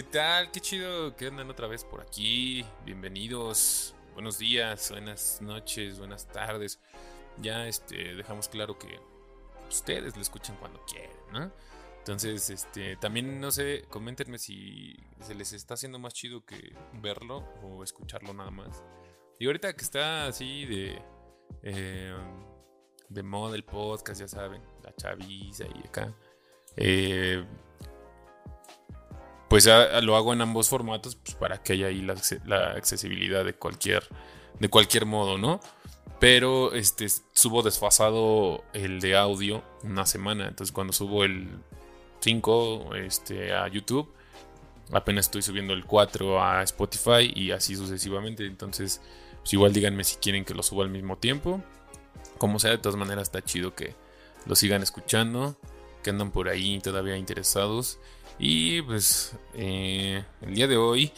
¿Qué 0.00 0.06
tal? 0.06 0.50
Qué 0.50 0.60
chido 0.60 1.14
que 1.14 1.26
andan 1.26 1.50
otra 1.50 1.66
vez 1.66 1.84
por 1.84 2.00
aquí. 2.00 2.64
Bienvenidos. 2.86 3.94
Buenos 4.14 4.38
días, 4.38 4.90
buenas 4.90 5.42
noches, 5.42 5.98
buenas 5.98 6.26
tardes. 6.26 6.80
Ya 7.42 7.68
este 7.68 8.14
dejamos 8.14 8.48
claro 8.48 8.78
que 8.78 8.98
ustedes 9.68 10.16
lo 10.16 10.22
escuchan 10.22 10.56
cuando 10.56 10.82
quieren, 10.86 11.18
¿no? 11.34 11.52
Entonces, 11.98 12.48
este, 12.48 12.96
también 12.96 13.42
no 13.42 13.50
sé, 13.50 13.84
coméntenme 13.90 14.38
si 14.38 14.96
se 15.20 15.34
les 15.34 15.52
está 15.52 15.74
haciendo 15.74 15.98
más 15.98 16.14
chido 16.14 16.46
que 16.46 16.74
verlo 16.94 17.44
o 17.62 17.84
escucharlo 17.84 18.32
nada 18.32 18.50
más. 18.50 18.82
Y 19.38 19.44
ahorita 19.44 19.74
que 19.74 19.82
está 19.82 20.28
así 20.28 20.64
de 20.64 21.02
eh, 21.62 22.16
de 23.10 23.22
moda 23.22 23.54
el 23.54 23.64
podcast, 23.64 24.18
ya 24.18 24.28
saben, 24.28 24.62
la 24.82 24.94
chaviza 24.94 25.66
y 25.66 25.86
acá. 25.86 26.14
Eh, 26.74 27.44
pues 29.50 29.66
lo 29.66 30.14
hago 30.14 30.32
en 30.32 30.42
ambos 30.42 30.68
formatos 30.68 31.16
pues, 31.16 31.34
para 31.34 31.60
que 31.60 31.72
haya 31.72 31.88
ahí 31.88 32.02
la, 32.02 32.70
accesibilidad 32.76 33.44
de 33.44 33.52
cualquier, 33.52 34.04
de 34.60 34.68
cualquier 34.70 35.06
modo, 35.06 35.38
¿no? 35.38 35.58
Pero 36.20 36.72
este, 36.72 37.08
subo 37.32 37.64
desfasado 37.64 38.62
el 38.74 39.00
de 39.00 39.16
audio 39.16 39.64
una 39.82 40.06
semana. 40.06 40.46
Entonces 40.46 40.70
cuando 40.70 40.92
subo 40.92 41.24
el 41.24 41.48
5 42.20 42.94
este, 42.94 43.52
a 43.52 43.66
YouTube, 43.66 44.08
apenas 44.92 45.26
estoy 45.26 45.42
subiendo 45.42 45.72
el 45.72 45.84
4 45.84 46.40
a 46.40 46.62
Spotify 46.62 47.32
y 47.34 47.50
así 47.50 47.74
sucesivamente. 47.74 48.46
Entonces, 48.46 49.00
pues 49.40 49.52
igual 49.52 49.72
díganme 49.72 50.04
si 50.04 50.14
quieren 50.18 50.44
que 50.44 50.54
lo 50.54 50.62
suba 50.62 50.84
al 50.84 50.90
mismo 50.90 51.18
tiempo. 51.18 51.60
Como 52.38 52.60
sea, 52.60 52.70
de 52.70 52.78
todas 52.78 52.96
maneras 52.96 53.22
está 53.22 53.42
chido 53.42 53.74
que 53.74 53.96
lo 54.46 54.54
sigan 54.54 54.84
escuchando, 54.84 55.56
que 56.04 56.10
andan 56.10 56.30
por 56.30 56.48
ahí 56.48 56.78
todavía 56.78 57.16
interesados. 57.16 57.98
Y 58.42 58.80
pues 58.80 59.36
eh, 59.52 60.24
el 60.40 60.54
día 60.54 60.66
de 60.66 60.78
hoy 60.78 61.12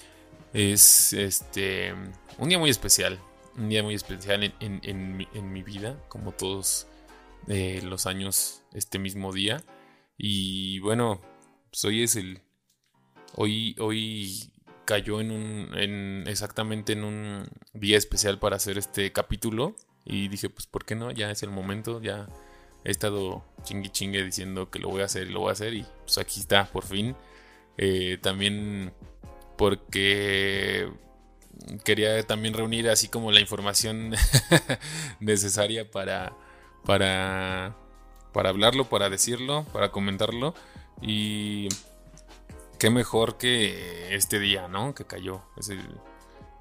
es 0.52 1.12
este 1.12 1.94
un 2.36 2.48
día 2.48 2.58
muy 2.58 2.68
especial. 2.68 3.20
Un 3.56 3.68
día 3.68 3.82
muy 3.84 3.94
especial 3.94 4.52
en, 4.58 5.16
mi, 5.16 5.62
vida, 5.62 6.02
como 6.08 6.32
todos 6.32 6.88
eh, 7.46 7.80
los 7.84 8.06
años 8.06 8.62
este 8.72 8.98
mismo 8.98 9.32
día. 9.32 9.62
Y 10.18 10.80
bueno, 10.80 11.20
pues 11.70 11.84
hoy 11.84 12.02
es 12.02 12.16
el. 12.16 12.40
Hoy, 13.36 13.76
hoy 13.78 14.50
cayó 14.84 15.20
en 15.20 15.30
un. 15.30 15.78
En, 15.78 16.24
exactamente 16.26 16.94
en 16.94 17.04
un 17.04 17.46
día 17.72 17.98
especial 17.98 18.40
para 18.40 18.56
hacer 18.56 18.78
este 18.78 19.12
capítulo. 19.12 19.76
Y 20.04 20.26
dije, 20.26 20.50
pues, 20.50 20.66
¿por 20.66 20.84
qué 20.84 20.96
no? 20.96 21.12
Ya 21.12 21.30
es 21.30 21.44
el 21.44 21.50
momento, 21.50 22.00
ya 22.02 22.28
he 22.84 22.90
estado 22.90 23.44
chingue 23.62 23.90
chingue 23.90 24.22
diciendo 24.24 24.70
que 24.70 24.78
lo 24.78 24.88
voy 24.88 25.02
a 25.02 25.06
hacer 25.06 25.28
y 25.28 25.32
lo 25.32 25.40
voy 25.40 25.50
a 25.50 25.52
hacer 25.52 25.74
y 25.74 25.86
pues 26.04 26.18
aquí 26.18 26.40
está 26.40 26.66
por 26.66 26.84
fin. 26.84 27.16
Eh, 27.78 28.18
también 28.20 28.92
porque 29.56 30.90
quería 31.84 32.22
también 32.26 32.54
reunir 32.54 32.88
así 32.88 33.08
como 33.08 33.32
la 33.32 33.40
información 33.40 34.14
necesaria 35.20 35.90
para, 35.90 36.32
para, 36.84 37.76
para 38.32 38.48
hablarlo, 38.50 38.88
para 38.88 39.10
decirlo, 39.10 39.64
para 39.72 39.90
comentarlo 39.90 40.54
y 41.00 41.68
qué 42.78 42.90
mejor 42.90 43.38
que 43.38 44.14
este 44.14 44.38
día, 44.40 44.68
¿no? 44.68 44.94
Que 44.94 45.04
cayó. 45.04 45.42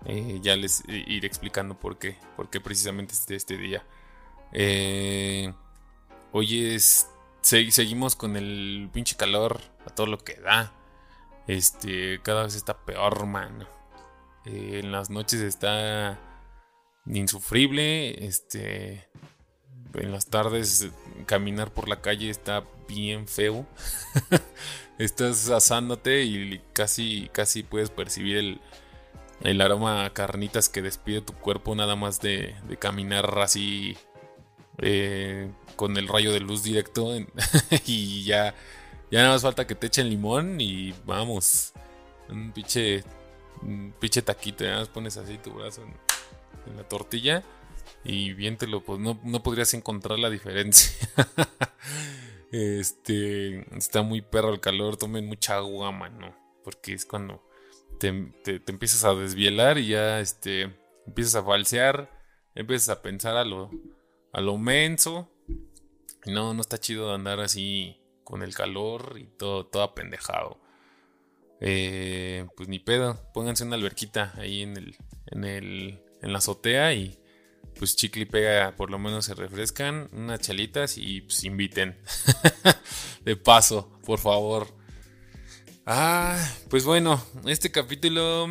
Eh, 0.06 0.40
ya 0.42 0.56
les 0.56 0.84
iré 0.88 1.28
explicando 1.28 1.80
por 1.80 1.98
qué, 1.98 2.18
por 2.36 2.50
qué 2.50 2.60
precisamente 2.60 3.14
este, 3.14 3.36
este 3.36 3.58
día. 3.58 3.84
Eh, 4.52 5.54
Hoy 6.34 6.80
seguimos 7.42 8.16
con 8.16 8.38
el 8.38 8.90
pinche 8.94 9.18
calor 9.18 9.60
a 9.86 9.90
todo 9.90 10.08
lo 10.08 10.18
que 10.18 10.36
da. 10.36 10.72
Este, 11.48 12.22
cada 12.22 12.44
vez 12.44 12.56
está 12.56 12.86
peor, 12.86 13.26
man. 13.26 13.68
Eh, 14.46 14.80
en 14.82 14.94
las 14.94 15.10
noches 15.10 15.42
está 15.42 16.18
insufrible. 17.06 18.26
Este, 18.26 19.10
en 19.94 20.12
las 20.14 20.28
tardes 20.28 20.90
caminar 21.26 21.74
por 21.74 21.90
la 21.90 22.00
calle 22.00 22.30
está 22.30 22.64
bien 22.88 23.28
feo. 23.28 23.66
Estás 24.98 25.50
asándote 25.50 26.24
y 26.24 26.62
casi, 26.72 27.30
casi 27.34 27.64
puedes 27.64 27.90
percibir 27.90 28.38
el, 28.38 28.62
el 29.42 29.60
aroma 29.60 30.06
a 30.06 30.14
carnitas 30.14 30.70
que 30.70 30.82
despide 30.82 31.20
tu 31.20 31.34
cuerpo 31.34 31.76
nada 31.76 31.98
más 31.98 32.22
de, 32.22 32.56
de 32.70 32.78
caminar 32.78 33.38
así 33.40 33.98
eh, 34.78 35.52
con 35.76 35.98
el 35.98 36.08
rayo 36.08 36.32
de 36.32 36.40
luz 36.40 36.64
directo 36.64 37.14
y 37.86 38.24
ya, 38.24 38.56
ya 39.10 39.20
nada 39.20 39.34
más 39.34 39.42
falta 39.42 39.68
que 39.68 39.76
te 39.76 39.88
echen 39.88 40.10
limón 40.10 40.60
y 40.60 40.94
vamos. 41.06 41.74
Un 42.30 42.52
pinche, 42.52 43.04
un 43.62 43.94
pinche 44.00 44.22
taquito, 44.22 44.64
ya 44.64 44.78
más 44.78 44.88
pones 44.88 45.18
así 45.18 45.38
tu 45.38 45.52
brazo 45.52 45.84
en, 45.84 46.78
la 46.78 46.88
tortilla 46.88 47.44
y 48.04 48.34
viéntelo, 48.34 48.84
pues 48.84 49.00
no, 49.00 49.20
no 49.24 49.44
podrías 49.44 49.74
encontrar 49.74 50.20
la 50.20 50.30
diferencia. 50.30 50.94
este, 52.52 53.66
está 53.76 54.04
muy 54.04 54.22
perro 54.22 54.54
el 54.54 54.60
calor, 54.60 54.96
tomen 54.96 55.26
mucha 55.26 55.58
agua, 55.58 55.92
mano, 55.92 56.36
porque 56.64 56.94
es 56.94 57.06
cuando 57.06 57.44
te, 58.00 58.12
te 58.44 58.72
empiezas 58.72 59.04
a 59.04 59.14
desvielar 59.16 59.78
y 59.80 59.88
ya 59.88 60.20
este, 60.22 60.74
empiezas 61.06 61.36
a 61.36 61.44
falsear, 61.44 62.10
empiezas 62.56 62.90
a 62.90 63.02
pensar 63.02 63.36
a 63.36 63.44
lo 63.44 63.70
a 64.34 64.42
lo 64.42 64.58
menso. 64.58 65.30
No, 66.26 66.54
no 66.54 66.62
está 66.62 66.78
chido 66.78 67.14
andar 67.14 67.40
así 67.40 67.98
con 68.24 68.44
el 68.44 68.54
calor 68.54 69.18
y 69.20 69.26
todo, 69.26 69.66
todo 69.66 69.84
apendejado. 69.84 70.60
Eh, 71.60 72.48
pues 72.56 72.70
ni 72.70 72.80
pedo, 72.80 73.20
pónganse 73.34 73.64
una 73.64 73.76
alberquita 73.76 74.34
ahí 74.38 74.62
en 74.62 74.78
el, 74.78 74.98
en 75.28 75.44
el, 75.44 76.04
en 76.22 76.32
la 76.32 76.40
azotea 76.40 76.94
y 76.94 77.20
pues 77.78 77.96
chicle 77.96 78.24
y 78.24 78.26
pega, 78.26 78.76
por 78.76 78.92
lo 78.92 79.00
menos 79.00 79.26
se 79.26 79.34
refrescan, 79.36 80.10
unas 80.12 80.40
chalitas 80.42 80.98
y 80.98 81.22
pues 81.22 81.44
inviten. 81.44 81.98
de 83.24 83.36
paso, 83.36 83.92
por 84.06 84.20
favor. 84.20 84.68
Ah, 85.86 86.38
pues 86.70 86.86
bueno, 86.86 87.24
este 87.46 87.72
capítulo 87.72 88.48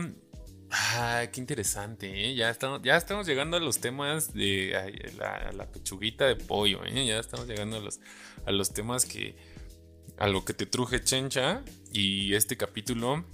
Ah, 0.72 1.26
qué 1.32 1.40
interesante, 1.40 2.30
¿eh? 2.30 2.34
Ya 2.34 2.48
estamos, 2.50 3.26
llegando 3.26 3.56
a 3.56 3.60
los 3.60 3.80
temas 3.80 4.32
de 4.32 4.72
la, 5.18 5.70
pechuguita 5.70 6.26
de 6.26 6.36
pollo, 6.36 6.84
¿eh? 6.84 7.06
Ya 7.06 7.18
estamos 7.18 7.48
llegando 7.48 7.78
a 7.78 7.80
los, 7.80 8.00
a 8.46 8.52
los 8.52 8.72
temas 8.72 9.04
que. 9.04 9.36
a 10.16 10.28
lo 10.28 10.44
que 10.44 10.54
te 10.54 10.66
truje 10.66 11.02
chencha. 11.02 11.64
Y 11.92 12.34
este 12.34 12.56
capítulo. 12.56 13.24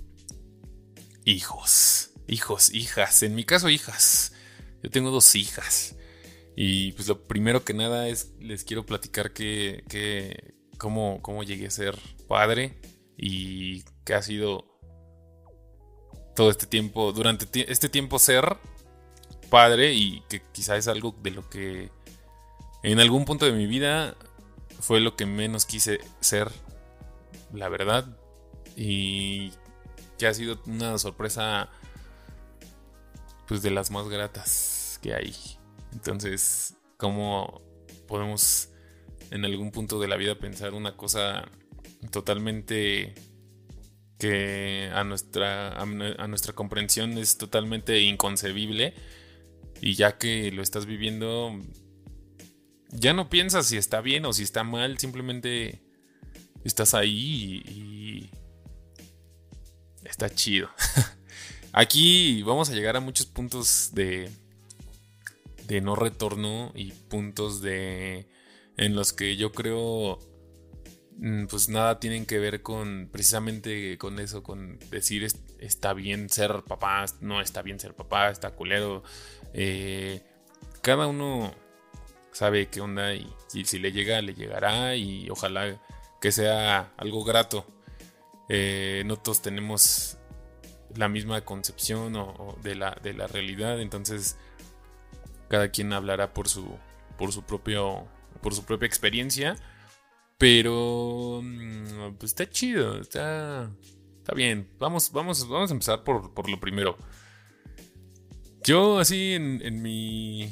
Hijos. 1.24 2.10
Hijos, 2.26 2.72
hijas. 2.72 3.22
En 3.22 3.34
mi 3.34 3.44
caso, 3.44 3.68
hijas. 3.68 4.32
Yo 4.82 4.90
tengo 4.90 5.10
dos 5.10 5.34
hijas. 5.34 5.94
Y 6.56 6.92
pues 6.92 7.06
lo 7.08 7.26
primero 7.26 7.64
que 7.64 7.74
nada 7.74 8.08
es. 8.08 8.32
Les 8.40 8.64
quiero 8.64 8.86
platicar 8.86 9.32
que. 9.32 9.84
que 9.90 10.54
cómo, 10.78 11.20
cómo 11.20 11.42
llegué 11.42 11.66
a 11.66 11.70
ser 11.70 11.98
padre. 12.28 12.80
Y 13.18 13.82
que 14.06 14.14
ha 14.14 14.22
sido 14.22 14.75
todo 16.36 16.50
este 16.50 16.66
tiempo, 16.66 17.12
durante 17.12 17.48
este 17.72 17.88
tiempo 17.88 18.20
ser 18.20 18.58
padre 19.50 19.94
y 19.94 20.20
que 20.28 20.42
quizá 20.52 20.76
es 20.76 20.86
algo 20.86 21.14
de 21.22 21.30
lo 21.32 21.48
que 21.48 21.90
en 22.82 23.00
algún 23.00 23.24
punto 23.24 23.46
de 23.46 23.52
mi 23.52 23.66
vida 23.66 24.14
fue 24.80 25.00
lo 25.00 25.16
que 25.16 25.26
menos 25.26 25.64
quise 25.64 25.98
ser, 26.20 26.52
la 27.52 27.68
verdad, 27.68 28.06
y 28.76 29.50
que 30.18 30.26
ha 30.26 30.34
sido 30.34 30.60
una 30.66 30.98
sorpresa 30.98 31.70
pues 33.48 33.62
de 33.62 33.70
las 33.70 33.90
más 33.90 34.08
gratas 34.08 35.00
que 35.02 35.14
hay. 35.14 35.34
Entonces, 35.92 36.74
¿cómo 36.98 37.62
podemos 38.06 38.68
en 39.30 39.44
algún 39.44 39.72
punto 39.72 39.98
de 39.98 40.08
la 40.08 40.16
vida 40.16 40.38
pensar 40.38 40.74
una 40.74 40.96
cosa 40.96 41.48
totalmente 42.10 43.14
que 44.18 44.90
a 44.94 45.04
nuestra, 45.04 45.80
a, 45.80 45.86
nuestra 46.26 46.52
comprensión 46.54 47.18
es 47.18 47.36
totalmente 47.36 48.00
inconcebible 48.00 48.94
y 49.80 49.94
ya 49.94 50.16
que 50.16 50.50
lo 50.52 50.62
estás 50.62 50.86
viviendo, 50.86 51.52
ya 52.90 53.12
no 53.12 53.28
piensas 53.28 53.66
si 53.66 53.76
está 53.76 54.00
bien 54.00 54.24
o 54.24 54.32
si 54.32 54.42
está 54.42 54.64
mal, 54.64 54.98
simplemente 54.98 55.82
estás 56.64 56.94
ahí 56.94 57.62
y, 57.66 58.30
está 60.04 60.30
chido. 60.30 60.70
Aquí 61.72 62.42
vamos 62.42 62.70
a 62.70 62.74
llegar 62.74 62.96
a 62.96 63.00
muchos 63.00 63.26
puntos 63.26 63.90
de, 63.92 64.30
de 65.66 65.80
no 65.82 65.94
retorno 65.94 66.72
y 66.74 66.92
puntos 66.92 67.60
de 67.60 68.28
en 68.78 68.94
los 68.94 69.12
que 69.12 69.36
yo 69.36 69.52
creo 69.52 70.18
pues 71.48 71.68
nada 71.68 71.98
tienen 71.98 72.26
que 72.26 72.38
ver 72.38 72.62
con 72.62 73.08
precisamente 73.10 73.96
con 73.98 74.18
eso, 74.18 74.42
con 74.42 74.78
decir 74.90 75.26
está 75.60 75.94
bien 75.94 76.28
ser 76.28 76.62
papá, 76.64 77.04
no 77.20 77.40
está 77.40 77.62
bien 77.62 77.80
ser 77.80 77.94
papá, 77.94 78.30
está 78.30 78.50
culero. 78.50 79.02
Eh, 79.54 80.22
cada 80.82 81.06
uno 81.06 81.54
sabe 82.32 82.68
qué 82.68 82.80
onda 82.80 83.14
y, 83.14 83.32
si 83.64 83.78
le 83.78 83.92
llega, 83.92 84.20
le 84.20 84.34
llegará 84.34 84.94
y 84.94 85.30
ojalá 85.30 85.80
que 86.20 86.32
sea 86.32 86.92
algo 86.98 87.24
grato. 87.24 87.66
Eh, 88.48 89.02
no 89.06 89.16
todos 89.16 89.42
tenemos 89.42 90.18
la 90.94 91.08
misma 91.08 91.40
concepción 91.40 92.14
de, 92.62 92.74
la, 92.74 92.96
de 93.02 93.14
la 93.14 93.26
realidad. 93.26 93.80
Entonces, 93.80 94.36
cada 95.48 95.70
quien 95.70 95.92
hablará 95.92 96.34
por 96.34 96.48
su, 96.48 96.76
por 97.16 97.32
su, 97.32 97.42
propio, 97.42 98.06
por 98.42 98.54
su 98.54 98.64
propia 98.64 98.86
experiencia. 98.86 99.56
Pero 100.38 101.40
mm, 101.42 102.16
pues 102.18 102.32
está 102.32 102.48
chido, 102.48 103.00
está, 103.00 103.70
está 104.18 104.34
bien. 104.34 104.68
Vamos, 104.78 105.10
vamos, 105.12 105.48
vamos 105.48 105.70
a 105.70 105.74
empezar 105.74 106.04
por, 106.04 106.34
por 106.34 106.48
lo 106.50 106.60
primero. 106.60 106.96
Yo 108.62 108.98
así 108.98 109.32
en, 109.32 109.62
en, 109.62 109.80
mi 109.80 110.50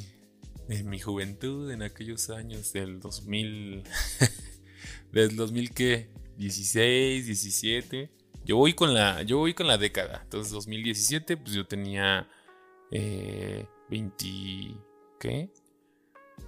en 0.68 0.88
mi 0.88 1.00
juventud, 1.00 1.70
en 1.70 1.82
aquellos 1.82 2.30
años 2.30 2.72
del 2.72 3.00
2000, 3.00 3.82
del 5.12 5.36
2000 5.36 5.70
qué, 5.72 6.10
16, 6.36 7.26
17. 7.26 8.10
Yo 8.44 8.56
voy 8.56 8.74
con 8.74 8.94
la, 8.94 9.22
yo 9.22 9.38
voy 9.38 9.54
con 9.54 9.66
la 9.66 9.78
década. 9.78 10.20
Entonces 10.24 10.52
2017, 10.52 11.36
pues 11.36 11.52
yo 11.52 11.66
tenía 11.66 12.28
eh, 12.90 13.66
20, 13.90 14.26
¿qué? 15.20 15.50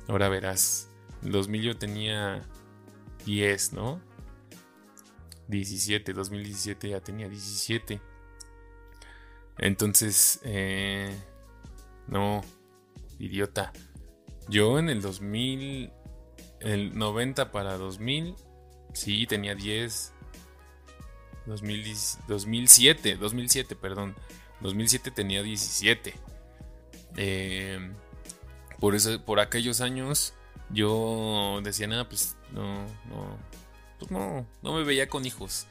Ahora 0.09 0.29
verás. 0.29 0.91
En 1.23 1.33
2000 1.33 1.63
yo 1.63 1.77
tenía 1.77 2.49
10, 3.27 3.73
¿no? 3.75 4.01
17, 5.49 6.13
2017 6.13 6.89
ya 6.89 7.01
tenía 7.01 7.29
17. 7.29 8.01
Entonces, 9.59 10.41
eh, 10.45 11.15
no, 12.07 12.43
idiota. 13.19 13.73
Yo 14.49 14.79
en 14.79 14.89
el 14.89 15.03
2000, 15.03 15.93
el 16.61 16.97
90 16.97 17.51
para 17.51 17.77
2000, 17.77 18.35
sí, 18.95 19.27
tenía 19.27 19.55
10. 19.55 20.13
2007, 21.47 23.17
2007, 23.17 23.77
perdón. 23.77 24.17
2007 24.61 25.11
tenía 25.11 25.43
17. 25.43 26.15
Eh, 27.17 27.93
por, 28.81 28.95
eso, 28.95 29.25
por 29.25 29.41
aquellos 29.41 29.81
años 29.81 30.35
yo 30.71 31.61
decía, 31.63 31.87
nada, 31.87 32.09
pues 32.09 32.36
no, 32.53 32.85
no, 33.09 33.39
pues 33.99 34.11
no, 34.11 34.47
no 34.63 34.73
me 34.73 34.85
veía 34.85 35.09
con 35.09 35.27
hijos. 35.27 35.67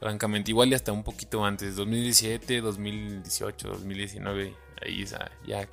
Francamente, 0.00 0.52
igual 0.52 0.68
y 0.68 0.74
hasta 0.74 0.92
un 0.92 1.02
poquito 1.02 1.44
antes, 1.44 1.74
2017, 1.74 2.60
2018, 2.60 3.68
2019, 3.68 4.54
ahí 4.80 5.04
ya, 5.04 5.68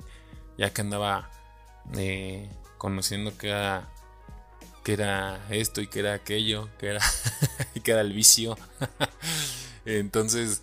ya 0.58 0.72
que 0.72 0.80
andaba 0.80 1.30
eh, 1.96 2.50
conociendo 2.76 3.36
que 3.38 3.48
era, 3.48 3.88
que 4.82 4.94
era 4.94 5.46
esto 5.50 5.80
y 5.80 5.86
que 5.86 6.00
era 6.00 6.14
aquello, 6.14 6.68
que 6.78 6.88
era, 6.88 7.00
que 7.84 7.90
era 7.90 8.00
el 8.00 8.12
vicio. 8.12 8.58
Entonces, 9.84 10.62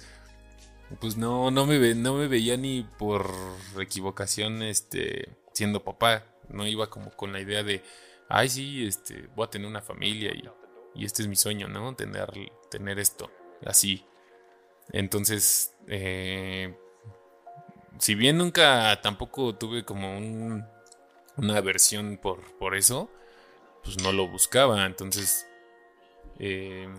pues 1.00 1.18
no, 1.18 1.52
no 1.52 1.66
me, 1.66 1.96
no 1.96 2.16
me 2.16 2.28
veía 2.28 2.58
ni 2.58 2.84
por 2.84 3.34
equivocación 3.80 4.62
este, 4.62 5.38
siendo 5.54 5.84
papá. 5.84 6.26
No 6.50 6.68
iba 6.68 6.90
como 6.90 7.12
con 7.12 7.32
la 7.32 7.40
idea 7.40 7.64
de, 7.64 7.84
ay, 8.34 8.50
sí, 8.50 8.86
este, 8.88 9.28
voy 9.36 9.46
a 9.46 9.50
tener 9.50 9.68
una 9.68 9.82
familia 9.82 10.32
y, 10.34 10.44
y 10.96 11.06
este 11.06 11.22
es 11.22 11.28
mi 11.28 11.36
sueño, 11.36 11.68
¿no? 11.68 11.96
Tener, 11.96 12.32
tener 12.72 12.98
esto, 12.98 13.30
así. 13.64 14.06
Entonces, 14.92 15.76
eh, 15.88 16.76
si 18.00 18.16
bien 18.16 18.40
nunca 18.40 19.00
tampoco 19.02 19.56
tuve 19.56 19.86
como 19.86 20.18
un, 20.18 20.66
una 21.38 21.58
aversión 21.58 22.18
por, 22.18 22.58
por 22.58 22.76
eso, 22.76 23.12
pues 23.84 24.02
no 24.02 24.12
lo 24.12 24.28
buscaba. 24.28 24.86
Entonces, 24.88 25.48
eh, 26.40 26.90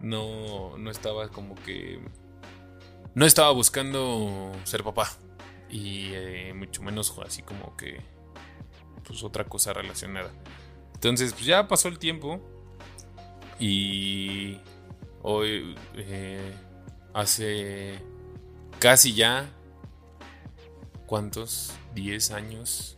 no, 0.00 0.76
no 0.76 0.90
estaba 0.90 1.28
como 1.28 1.54
que... 1.54 2.00
No 3.14 3.24
estaba 3.24 3.52
buscando 3.52 4.50
ser 4.64 4.82
papá. 4.82 5.08
Y 5.70 6.10
eh, 6.12 6.52
mucho 6.54 6.82
menos 6.82 7.16
así 7.24 7.42
como 7.42 7.76
que... 7.76 8.13
Pues 9.06 9.22
otra 9.22 9.44
cosa 9.44 9.72
relacionada. 9.72 10.32
Entonces, 10.94 11.32
pues 11.32 11.46
ya 11.46 11.68
pasó 11.68 11.88
el 11.88 11.98
tiempo. 11.98 12.40
Y 13.58 14.58
hoy, 15.22 15.76
eh, 15.96 16.52
hace 17.12 18.00
casi 18.78 19.14
ya, 19.14 19.48
¿cuántos? 21.06 21.72
10 21.94 22.32
años 22.32 22.94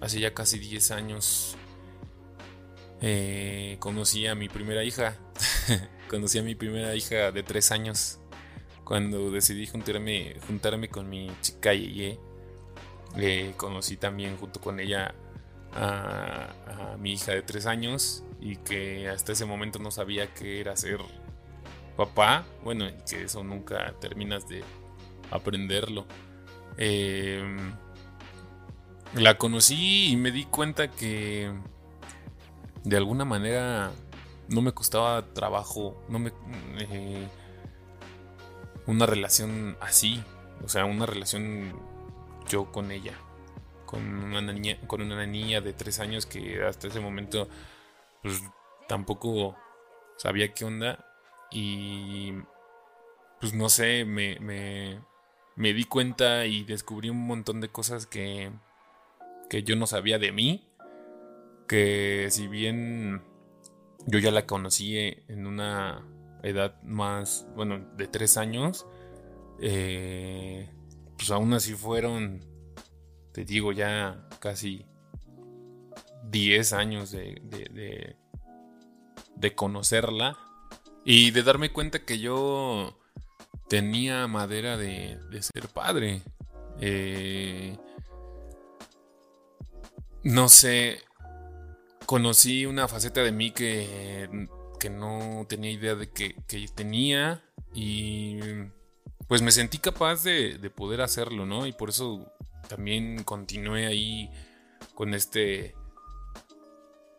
hace 0.00 0.20
ya 0.20 0.32
casi 0.34 0.58
10 0.58 0.90
años 0.92 1.56
eh, 3.02 3.76
conocí 3.78 4.26
a 4.26 4.34
mi 4.34 4.48
primera 4.48 4.84
hija. 4.84 5.16
conocí 6.10 6.38
a 6.38 6.42
mi 6.42 6.54
primera 6.54 6.94
hija 6.94 7.32
de 7.32 7.42
3 7.42 7.72
años. 7.72 8.18
Cuando 8.84 9.30
decidí 9.30 9.66
juntarme, 9.66 10.36
juntarme 10.46 10.88
con 10.88 11.08
mi 11.08 11.30
chica 11.40 11.72
Yeye. 11.72 12.18
Eh, 13.16 13.54
conocí 13.56 13.96
también 13.96 14.36
junto 14.36 14.60
con 14.60 14.80
ella 14.80 15.14
a, 15.74 16.96
mi 16.98 17.12
hija 17.12 17.32
de 17.32 17.42
3 17.42 17.66
años. 17.66 18.24
Y 18.40 18.56
que 18.56 19.08
hasta 19.08 19.32
ese 19.32 19.44
momento 19.44 19.78
no 19.78 19.90
sabía 19.90 20.32
que 20.32 20.60
era 20.60 20.76
ser 20.76 21.00
papá. 21.96 22.44
Bueno, 22.64 22.86
que 23.08 23.24
eso 23.24 23.44
nunca 23.44 23.94
terminas 24.00 24.48
de 24.48 24.62
aprenderlo. 25.30 26.06
Eh, 26.78 27.42
la 29.14 29.36
conocí 29.36 30.12
y 30.12 30.16
me 30.16 30.30
di 30.30 30.44
cuenta 30.44 30.88
que 30.88 31.52
de 32.84 32.96
alguna 32.96 33.24
manera 33.24 33.90
no 34.48 34.62
me 34.62 34.72
costaba 34.72 35.24
trabajo, 35.32 36.02
no 36.08 36.18
me 36.18 36.32
eh, 36.78 37.28
una 38.86 39.06
relación 39.06 39.76
así, 39.80 40.22
o 40.64 40.68
sea, 40.68 40.84
una 40.84 41.06
relación 41.06 41.72
yo 42.50 42.70
con 42.72 42.90
ella, 42.90 43.14
con 43.86 44.02
una 44.02 44.52
niña, 44.52 44.78
con 44.86 45.00
una 45.00 45.26
niña 45.26 45.60
de 45.60 45.72
tres 45.72 46.00
años 46.00 46.26
que 46.26 46.62
hasta 46.64 46.88
ese 46.88 47.00
momento 47.00 47.48
pues 48.22 48.42
tampoco 48.88 49.56
sabía 50.16 50.52
qué 50.52 50.64
onda 50.64 51.06
y 51.50 52.32
pues 53.40 53.54
no 53.54 53.68
sé, 53.68 54.04
me, 54.04 54.38
me, 54.40 55.00
me 55.56 55.72
di 55.72 55.84
cuenta 55.84 56.44
y 56.46 56.64
descubrí 56.64 57.08
un 57.08 57.26
montón 57.26 57.60
de 57.60 57.68
cosas 57.68 58.06
que 58.06 58.50
que 59.50 59.64
yo 59.64 59.76
no 59.76 59.86
sabía 59.86 60.18
de 60.18 60.32
mí, 60.32 60.64
que 61.68 62.28
si 62.30 62.46
bien 62.46 63.22
yo 64.06 64.18
ya 64.20 64.30
la 64.30 64.46
conocí 64.46 64.96
en 64.96 65.46
una 65.46 66.06
edad 66.42 66.80
más, 66.84 67.46
bueno, 67.56 67.80
de 67.96 68.06
tres 68.06 68.38
años, 68.38 68.86
eh, 69.60 70.70
pues 71.20 71.30
aún 71.32 71.52
así 71.52 71.74
fueron, 71.74 72.40
te 73.32 73.44
digo, 73.44 73.72
ya 73.72 74.26
casi 74.38 74.86
diez 76.30 76.72
años 76.72 77.10
de, 77.10 77.42
de, 77.44 78.16
de, 79.36 79.54
conocerla 79.54 80.38
y 81.04 81.30
de 81.30 81.42
darme 81.42 81.72
cuenta 81.74 82.06
que 82.06 82.20
yo 82.20 82.98
tenía 83.68 84.26
madera 84.28 84.78
de, 84.78 85.18
de 85.30 85.42
ser 85.42 85.68
padre. 85.68 86.22
Eh, 86.80 87.76
no 90.22 90.48
sé, 90.48 91.02
conocí 92.06 92.64
una 92.64 92.88
faceta 92.88 93.22
de 93.22 93.32
mí 93.32 93.50
que, 93.50 94.48
no 94.90 95.44
tenía 95.50 95.70
idea 95.70 95.94
de 95.96 96.10
que, 96.10 96.34
tenía 96.74 97.44
y 97.74 98.38
pues 99.30 99.42
me 99.42 99.52
sentí 99.52 99.78
capaz 99.78 100.24
de, 100.24 100.58
poder 100.74 101.02
hacerlo, 101.02 101.46
¿no? 101.46 101.64
Y 101.64 101.72
por 101.72 101.90
eso 101.90 102.26
también 102.68 103.22
continué 103.22 103.86
ahí 103.86 104.28
con 104.96 105.14
este... 105.14 105.76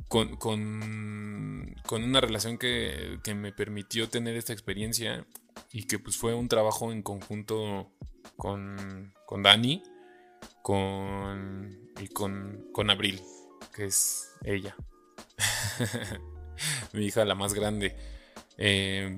Con, 0.10 0.36
con, 0.36 2.04
una 2.04 2.20
relación 2.20 2.58
que, 2.58 3.18
que, 3.24 3.34
me 3.34 3.54
permitió 3.54 4.10
tener 4.10 4.36
esta 4.36 4.52
experiencia 4.52 5.26
y 5.72 5.84
que 5.84 6.00
pues 6.00 6.18
fue 6.18 6.34
un 6.34 6.50
trabajo 6.50 6.92
en 6.92 7.02
conjunto 7.02 7.90
con, 8.36 9.14
con 9.26 9.42
Dani 9.42 9.82
con, 10.64 11.94
y 11.98 12.10
con, 12.10 12.68
con 12.74 12.90
Abril, 12.90 13.22
que 13.74 13.86
es 13.86 14.34
ella. 14.44 14.76
Mi 16.92 17.06
hija, 17.06 17.24
la 17.24 17.36
más 17.36 17.54
grande. 17.54 17.96
Eh, 18.58 19.18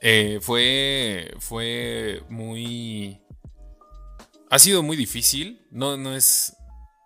eh, 0.00 0.38
fue, 0.40 1.34
fue 1.38 2.22
muy... 2.28 3.20
Ha 4.50 4.58
sido 4.58 4.82
muy 4.82 4.96
difícil. 4.96 5.66
No, 5.70 5.96
no 5.96 6.14
es... 6.14 6.56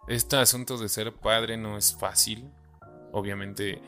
Este 0.09 0.37
asunto 0.37 0.79
de 0.79 0.89
ser 0.89 1.13
padre 1.15 1.57
no 1.57 1.77
es 1.77 1.95
fácil. 1.95 2.51
Obviamente 3.13 3.81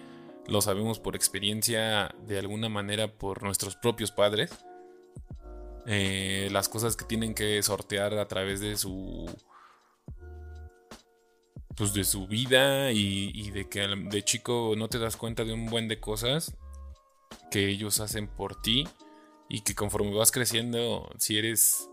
lo 0.46 0.60
sabemos 0.60 0.98
por 0.98 1.16
experiencia, 1.16 2.14
de 2.26 2.38
alguna 2.38 2.68
manera 2.68 3.18
por 3.18 3.42
nuestros 3.42 3.76
propios 3.76 4.10
padres. 4.10 4.50
Eh, 5.86 6.48
las 6.52 6.68
cosas 6.68 6.96
que 6.96 7.04
tienen 7.04 7.34
que 7.34 7.62
sortear 7.62 8.14
a 8.14 8.28
través 8.28 8.60
de 8.60 8.76
su 8.76 9.26
pues 11.76 11.94
de 11.94 12.04
su 12.04 12.26
vida 12.26 12.92
y, 12.92 13.50
de 13.52 13.68
que 13.68 13.86
de 13.86 14.22
chico 14.22 14.74
no 14.76 14.88
te 14.88 14.98
das 14.98 15.16
cuenta 15.16 15.44
de 15.44 15.54
un 15.54 15.66
buen 15.66 15.88
de 15.88 15.98
cosas 15.98 16.54
que 17.50 17.68
ellos 17.68 18.00
hacen 18.00 18.28
por 18.28 18.60
ti 18.60 18.86
y 19.48 19.62
que 19.62 19.74
conforme 19.74 20.14
vas 20.14 20.30
creciendo, 20.30 21.10
si 21.18 21.38
eres 21.38 21.88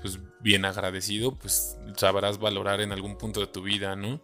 pues 0.00 0.18
bien 0.40 0.64
agradecido, 0.64 1.36
pues 1.36 1.78
sabrás 1.96 2.38
valorar 2.38 2.80
en 2.80 2.92
algún 2.92 3.16
punto 3.16 3.40
de 3.40 3.46
tu 3.46 3.62
vida, 3.62 3.94
¿no? 3.94 4.20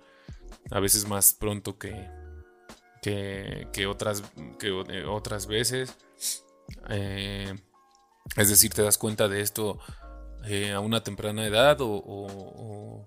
A 0.71 0.81
veces 0.81 1.07
más 1.07 1.35
pronto 1.35 1.79
que, 1.79 2.09
que, 3.03 3.87
otras, 3.87 4.23
que 4.59 4.69
eh, 4.69 5.05
otras 5.05 5.47
veces. 5.47 5.97
Eh, 6.91 7.55
es 8.37 8.49
decir, 8.49 8.73
te 8.75 8.83
das 8.83 8.99
cuenta 8.99 9.29
de 9.29 9.41
esto 9.41 9.79
eh, 10.45 10.73
a 10.73 10.81
una 10.81 11.03
temprana 11.03 11.47
edad 11.47 11.79
o, 11.81 13.07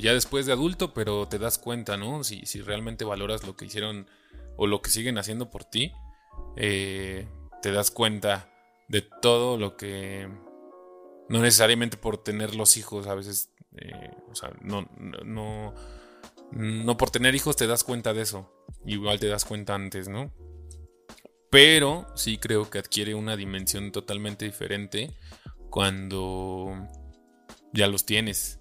ya 0.00 0.12
después 0.12 0.46
de 0.46 0.52
adulto, 0.52 0.92
pero 0.92 1.26
te 1.28 1.38
das 1.38 1.58
cuenta, 1.58 1.96
¿no? 1.96 2.22
Si, 2.24 2.44
si, 2.46 2.60
realmente 2.60 3.04
valoras 3.04 3.46
lo 3.46 3.56
que 3.56 3.64
hicieron 3.64 4.06
o 4.56 4.66
lo 4.66 4.82
que 4.82 4.90
siguen 4.90 5.18
haciendo 5.18 5.50
por 5.50 5.64
ti, 5.64 5.92
te 6.56 7.72
das 7.72 7.90
cuenta 7.90 8.50
de 8.88 9.02
todo 9.02 9.56
lo 9.56 9.76
que 9.76 10.28
no 11.28 11.40
necesariamente 11.40 11.96
por 11.96 12.18
tener 12.18 12.54
los 12.54 12.76
hijos, 12.76 13.06
a 13.06 13.14
veces, 13.14 13.52
eh, 13.76 14.10
o 14.30 14.34
sea, 14.34 14.52
no, 14.62 14.88
no, 14.98 15.74
no 16.52 16.96
por 16.96 17.10
tener 17.10 17.34
hijos 17.34 17.56
te 17.56 17.66
das 17.66 17.84
cuenta 17.84 18.12
de 18.14 18.22
eso. 18.22 18.50
Igual 18.86 19.20
te 19.20 19.28
das 19.28 19.44
cuenta 19.44 19.74
antes, 19.74 20.08
¿no? 20.08 20.32
Pero 21.50 22.06
sí 22.14 22.38
creo 22.38 22.70
que 22.70 22.78
adquiere 22.78 23.14
una 23.14 23.36
dimensión 23.36 23.92
totalmente 23.92 24.44
diferente 24.44 25.14
cuando 25.70 26.72
ya 27.72 27.86
los 27.88 28.04
tienes. 28.06 28.60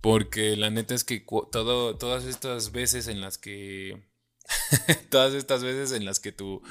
Porque 0.00 0.56
la 0.56 0.70
neta 0.70 0.94
es 0.94 1.04
que 1.04 1.24
todo, 1.50 1.96
todas 1.96 2.24
estas 2.24 2.72
veces 2.72 3.08
en 3.08 3.20
las 3.20 3.38
que... 3.38 4.06
todas 5.10 5.34
estas 5.34 5.62
veces 5.62 5.92
en 5.92 6.04
las 6.04 6.20
que 6.20 6.32
tu 6.32 6.62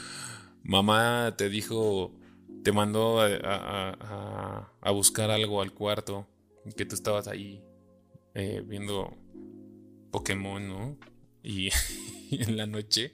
mamá 0.64 1.36
te 1.38 1.50
dijo 1.50 2.14
te 2.66 2.72
mandó 2.72 3.22
a, 3.22 4.72
buscar 4.92 5.30
algo 5.30 5.62
al 5.62 5.72
cuarto, 5.72 6.28
que 6.76 6.86
tú 6.86 6.96
estabas 6.96 7.28
ahí 7.28 7.62
eh, 8.34 8.64
viendo 8.66 9.16
Pokémon, 10.10 10.68
¿no? 10.68 10.98
Y, 11.44 11.70
en 12.32 12.58
la 12.58 12.66
noche, 12.66 13.14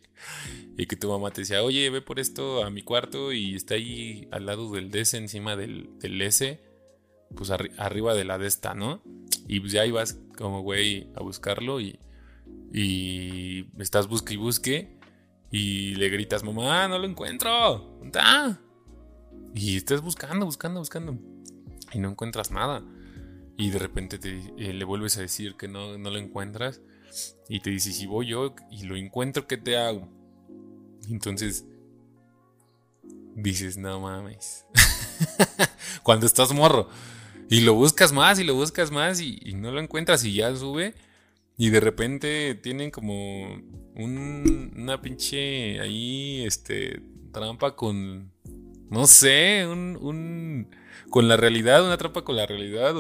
y 0.78 0.86
que 0.86 0.96
tu 0.96 1.10
mamá 1.10 1.32
te 1.32 1.42
decía, 1.42 1.64
oye, 1.64 1.90
ve 1.90 2.02
por 2.02 2.22
esto 2.22 2.64
a 2.64 2.70
mi 2.70 2.82
cuarto 2.82 3.34
y 3.34 3.56
está 3.56 3.74
ahí 3.74 4.30
al 4.32 4.46
lado 4.46 4.72
del 4.72 4.90
DS, 4.90 5.16
encima 5.16 5.58
del, 5.58 5.90
S, 6.02 6.62
pues 7.36 7.52
arriba 7.52 8.14
de 8.14 8.24
la 8.24 8.38
de 8.38 8.48
esta, 8.48 8.74
¿no? 8.74 9.02
Y 9.50 9.60
pues 9.60 9.74
ya 9.74 9.86
ibas 9.86 10.18
como 10.38 10.62
güey 10.62 11.10
a 11.14 11.22
buscarlo 11.24 11.82
y, 11.82 12.00
y 12.74 13.68
estás 13.82 14.08
busque 14.08 14.34
y 14.34 14.38
busque 14.38 14.98
y 15.52 15.96
le 15.96 16.10
gritas, 16.10 16.44
mamá, 16.44 16.88
no 16.88 16.98
lo 16.98 17.06
encuentro, 17.06 17.98
¿dónde 18.00 18.20
y 19.54 19.76
estás 19.78 20.02
buscando, 20.02 20.46
buscando, 20.46 20.80
buscando. 20.80 21.18
Y 21.94 22.00
no 22.00 22.10
encuentras 22.10 22.52
nada. 22.52 22.84
Y 23.58 23.70
de 23.70 23.80
repente 23.80 24.18
te, 24.18 24.40
eh, 24.58 24.74
le 24.74 24.86
vuelves 24.86 25.18
a 25.18 25.22
decir 25.22 25.56
que 25.56 25.68
no, 25.68 25.98
no 25.98 26.10
lo 26.10 26.18
encuentras. 26.18 26.82
Y 27.50 27.60
te 27.60 27.70
dice, 27.70 27.92
si 27.92 28.06
voy 28.06 28.28
yo 28.28 28.56
y 28.70 28.84
lo 28.84 28.96
encuentro, 28.96 29.48
¿qué 29.48 29.58
te 29.58 29.78
hago? 29.78 30.08
entonces 31.10 31.66
dices, 33.36 33.78
no 33.78 34.00
mames. 34.00 34.66
Cuando 36.04 36.26
estás 36.26 36.54
morro. 36.54 36.88
Y 37.50 37.62
lo 37.62 37.74
buscas 37.74 38.14
más 38.14 38.40
y 38.40 38.46
lo 38.46 38.56
buscas 38.56 38.92
más 38.92 39.20
y, 39.20 39.54
no 39.56 39.72
lo 39.72 39.82
encuentras 39.82 40.24
y 40.24 40.34
ya 40.36 40.56
sube. 40.56 40.96
Y 41.58 41.70
de 41.70 41.80
repente 41.80 42.56
tienen 42.56 42.92
como 42.92 43.56
un, 43.96 44.74
una 44.76 45.02
pinche 45.02 45.80
ahí, 45.80 46.44
este, 46.46 47.02
trampa 47.32 47.76
con 47.76 48.32
no 48.92 49.08
sé, 49.08 49.66
un, 49.68 49.98
un 50.02 50.68
con 51.10 51.30
la 51.30 51.38
realidad, 51.38 51.84
una 51.84 51.98
trampa 51.98 52.24
con 52.24 52.36
la 52.36 52.46
realidad 52.46 52.94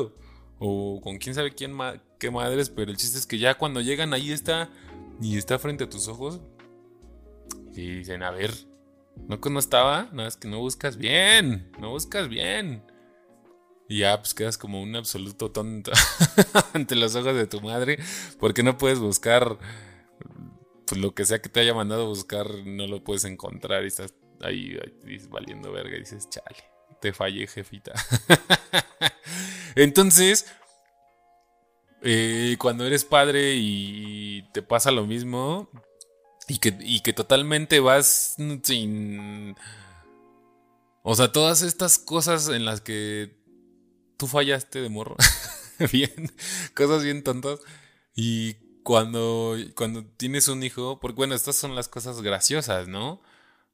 o, 0.57 1.01
con 1.01 1.17
quién 1.17 1.35
sabe 1.35 1.53
quién 1.53 1.75
qué 2.17 2.31
madres, 2.31 2.69
pero 2.69 2.91
el 2.91 2.97
chiste 2.97 3.17
es 3.17 3.27
que 3.27 3.37
ya 3.37 3.55
cuando 3.57 3.81
llegan 3.81 4.13
ahí 4.13 4.31
está 4.31 4.69
y 5.21 5.37
está 5.37 5.59
frente 5.59 5.83
a 5.83 5.89
tus 5.89 6.07
ojos 6.07 6.39
y 7.73 7.89
dicen, 7.97 8.23
a 8.23 8.31
ver, 8.31 8.53
no 9.27 9.37
no 9.37 9.59
estaba, 9.59 10.09
nada 10.13 10.29
es 10.29 10.37
que 10.37 10.47
no 10.47 10.59
buscas 10.59 10.95
bien, 10.95 11.69
no 11.79 11.89
buscas 11.89 12.29
bien. 12.29 12.83
Y 13.91 13.97
ya 13.97 14.17
pues 14.21 14.33
quedas 14.33 14.57
como 14.57 14.81
un 14.81 14.95
absoluto 14.95 15.51
tonto 15.51 15.91
ante 16.73 16.95
los 16.95 17.13
ojos 17.13 17.35
de 17.35 17.45
tu 17.45 17.59
madre 17.59 17.99
porque 18.39 18.63
no 18.63 18.77
puedes 18.77 18.99
buscar 18.99 19.57
pues, 20.85 21.01
lo 21.01 21.13
que 21.13 21.25
sea 21.25 21.41
que 21.41 21.49
te 21.49 21.59
haya 21.59 21.73
mandado 21.73 22.03
a 22.03 22.07
buscar, 22.07 22.47
no 22.65 22.87
lo 22.87 23.03
puedes 23.03 23.25
encontrar 23.25 23.83
y 23.83 23.87
estás 23.87 24.13
ahí, 24.39 24.79
valiendo 25.29 25.73
verga 25.73 25.97
y 25.97 25.99
dices, 25.99 26.29
chale, 26.29 26.63
te 27.01 27.11
fallé, 27.11 27.47
jefita. 27.47 27.91
Entonces, 29.75 30.45
eh, 32.01 32.55
cuando 32.59 32.85
eres 32.85 33.03
padre 33.03 33.55
y 33.57 34.43
te 34.53 34.61
pasa 34.61 34.91
lo 34.91 35.05
mismo 35.05 35.69
y 36.47 36.59
que, 36.59 36.77
y 36.79 37.01
que 37.01 37.11
totalmente 37.11 37.81
vas 37.81 38.37
sin... 38.63 39.57
O 41.03 41.13
sea, 41.13 41.33
todas 41.33 41.61
estas 41.61 41.99
cosas 41.99 42.47
en 42.47 42.63
las 42.63 42.79
que 42.79 43.40
tú 44.21 44.27
fallaste 44.27 44.79
de 44.79 44.89
morro. 44.89 45.15
bien, 45.91 46.31
cosas 46.75 47.03
bien 47.03 47.23
tontas. 47.23 47.59
Y 48.15 48.53
cuando, 48.83 49.55
cuando 49.75 50.05
tienes 50.05 50.47
un 50.47 50.61
hijo, 50.61 50.99
porque 50.99 51.15
bueno, 51.15 51.33
estas 51.33 51.55
son 51.55 51.73
las 51.73 51.87
cosas 51.87 52.21
graciosas, 52.21 52.87
¿no? 52.87 53.19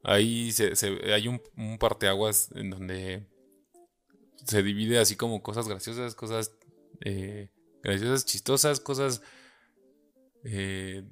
Ahí 0.03 0.53
se, 0.53 0.71
hay 1.13 1.27
un, 1.27 1.41
parteaguas 1.77 2.49
en 2.55 2.69
donde 2.69 3.27
se 4.45 4.63
divide 4.63 4.99
así 4.99 5.17
como 5.17 5.43
cosas 5.43 5.67
graciosas, 5.67 6.15
cosas 6.15 6.53
eh, 7.01 7.49
graciosas, 7.83 8.25
chistosas, 8.25 8.79
cosas 8.79 9.21
eh, 10.45 11.03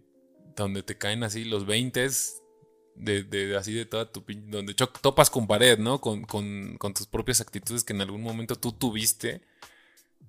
donde 0.56 0.82
te 0.82 0.98
caen 0.98 1.26
así 1.26 1.44
los 1.44 1.66
20 1.66 2.06
de, 2.96 3.56
así 3.58 3.74
de 3.74 3.86
toda 3.86 4.12
tu 4.12 4.24
donde 4.48 4.74
topas 4.74 5.30
con 5.30 5.48
pared, 5.48 5.78
¿no? 5.78 6.02
Con, 6.02 6.26
tus 6.94 7.08
propias 7.08 7.42
actitudes 7.42 7.84
que 7.84 7.94
en 7.94 8.02
algún 8.02 8.22
momento 8.22 8.56
tú 8.56 8.72
tuviste 8.72 9.42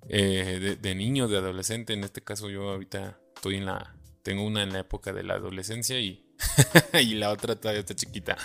eh, 0.09 0.59
de, 0.61 0.75
de, 0.75 0.95
niño, 0.95 1.27
de 1.27 1.37
adolescente. 1.37 1.93
En 1.93 2.03
este 2.03 2.21
caso 2.21 2.49
yo 2.49 2.69
ahorita 2.69 3.19
estoy 3.35 3.55
en 3.57 3.65
la, 3.65 3.95
tengo 4.23 4.45
una 4.45 4.63
en 4.63 4.73
la 4.73 4.79
época 4.79 5.13
de 5.13 5.23
la 5.23 5.35
adolescencia 5.35 5.99
y 5.99 6.27
y 7.01 7.15
la 7.15 7.31
otra 7.31 7.55
todavía 7.55 7.81
está 7.81 7.95
chiquita. 7.95 8.37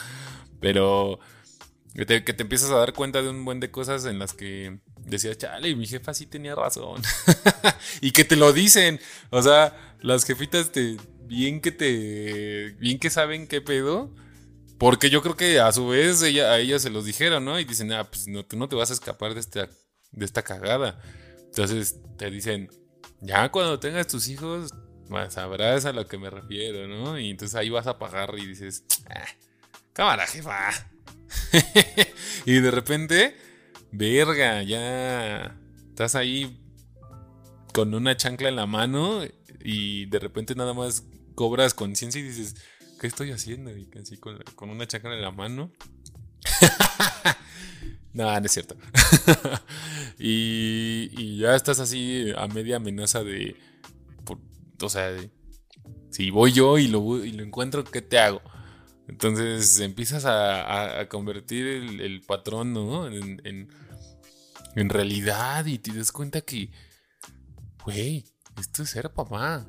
Pero 0.60 1.18
que 1.94 2.06
te, 2.06 2.42
empiezas 2.42 2.70
a 2.70 2.76
dar 2.76 2.92
cuenta 2.92 3.22
de 3.22 3.28
un 3.28 3.44
buen 3.44 3.60
de 3.60 3.70
cosas 3.70 4.04
en 4.06 4.18
las 4.18 4.32
que 4.32 4.78
decías, 5.04 5.38
chale, 5.38 5.74
mi 5.74 5.86
jefa 5.86 6.14
sí 6.14 6.26
tenía 6.26 6.54
razón. 6.54 7.02
y 8.00 8.12
que 8.12 8.24
te 8.24 8.36
lo 8.36 8.52
dicen. 8.52 9.00
O 9.30 9.42
sea, 9.42 9.96
las 10.00 10.24
jefitas 10.24 10.72
te. 10.72 10.96
Bien 11.26 11.60
que 11.60 11.72
te. 11.72 12.74
Bien 12.78 12.98
que 12.98 13.10
saben 13.10 13.46
qué 13.46 13.60
pedo. 13.60 14.14
Porque 14.78 15.10
yo 15.10 15.22
creo 15.22 15.36
que 15.36 15.60
a 15.60 15.70
su 15.70 15.86
vez 15.88 16.22
ella, 16.22 16.50
a 16.50 16.58
ellas 16.58 16.82
se 16.82 16.90
los 16.90 17.04
dijeron, 17.04 17.44
¿no? 17.44 17.58
Y 17.60 17.64
dicen, 17.64 17.92
ah, 17.92 18.04
pues 18.04 18.26
no, 18.26 18.44
tú 18.44 18.56
no 18.56 18.68
te 18.68 18.74
vas 18.74 18.90
a 18.90 18.94
escapar 18.94 19.32
de 19.34 19.40
esta, 19.40 19.68
de 20.10 20.24
esta 20.24 20.42
cagada. 20.42 21.00
Entonces 21.44 22.00
te 22.18 22.30
dicen, 22.30 22.68
ya 23.20 23.50
cuando 23.52 23.78
tengas 23.78 24.08
tus 24.08 24.26
hijos, 24.28 24.72
sabrás 25.28 25.84
a 25.84 25.92
lo 25.92 26.06
que 26.06 26.18
me 26.18 26.30
refiero, 26.30 26.88
¿no? 26.88 27.18
Y 27.18 27.30
entonces 27.30 27.54
ahí 27.54 27.70
vas 27.70 27.86
a 27.86 27.98
pagar 27.98 28.34
y 28.36 28.46
dices, 28.46 28.84
ah, 29.08 29.26
cámara, 29.92 30.26
jefa. 30.26 30.70
y 32.46 32.54
de 32.54 32.70
repente, 32.70 33.36
verga, 33.92 34.62
ya 34.62 35.56
estás 35.88 36.14
ahí 36.14 36.58
con 37.72 37.94
una 37.94 38.16
chancla 38.16 38.48
en 38.48 38.56
la 38.56 38.66
mano 38.66 39.22
y 39.62 40.06
de 40.06 40.18
repente 40.18 40.54
nada 40.54 40.74
más 40.74 41.04
cobras 41.34 41.74
conciencia 41.74 42.20
y 42.20 42.24
dices, 42.24 42.56
¿qué 43.00 43.06
estoy 43.06 43.30
haciendo? 43.32 43.70
Y 43.76 43.88
así 44.00 44.16
con, 44.16 44.40
una 44.58 44.86
chancla 44.86 45.14
en 45.14 45.22
la 45.22 45.30
mano. 45.30 45.70
no, 48.12 48.40
no 48.40 48.46
es 48.46 48.52
cierto. 48.52 48.76
y, 50.18 51.38
ya 51.38 51.54
estás 51.54 51.78
así 51.78 52.32
a 52.36 52.48
media 52.48 52.76
amenaza 52.76 53.22
de 53.22 53.56
o 54.82 54.88
sea, 54.88 55.16
si 56.10 56.30
voy 56.30 56.52
yo 56.52 56.78
y 56.78 56.88
lo, 56.88 57.24
y 57.24 57.32
lo 57.32 57.42
encuentro, 57.42 57.84
¿qué 57.84 58.02
te 58.02 58.18
hago? 58.18 58.42
Entonces 59.12 59.78
empiezas 59.80 60.24
a, 60.24 61.06
convertir 61.10 61.66
el, 61.66 62.22
patrón, 62.22 62.72
¿no? 62.72 63.06
En, 63.06 63.68
en, 64.74 64.88
realidad 64.88 65.66
y 65.66 65.78
te 65.78 65.92
das 65.92 66.10
cuenta 66.10 66.40
que, 66.40 66.70
güey, 67.84 68.24
esto 68.58 68.82
es 68.82 68.88
ser 68.88 69.12
papá. 69.12 69.66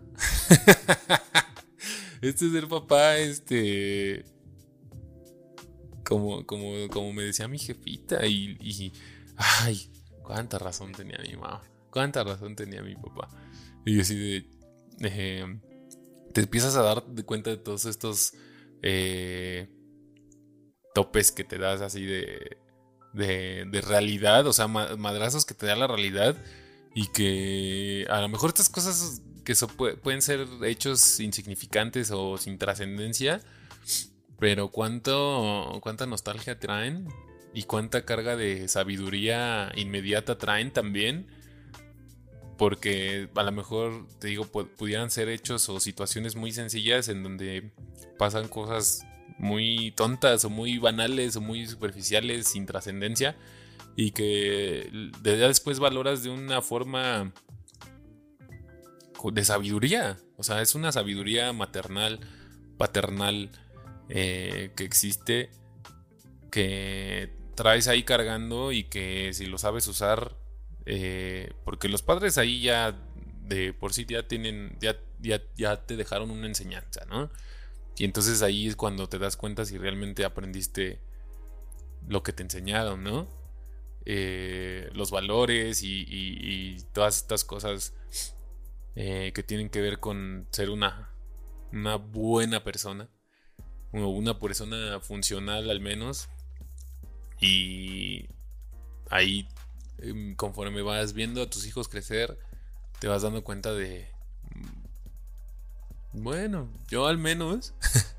esto 2.21 2.45
es 2.45 2.51
ser 2.53 2.69
papá, 2.69 3.17
este... 3.17 4.23
Como, 6.05 6.45
como, 6.45 6.87
como 6.89 7.11
me 7.11 7.23
decía 7.23 7.49
mi 7.49 7.59
jefita 7.59 8.25
y, 8.25 8.57
y, 8.61 8.93
ay, 9.35 9.91
cuánta 10.21 10.57
razón 10.57 10.93
tenía 10.93 11.17
mi 11.17 11.35
mamá, 11.35 11.63
cuánta 11.89 12.23
razón 12.23 12.55
tenía 12.55 12.81
mi 12.81 12.95
papá. 12.95 13.27
Y 13.85 13.99
así 13.99 14.15
de, 14.15 14.49
eh, 15.01 15.59
te 16.33 16.41
empiezas 16.41 16.75
a 16.77 16.81
dar 16.81 17.03
cuenta 17.25 17.49
de 17.49 17.57
todos 17.57 17.85
estos, 17.85 18.33
eh, 18.83 19.67
topes 20.93 21.31
que 21.31 21.43
te 21.43 21.57
das 21.57 21.81
así 21.81 22.05
de, 22.05 22.57
de, 23.13 23.65
de 23.65 23.81
realidad, 23.81 24.45
o 24.45 24.53
sea, 24.53 24.67
madrazos 24.67 25.45
que 25.45 25.53
te 25.53 25.65
da 25.65 25.75
la 25.75 25.87
realidad 25.87 26.35
y 26.93 27.07
que 27.07 28.05
a 28.09 28.21
lo 28.21 28.29
mejor 28.29 28.49
estas 28.49 28.69
cosas 28.69 29.21
que 29.43 29.55
pueden 30.01 30.21
ser 30.21 30.47
hechos 30.63 31.19
insignificantes 31.19 32.11
o 32.11 32.37
sin 32.37 32.57
trascendencia, 32.57 33.41
pero 34.39 34.69
cuánto, 34.69 35.79
cuánta 35.81 36.05
nostalgia 36.05 36.59
traen 36.59 37.07
y 37.53 37.63
cuánta 37.63 38.05
carga 38.05 38.35
de 38.35 38.67
sabiduría 38.67 39.71
inmediata 39.75 40.37
traen 40.37 40.71
también. 40.71 41.27
Porque 42.57 43.29
a 43.35 43.43
lo 43.43 43.51
mejor, 43.51 44.07
te 44.19 44.27
digo, 44.27 44.45
pudieran 44.45 45.09
ser 45.09 45.29
hechos 45.29 45.67
o 45.69 45.79
situaciones 45.79 46.35
muy 46.35 46.51
sencillas 46.51 47.09
en 47.09 47.23
donde 47.23 47.71
pasan 48.17 48.47
cosas 48.47 49.05
muy 49.37 49.91
tontas 49.91 50.45
o 50.45 50.49
muy 50.49 50.77
banales 50.77 51.35
o 51.35 51.41
muy 51.41 51.65
superficiales 51.65 52.47
sin 52.47 52.65
trascendencia 52.65 53.35
y 53.95 54.11
que 54.11 54.89
después 55.21 55.79
valoras 55.79 56.23
de 56.23 56.29
una 56.29 56.61
forma 56.61 57.31
de 59.31 59.45
sabiduría. 59.45 60.17
O 60.37 60.43
sea, 60.43 60.61
es 60.61 60.75
una 60.75 60.91
sabiduría 60.91 61.53
maternal, 61.53 62.19
paternal 62.77 63.51
eh, 64.09 64.71
que 64.75 64.83
existe, 64.83 65.51
que 66.51 67.33
traes 67.55 67.87
ahí 67.87 68.03
cargando 68.03 68.71
y 68.71 68.83
que 68.83 69.31
si 69.33 69.45
lo 69.45 69.57
sabes 69.57 69.87
usar, 69.87 70.35
eh, 70.85 71.53
porque 71.63 71.87
los 71.89 72.01
padres 72.01 72.37
ahí 72.37 72.61
ya 72.61 72.97
de 73.43 73.73
por 73.73 73.93
sí 73.93 74.05
ya 74.05 74.27
tienen, 74.27 74.77
ya, 74.79 74.97
ya, 75.55 75.85
te 75.85 75.95
dejaron 75.95 76.31
una 76.31 76.47
enseñanza, 76.47 77.05
¿no? 77.05 77.29
Y 77.97 78.05
entonces 78.05 78.41
ahí 78.41 78.67
es 78.67 78.75
cuando 78.75 79.07
te 79.07 79.19
das 79.19 79.37
cuenta 79.37 79.65
si 79.65 79.77
realmente 79.77 80.25
aprendiste 80.25 80.99
lo 82.07 82.23
que 82.23 82.33
te 82.33 82.43
enseñaron, 82.43 83.03
¿no? 83.03 83.27
Eh, 84.05 84.89
los 84.93 85.11
valores 85.11 85.81
y, 85.83 86.77
todas 86.91 87.17
estas 87.17 87.45
cosas 87.45 87.93
eh, 88.95 89.31
que 89.33 89.43
tienen 89.43 89.69
que 89.69 89.81
ver 89.81 89.99
con 89.99 90.47
ser 90.51 90.69
una, 90.69 91.09
una 91.71 91.95
buena 91.95 92.63
persona 92.63 93.09
o 93.93 94.07
una 94.07 94.39
persona 94.39 94.99
funcional 94.99 95.69
al 95.69 95.79
menos 95.79 96.29
y 97.39 98.27
ahí 99.09 99.47
conforme 100.35 100.81
vas 100.81 101.13
viendo 101.13 101.41
a 101.41 101.49
tus 101.49 101.65
hijos 101.65 101.87
crecer 101.87 102.37
te 102.99 103.07
vas 103.07 103.21
dando 103.21 103.43
cuenta 103.43 103.73
de 103.73 104.07
mm, 104.55 106.23
bueno 106.23 106.69
yo 106.89 107.07
al 107.07 107.17
menos 107.17 107.73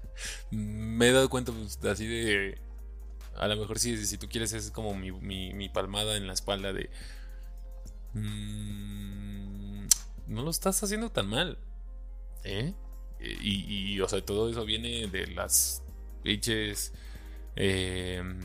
me 0.50 1.08
he 1.08 1.12
dado 1.12 1.28
cuenta 1.28 1.52
pues, 1.52 1.78
así 1.84 2.06
de 2.06 2.58
a 3.36 3.48
lo 3.48 3.56
mejor 3.56 3.78
si, 3.78 4.04
si 4.06 4.18
tú 4.18 4.28
quieres 4.28 4.52
es 4.52 4.70
como 4.70 4.94
mi, 4.94 5.68
palmada 5.68 6.16
en 6.16 6.26
la 6.26 6.32
espalda 6.32 6.72
de... 6.72 6.90
Mm, 8.12 9.86
no 10.28 10.42
lo 10.42 10.50
estás 10.50 10.82
haciendo 10.82 11.10
tan 11.10 11.28
mal. 11.28 11.58
¿Eh? 12.44 12.74
Y, 13.20 14.00
o 14.00 14.08
sea, 14.08 14.24
todo 14.24 14.50
eso 14.50 14.64
viene 14.64 15.06
de 15.08 15.26
las 15.28 15.82
pinches 16.22 16.92
em, 17.56 18.38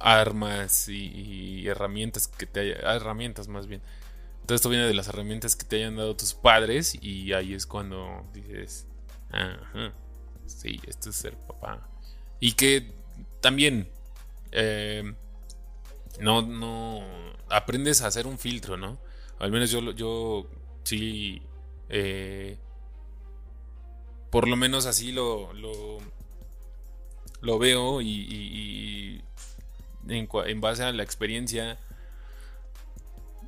armas 0.00 0.88
y, 0.88 1.66
herramientas 1.66 2.28
que 2.28 2.46
te 2.46 2.60
haya, 2.60 2.76
ah, 2.84 2.96
herramientas 2.96 3.48
más 3.48 3.66
bien. 3.66 3.82
Todo 4.46 4.56
esto 4.56 4.68
viene 4.68 4.86
de 4.86 4.94
las 4.94 5.08
herramientas 5.08 5.56
que 5.56 5.64
te 5.64 5.76
hayan 5.76 5.96
dado 5.96 6.16
tus 6.16 6.34
padres 6.34 6.96
y 7.00 7.32
ahí 7.32 7.52
es 7.54 7.66
cuando 7.66 8.26
dices, 8.32 8.86
ajá, 9.30 9.92
sí, 10.46 10.80
esto 10.86 11.10
es 11.10 11.16
ser 11.16 11.36
papá. 11.36 11.86
Y 12.40 12.52
que 12.52 12.92
también 13.40 13.90
eh, 14.52 15.14
no, 16.20 16.42
no 16.42 17.02
aprendes 17.50 18.02
a 18.02 18.06
hacer 18.06 18.26
un 18.26 18.38
filtro, 18.38 18.76
¿no? 18.76 18.98
Al 19.38 19.52
menos 19.52 19.70
yo, 19.70 19.92
yo 19.92 20.48
sí, 20.82 21.42
eh, 21.88 22.58
por 24.30 24.48
lo 24.48 24.56
menos 24.56 24.86
así 24.86 25.12
lo, 25.12 25.52
lo, 25.52 25.98
lo 27.40 27.58
veo 27.58 28.00
y, 28.00 29.22
en, 30.06 30.60
base 30.60 30.84
a 30.84 30.92
la 30.92 31.02
experiencia 31.02 31.78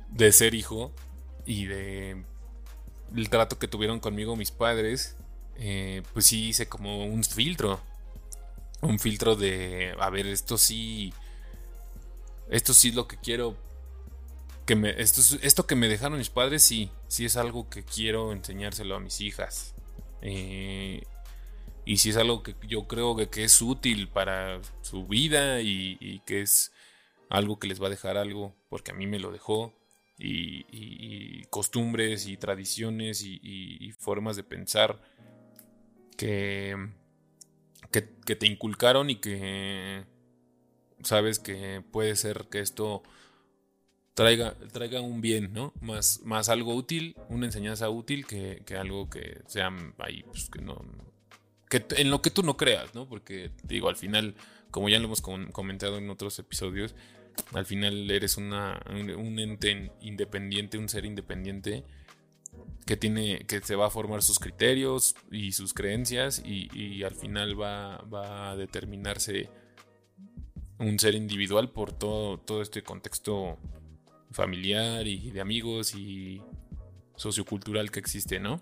de 0.09 0.31
ser 0.31 0.53
hijo 0.55 0.91
y 1.45 1.65
de 1.65 2.23
el 3.15 3.29
trato 3.29 3.59
que 3.59 3.67
tuvieron 3.67 3.99
conmigo 3.99 4.35
mis 4.35 4.51
padres, 4.51 5.17
eh, 5.55 6.01
pues 6.13 6.25
sí 6.25 6.49
hice 6.49 6.67
como 6.67 7.05
un 7.05 7.23
filtro 7.23 7.79
un 8.81 8.99
filtro 8.99 9.35
de, 9.35 9.95
a 9.99 10.09
ver, 10.09 10.27
esto 10.27 10.57
sí, 10.57 11.13
esto 12.49 12.73
sí 12.73 12.89
es 12.89 12.95
lo 12.95 13.07
que 13.07 13.17
quiero, 13.17 13.55
que 14.65 14.75
me, 14.75 14.99
esto, 15.01 15.21
esto 15.41 15.67
que 15.67 15.75
me 15.75 15.87
dejaron 15.87 16.17
mis 16.17 16.29
padres, 16.29 16.63
sí, 16.63 16.89
sí 17.07 17.25
es 17.25 17.37
algo 17.37 17.69
que 17.69 17.83
quiero 17.83 18.31
enseñárselo 18.31 18.95
a 18.95 18.99
mis 18.99 19.21
hijas. 19.21 19.75
Eh, 20.21 21.03
y 21.91 21.97
si 21.97 22.09
es 22.09 22.17
algo 22.17 22.43
que 22.43 22.55
yo 22.67 22.87
creo 22.87 23.15
que, 23.15 23.43
es 23.43 23.61
útil 23.61 24.07
para 24.07 24.61
su 24.81 25.07
vida 25.07 25.61
y, 25.61 26.21
que 26.25 26.41
es 26.41 26.71
algo 27.29 27.59
que 27.59 27.67
les 27.67 27.81
va 27.81 27.87
a 27.87 27.89
dejar 27.91 28.17
algo, 28.17 28.55
porque 28.69 28.91
a 28.91 28.93
mí 28.93 29.07
me 29.07 29.19
lo 29.19 29.31
dejó, 29.31 29.73
y, 30.17 31.43
costumbres 31.49 32.27
y 32.27 32.37
tradiciones 32.37 33.23
y 33.23 33.91
formas 33.99 34.35
de 34.35 34.43
pensar 34.43 35.01
que 36.17 36.75
que, 37.91 38.35
te 38.35 38.47
inculcaron 38.47 39.09
y 39.09 39.15
que 39.15 40.05
sabes 41.03 41.39
que 41.39 41.83
puede 41.91 42.15
ser 42.15 42.47
que 42.49 42.59
esto 42.59 43.03
traiga, 44.13 44.55
traiga 44.71 45.01
un 45.01 45.21
bien, 45.21 45.53
¿no? 45.53 45.73
Más, 45.81 46.21
más 46.23 46.49
algo 46.49 46.75
útil, 46.75 47.15
una 47.29 47.45
enseñanza 47.45 47.89
útil 47.89 48.25
que, 48.25 48.63
algo 48.77 49.09
que 49.09 49.41
sea 49.47 49.71
ahí, 49.99 50.23
pues 50.23 50.49
que 50.49 50.61
no. 50.61 50.81
Que 51.71 51.85
en 51.95 52.11
lo 52.11 52.21
que 52.21 52.31
tú 52.31 52.43
no 52.43 52.57
creas, 52.57 52.93
¿no? 52.93 53.07
Porque, 53.07 53.49
digo, 53.63 53.87
al 53.87 53.95
final, 53.95 54.35
como 54.71 54.89
ya 54.89 54.99
lo 54.99 55.05
hemos 55.05 55.21
comentado 55.21 55.97
en 55.97 56.09
otros 56.09 56.37
episodios, 56.37 56.93
al 57.53 57.65
final 57.65 58.11
eres 58.11 58.35
una, 58.35 58.81
un 58.89 59.39
ente 59.39 59.93
independiente, 60.01 60.77
un 60.77 60.89
ser 60.89 61.05
independiente 61.05 61.85
que 62.85 62.97
tiene 62.97 63.45
que 63.47 63.61
se 63.61 63.77
va 63.77 63.87
a 63.87 63.89
formar 63.89 64.21
sus 64.21 64.37
criterios 64.37 65.15
y 65.31 65.53
sus 65.53 65.73
creencias 65.73 66.41
y, 66.43 67.03
al 67.03 67.15
final 67.15 67.59
va, 67.59 68.51
a 68.51 68.57
determinarse 68.57 69.49
un 70.77 70.99
ser 70.99 71.15
individual 71.15 71.69
por 71.69 71.93
todo, 71.93 72.37
todo 72.37 72.61
este 72.61 72.83
contexto 72.83 73.57
familiar 74.31 75.07
y 75.07 75.31
de 75.31 75.39
amigos 75.39 75.95
y 75.95 76.41
sociocultural 77.15 77.91
que 77.91 77.99
existe, 77.99 78.41
¿no? 78.41 78.61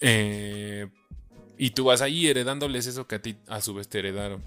Eh, 0.00 0.88
y 1.58 1.70
tú 1.70 1.84
vas 1.84 2.00
ahí 2.00 2.26
heredándoles 2.26 2.86
eso 2.86 3.06
que 3.06 3.16
a 3.16 3.22
ti 3.22 3.36
a 3.48 3.60
su 3.60 3.74
vez 3.74 3.88
te 3.88 3.98
heredaron. 3.98 4.44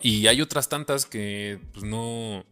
Y 0.00 0.26
hay 0.26 0.40
otras 0.42 0.68
tantas 0.68 1.06
que 1.06 1.58
pues 1.72 1.84
no 1.84 2.44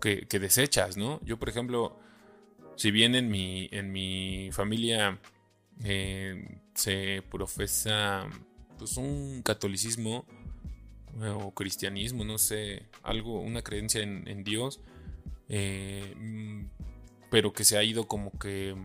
que, 0.00 0.26
que 0.26 0.38
desechas, 0.38 0.96
¿no? 0.96 1.20
Yo 1.24 1.38
por 1.38 1.48
ejemplo 1.48 1.98
si 2.76 2.90
bien 2.90 3.14
en 3.14 3.28
mi, 3.28 3.68
en 3.72 3.90
mi 3.90 4.50
familia 4.52 5.18
eh, 5.82 6.60
se 6.74 7.22
profesa 7.30 8.28
pues 8.78 8.96
un 8.98 9.42
catolicismo 9.42 10.26
eh, 11.22 11.28
o 11.28 11.52
cristianismo, 11.52 12.24
no 12.24 12.36
sé, 12.36 12.84
algo, 13.02 13.40
una 13.40 13.62
creencia 13.62 14.02
en, 14.02 14.44
Dios, 14.44 14.80
eh, 15.48 16.14
pero 17.30 17.54
que 17.54 17.64
se 17.64 17.78
ha 17.78 17.82
ido 17.82 18.06
como 18.06 18.30
que 18.38 18.76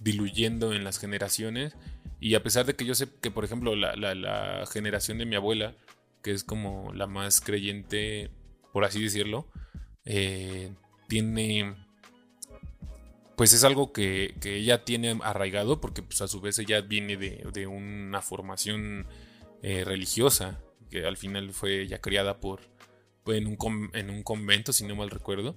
diluyendo 0.00 0.72
en 0.72 0.82
las 0.82 0.98
generaciones. 0.98 1.76
Y 2.18 2.34
a 2.34 2.42
pesar 2.42 2.66
de 2.66 2.74
que 2.74 2.84
yo 2.84 2.94
sé 2.94 3.08
que, 3.20 3.30
por 3.30 3.44
ejemplo, 3.44 3.76
la, 3.76 3.94
la 3.96 4.66
generación 4.66 5.18
de 5.18 5.26
mi 5.26 5.36
abuela, 5.36 5.76
que 6.22 6.32
es 6.32 6.44
como 6.44 6.92
la 6.92 7.06
más 7.06 7.40
creyente, 7.40 8.30
por 8.72 8.84
así 8.84 9.02
decirlo, 9.02 9.46
tiene 11.08 11.76
pues 13.40 13.54
es 13.54 13.64
algo 13.64 13.90
que, 13.90 14.34
ella 14.44 14.84
tiene 14.84 15.18
arraigado 15.22 15.80
porque 15.80 16.02
pues 16.02 16.20
a 16.20 16.28
su 16.28 16.42
vez 16.42 16.58
ella 16.58 16.82
viene 16.82 17.16
de, 17.16 17.66
una 17.66 18.20
formación 18.20 19.06
eh, 19.62 19.82
religiosa, 19.82 20.60
que 20.90 21.06
al 21.06 21.16
final 21.16 21.54
fue 21.54 21.86
ya 21.86 22.02
criada 22.02 22.38
por, 22.38 22.60
en, 23.28 23.46
un 23.46 23.90
en 23.94 24.10
un 24.10 24.22
convento, 24.24 24.74
si 24.74 24.84
no 24.84 24.94
mal 24.94 25.08
recuerdo, 25.08 25.56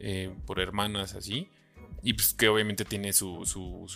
eh, 0.00 0.34
por 0.44 0.58
hermanas 0.58 1.14
así, 1.14 1.48
y 2.02 2.14
pues 2.14 2.34
que 2.34 2.48
obviamente 2.48 2.84
tiene 2.84 3.12
su, 3.12 3.44
su, 3.46 3.86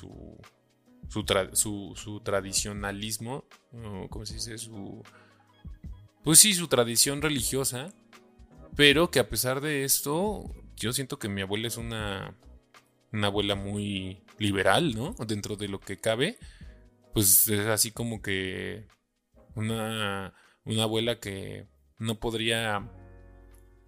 su, 1.11 1.95
su, 1.95 2.21
tradicionalismo, 2.21 3.45
¿cómo 4.11 4.27
se 4.27 4.35
dice? 4.35 4.59
Su, 4.59 5.03
pues 6.23 6.39
sí, 6.39 6.55
su 6.55 6.69
tradición 6.69 7.23
religiosa, 7.23 7.93
pero 8.77 9.11
que 9.11 9.21
a 9.21 9.29
pesar 9.29 9.61
de 9.61 9.85
esto, 9.85 10.45
yo 10.77 10.93
siento 10.93 11.19
que 11.19 11.29
mi 11.29 11.43
abuela 11.43 11.69
es 11.69 11.77
una 11.77 12.37
una 13.15 13.29
abuela 13.29 13.55
muy 13.55 14.23
liberal, 14.39 14.95
¿no? 14.95 15.15
Dentro 15.27 15.57
de 15.57 15.69
lo 15.69 15.79
que 15.81 15.99
cabe, 15.99 16.37
pues 17.15 17.49
es 17.49 17.67
así 17.67 17.93
como 17.93 18.21
que 18.21 18.87
Una, 19.55 20.35
una 20.65 20.83
abuela 20.83 21.21
que 21.21 21.69
no 21.99 22.19
podría... 22.19 22.91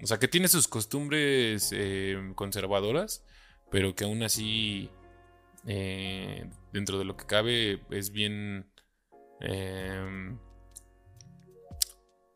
O 0.03 0.07
sea, 0.07 0.19
que 0.19 0.29
tiene 0.29 0.49
sus 0.49 0.69
costumbres 0.69 1.71
eh, 1.73 2.17
conservadoras, 2.37 3.25
pero 3.71 3.95
que 3.95 4.05
aún 4.05 4.23
así, 4.23 4.91
eh, 5.67 6.49
dentro 6.73 6.99
de 6.99 7.05
lo 7.05 7.17
que 7.17 7.27
cabe, 7.27 7.83
es 7.91 8.11
bien... 8.11 8.71
Em, 9.41 10.39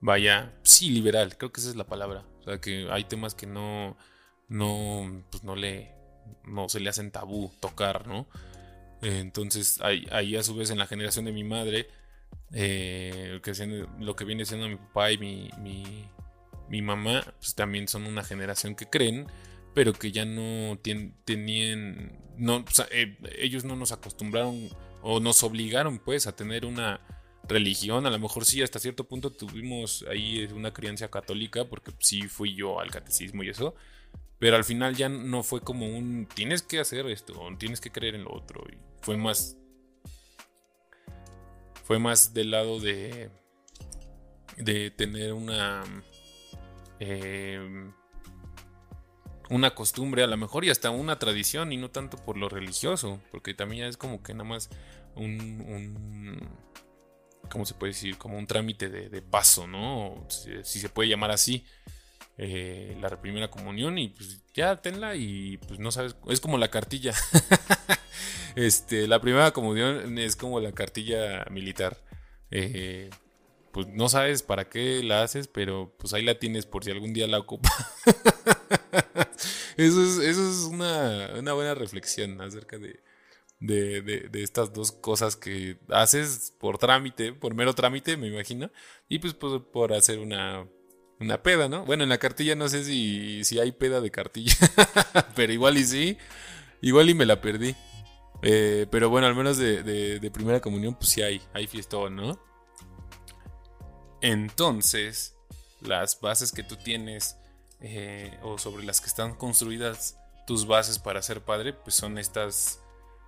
vaya, 0.00 0.54
sí, 0.62 0.90
liberal, 0.90 1.36
creo 1.36 1.52
que 1.52 1.60
esa 1.60 1.70
es 1.70 1.76
la 1.76 1.86
palabra. 1.86 2.24
O 2.40 2.42
sea, 2.42 2.60
que 2.60 2.88
hay 2.90 3.04
temas 3.04 3.34
que 3.34 3.46
no, 3.46 3.96
no, 4.48 5.24
pues 5.30 5.44
no 5.44 5.56
le, 5.56 5.94
no 6.44 6.68
se 6.68 6.80
le 6.80 6.90
hacen 6.90 7.10
tabú 7.10 7.50
tocar, 7.60 8.06
¿no? 8.06 8.26
entonces, 9.02 9.80
ahí, 9.80 10.06
ahí, 10.10 10.36
a 10.36 10.42
su 10.42 10.54
vez 10.54 10.70
en 10.70 10.76
la 10.76 10.86
generación 10.86 11.24
de 11.24 11.32
mi 11.32 11.42
madre, 11.42 11.88
eh, 12.52 13.40
lo 13.98 14.16
que 14.16 14.24
viene 14.24 14.44
siendo 14.44 14.68
mi 14.68 14.76
papá 14.76 15.12
y 15.12 15.18
mi, 15.18 15.50
mi, 16.68 16.82
mamá, 16.82 17.22
pues 17.38 17.54
también 17.54 17.88
son 17.88 18.06
una 18.06 18.24
generación 18.24 18.74
que 18.74 18.86
creen, 18.86 19.26
pero 19.74 19.92
que 19.92 20.12
ya 20.12 20.24
no 20.24 20.78
tenían, 20.78 22.18
eh, 22.90 23.16
ellos 23.38 23.64
no 23.64 23.76
nos 23.76 23.92
acostumbraron 23.92 24.68
o 25.02 25.20
nos 25.20 25.42
obligaron 25.42 25.98
pues 25.98 26.26
a 26.26 26.34
tener 26.34 26.64
una 26.66 27.00
religión, 27.48 28.06
a 28.06 28.10
lo 28.10 28.18
mejor 28.18 28.44
sí, 28.44 28.62
hasta 28.62 28.78
cierto 28.78 29.04
punto 29.04 29.30
tuvimos 29.30 30.04
ahí 30.10 30.44
una 30.54 30.72
crianza 30.72 31.08
católica, 31.08 31.64
porque 31.64 31.92
sí 31.98 32.22
fui 32.22 32.54
yo 32.54 32.80
al 32.80 32.90
catecismo 32.90 33.42
y 33.42 33.48
eso, 33.48 33.74
pero 34.38 34.56
al 34.56 34.64
final 34.64 34.94
ya 34.96 35.08
no 35.08 35.42
fue 35.42 35.60
como 35.60 35.86
un 35.86 36.26
tienes 36.32 36.62
que 36.62 36.80
hacer 36.80 37.06
esto, 37.06 37.40
o 37.40 37.56
tienes 37.56 37.80
que 37.80 37.90
creer 37.90 38.14
en 38.14 38.24
lo 38.24 38.32
otro, 38.32 38.64
y 38.70 38.76
fue 39.00 39.16
más, 39.16 39.56
fue 41.84 41.98
más 41.98 42.34
del 42.34 42.52
lado 42.52 42.78
de, 42.78 43.30
de 44.56 44.90
tener 44.90 45.32
una, 45.32 45.82
eh, 47.00 47.90
una 49.50 49.74
costumbre 49.74 50.22
a 50.22 50.26
lo 50.26 50.36
mejor 50.36 50.64
y 50.64 50.70
hasta 50.70 50.90
una 50.90 51.18
tradición 51.18 51.72
y 51.72 51.76
no 51.76 51.90
tanto 51.90 52.16
por 52.16 52.36
lo 52.38 52.48
religioso, 52.48 53.20
porque 53.30 53.52
también 53.52 53.84
es 53.84 53.96
como 53.96 54.22
que 54.22 54.32
nada 54.32 54.48
más 54.48 54.70
un 55.16 56.38
¿cómo 57.50 57.66
se 57.66 57.74
puede 57.74 57.92
decir? 57.92 58.16
Como 58.16 58.38
un 58.38 58.46
trámite 58.46 58.88
de, 58.88 59.22
paso, 59.22 59.66
¿no? 59.66 60.26
Si, 60.28 60.80
se 60.80 60.88
puede 60.88 61.10
llamar 61.10 61.30
así. 61.30 61.66
Eh, 62.38 62.96
la 63.02 63.20
primera 63.20 63.50
comunión 63.50 63.98
y 63.98 64.08
pues 64.08 64.40
ya 64.54 64.80
tenla 64.80 65.14
y 65.14 65.58
pues 65.58 65.78
no 65.78 65.90
sabes, 65.90 66.16
es 66.28 66.40
como 66.40 66.56
la 66.56 66.70
cartilla. 66.70 67.12
este, 68.56 69.06
la 69.06 69.20
primera 69.20 69.50
comunión 69.50 70.16
es 70.16 70.36
como 70.36 70.58
la 70.60 70.72
cartilla 70.72 71.44
militar. 71.50 71.98
Eh, 72.50 73.10
pues 73.72 73.88
no 73.88 74.08
sabes 74.08 74.42
para 74.42 74.68
qué 74.68 75.02
la 75.02 75.22
haces, 75.22 75.48
pero 75.48 75.94
pues 75.98 76.14
ahí 76.14 76.22
la 76.22 76.38
tienes 76.38 76.64
por 76.64 76.82
si 76.82 76.90
algún 76.90 77.12
día 77.12 77.26
la 77.26 77.38
ocupa. 77.38 77.70
eso 79.76 80.02
es, 80.02 80.18
eso 80.18 80.50
es 80.50 80.56
una, 80.70 81.30
una 81.38 81.52
buena 81.52 81.74
reflexión 81.74 82.40
acerca 82.40 82.78
de, 82.78 83.00
de, 83.60 84.02
de, 84.30 84.42
estas 84.42 84.72
dos 84.72 84.90
cosas 84.90 85.36
que 85.36 85.78
haces 85.90 86.54
por 86.58 86.78
trámite, 86.78 87.32
por 87.32 87.54
mero 87.54 87.74
trámite, 87.74 88.16
me 88.16 88.28
imagino, 88.28 88.70
y 89.08 89.18
pues 89.18 89.34
por, 89.34 89.92
hacer 89.92 90.18
una, 90.18 90.66
una 91.20 91.42
peda, 91.42 91.68
¿no? 91.68 91.84
Bueno, 91.84 92.02
en 92.02 92.08
la 92.08 92.18
cartilla 92.18 92.56
no 92.56 92.68
sé 92.68 92.84
si, 92.84 93.44
si 93.44 93.60
hay 93.60 93.72
peda 93.72 94.00
de 94.00 94.10
cartilla, 94.10 94.56
pero 95.36 95.52
igual 95.52 95.76
y 95.76 95.84
sí, 95.84 96.18
igual 96.80 97.10
y 97.10 97.14
me 97.14 97.26
la 97.26 97.40
perdí. 97.40 97.76
Eh, 98.42 98.86
pero 98.90 99.10
bueno, 99.10 99.26
al 99.26 99.34
menos 99.34 99.58
de, 99.58 99.82
de, 99.82 100.30
primera 100.30 100.60
comunión, 100.60 100.94
pues 100.94 101.10
sí 101.10 101.20
hay, 101.20 101.42
hay 101.52 101.66
fiestón, 101.66 102.16
¿no? 102.16 102.42
Entonces, 104.22 105.36
las 105.82 106.18
bases 106.20 106.50
que 106.52 106.62
tú 106.62 106.76
tienes 106.76 107.36
eh, 107.82 108.38
o 108.42 108.58
sobre 108.58 108.84
las 108.84 109.00
que 109.00 109.06
están 109.06 109.34
construidas 109.34 110.18
tus 110.46 110.66
bases 110.66 110.98
para 110.98 111.22
ser 111.22 111.42
padre, 111.42 111.72
pues 111.72 111.94
son 111.94 112.18
estas 112.18 112.82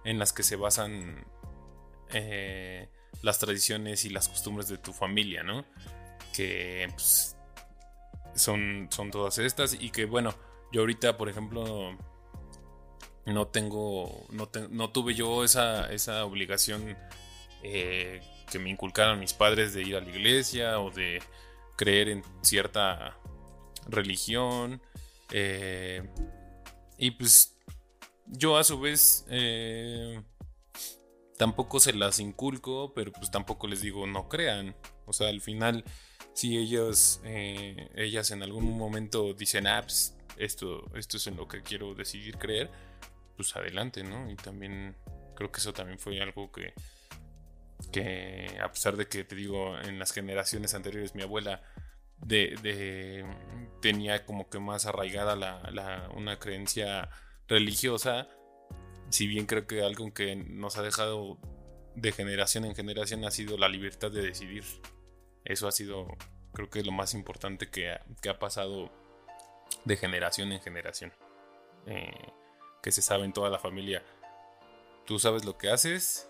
en 0.05 0.19
las 0.19 0.33
que 0.33 0.43
se 0.43 0.57
basan 0.57 1.25
eh, 2.11 2.89
las 3.23 3.39
tradiciones 3.39 4.05
y 4.05 4.11
las 4.11 4.29
costumbres 4.29 4.69
de 4.69 4.79
tu 4.79 4.93
familia, 4.93 5.43
¿no? 5.43 5.65
Que 6.35 6.89
pues, 6.95 7.37
son, 8.35 8.89
son 8.91 9.11
todas 9.11 9.39
estas 9.39 9.75
y 9.79 9.91
que 9.91 10.05
bueno, 10.05 10.35
yo 10.73 10.81
ahorita, 10.81 11.17
por 11.17 11.29
ejemplo, 11.29 11.97
no 13.27 13.47
tengo, 13.49 14.27
no, 14.31 14.91
tuve 14.91 15.15
yo 15.15 15.45
esa, 15.45 15.93
esa 15.93 16.25
obligación 16.25 16.97
eh, 17.63 18.21
que 18.51 18.59
me 18.59 18.71
inculcaron 18.71 19.21
mis 19.21 19.33
padres 19.33 19.75
de 19.75 19.83
ir 19.83 19.97
a 19.97 20.01
la 20.01 20.11
iglesia 20.11 20.81
o 20.81 20.91
de 20.91 21.23
creer 21.77 22.09
en 22.09 22.25
cierta 22.43 23.17
religión. 23.89 24.83
Eh, 25.31 26.03
y 26.99 27.13
pues 27.13 27.57
yo 28.27 28.57
a 28.57 28.65
su 28.65 28.81
vez 28.81 29.25
eh, 29.29 30.21
tampoco 31.37 31.81
se 31.81 31.93
las 31.93 32.21
inculco, 32.21 32.93
pero 32.95 33.13
pues 33.13 33.31
tampoco 33.31 33.67
les 33.67 33.81
digo 33.81 34.07
no 34.07 34.29
crean. 34.29 34.77
O 35.07 35.13
sea, 35.13 35.29
al 35.29 35.41
final, 35.41 35.85
si 36.35 36.57
ellos, 36.59 37.21
eh, 37.25 37.91
ellas 37.95 38.31
en 38.31 38.43
algún 38.43 38.77
momento 38.77 39.35
dicen, 39.35 39.67
ah, 39.67 39.83
pues, 39.83 40.17
esto, 40.37 40.91
esto 40.97 41.17
es 41.17 41.27
en 41.27 41.37
lo 41.37 41.49
que 41.49 41.63
quiero 41.63 41.95
decidir 41.95 42.39
creer, 42.39 42.71
pues 43.37 43.55
adelante, 43.57 44.03
¿no? 44.03 44.31
Y 44.31 44.37
también 44.37 44.97
creo 45.35 45.51
que 45.51 45.61
eso 45.61 45.73
también 45.73 45.99
fue 45.99 46.21
algo 46.21 46.51
que, 46.53 46.73
que 47.91 48.59
a 48.63 48.71
pesar 48.71 48.97
de 48.97 49.09
que 49.09 49.25
te 49.25 49.35
digo, 49.35 49.79
en 49.81 49.99
las 49.99 50.13
generaciones 50.13 50.75
anteriores 50.75 51.15
mi 51.15 51.23
abuela 51.23 51.63
de, 52.23 53.27
tenía 53.81 54.25
como 54.25 54.49
que 54.49 54.59
más 54.59 54.87
arraigada 54.87 55.37
la, 55.37 56.09
una 56.15 56.39
creencia 56.39 57.11
religiosa, 57.49 58.29
si 59.11 59.27
bien 59.27 59.47
creo 59.47 59.67
que 59.67 59.83
algo 59.83 60.13
que 60.15 60.37
nos 60.37 60.79
ha 60.79 60.83
dejado 60.83 61.39
de 61.95 62.13
generación 62.13 62.65
en 62.65 62.75
generación 62.75 63.25
ha 63.25 63.31
sido 63.31 63.59
la 63.59 63.69
libertad 63.69 64.11
de 64.11 64.23
decidir. 64.23 64.65
Eso 65.45 65.69
ha 65.69 65.73
sido, 65.73 66.07
creo 66.53 66.71
que 66.71 66.83
lo 66.83 66.93
más 66.93 67.15
importante 67.15 67.69
que 67.69 67.91
ha, 67.91 68.39
pasado 68.39 68.91
de 69.85 69.97
generación 69.97 70.53
en 70.53 70.63
generación. 70.63 71.13
Eh, 71.87 72.33
que 72.83 72.91
se 72.91 73.03
sabe 73.03 73.25
en 73.25 73.33
toda 73.33 73.49
la 73.49 73.59
familia. 73.59 74.03
Tú 75.07 75.19
sabes 75.19 75.45
lo 75.45 75.57
que 75.57 75.71
haces, 75.71 76.29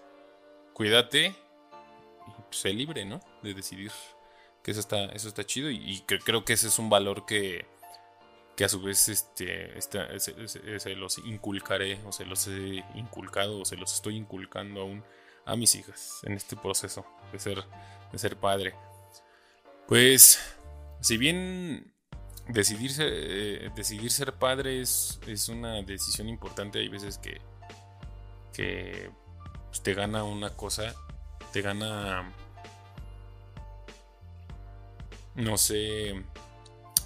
cuídate 0.75 1.29
y 1.29 1.35
sé 2.51 2.73
libre, 2.73 3.05
¿no? 3.05 3.21
De 3.43 3.55
decidir. 3.55 3.91
Que 4.63 4.71
eso 4.71 4.81
está, 4.81 5.07
eso 5.07 5.29
está 5.29 5.45
chido 5.45 5.71
y 5.71 6.03
creo 6.07 6.45
que 6.45 6.53
ese 6.53 6.69
es 6.69 6.79
un 6.79 6.89
valor 6.89 7.27
que, 7.27 7.67
que 8.57 8.65
a 8.65 8.69
su 8.69 8.81
vez 8.81 9.09
este, 9.09 9.81
se, 9.81 10.95
los 10.95 11.19
inculcaré 11.19 11.99
o 12.07 12.13
se 12.13 12.25
los 12.25 12.47
he 12.49 12.85
inculcado 12.95 13.61
o 13.61 13.65
se 13.65 13.77
los 13.77 13.95
estoy 13.95 14.17
inculcando 14.17 14.83
aún 14.83 15.03
a 15.45 15.57
mis 15.57 15.75
hijas 15.75 16.21
en 16.25 16.35
este 16.35 16.57
proceso 16.57 17.05
de 17.33 17.39
ser, 17.39 17.65
de 18.13 18.19
ser 18.19 18.37
padre. 18.37 18.75
Pues, 19.89 20.39
si 21.01 21.17
bien 21.17 21.93
decidir 22.49 22.93
ser, 22.93 23.11
eh, 23.13 23.71
decidir 23.75 24.11
ser 24.11 24.35
padre 24.35 24.81
es, 24.81 25.19
una 25.49 25.83
decisión 25.83 26.29
importante, 26.29 26.79
hay 26.79 26.89
veces 26.89 27.19
que, 27.19 27.41
que 28.53 29.11
pues, 29.69 29.83
te 29.83 29.95
gana 29.95 30.25
una 30.25 30.51
cosa, 30.51 30.95
te 31.53 31.63
gana, 31.63 32.33
no 35.35 35.57
sé, 35.57 36.25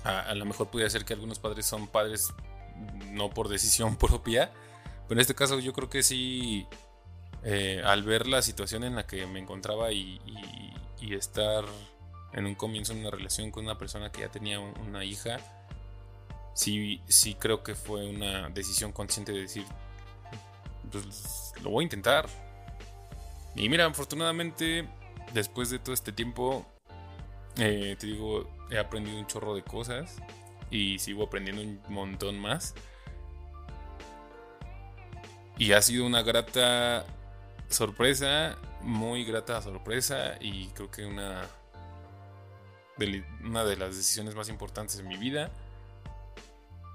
a, 0.04 0.34
lo 0.34 0.44
mejor 0.44 0.68
puede 0.68 0.88
ser 0.90 1.04
que 1.04 1.14
algunos 1.14 1.38
padres 1.38 1.66
son 1.66 1.86
padres 1.86 2.32
no 3.10 3.30
por 3.30 3.48
decisión 3.48 3.96
propia, 3.98 4.52
pero 5.08 5.18
en 5.18 5.20
este 5.20 5.34
caso 5.34 5.58
yo 5.58 5.72
creo 5.72 5.88
que 5.88 6.02
sí, 6.02 6.66
eh, 7.44 7.82
al 7.84 8.02
ver 8.02 8.26
la 8.26 8.42
situación 8.42 8.84
en 8.84 8.96
la 8.96 9.06
que 9.06 9.26
me 9.26 9.40
encontraba 9.40 9.92
y, 9.92 10.20
estar 11.06 11.64
en 12.32 12.46
un 12.46 12.56
comienzo 12.56 12.92
en 12.92 12.98
una 12.98 13.12
relación 13.12 13.52
con 13.52 13.64
una 13.64 13.78
persona 13.78 14.10
que 14.10 14.22
ya 14.22 14.28
tenía 14.28 14.58
una 14.58 15.04
hija, 15.04 15.38
sí, 16.52 17.00
sí 17.06 17.36
creo 17.36 17.62
que 17.62 17.76
fue 17.76 18.08
una 18.08 18.48
decisión 18.48 18.90
consciente 18.90 19.30
de 19.30 19.42
decir, 19.42 19.64
pues 20.90 21.52
lo 21.62 21.70
voy 21.70 21.82
a 21.82 21.84
intentar. 21.84 22.28
Y 23.54 23.68
mira, 23.68 23.86
afortunadamente, 23.86 24.88
después 25.32 25.70
de 25.70 25.78
todo 25.78 25.94
este 25.94 26.10
tiempo, 26.10 26.66
eh, 27.58 27.96
te 27.98 28.06
digo, 28.06 28.48
he 28.70 28.78
aprendido 28.78 29.18
un 29.18 29.26
chorro 29.26 29.54
de 29.54 29.62
cosas 29.62 30.16
y 30.70 30.98
sigo 30.98 31.24
aprendiendo 31.24 31.62
un 31.62 31.80
montón 31.88 32.38
más. 32.38 32.74
Y 35.58 35.72
ha 35.72 35.80
sido 35.80 36.04
una 36.04 36.22
grata 36.22 37.06
sorpresa, 37.68 38.58
muy 38.82 39.24
grata 39.24 39.62
sorpresa 39.62 40.36
y 40.40 40.68
creo 40.68 40.90
que 40.90 41.06
una 41.06 41.46
de, 42.98 43.24
una 43.42 43.64
de 43.64 43.76
las 43.76 43.96
decisiones 43.96 44.34
más 44.34 44.48
importantes 44.50 44.98
de 44.98 45.02
mi 45.04 45.16
vida 45.16 45.50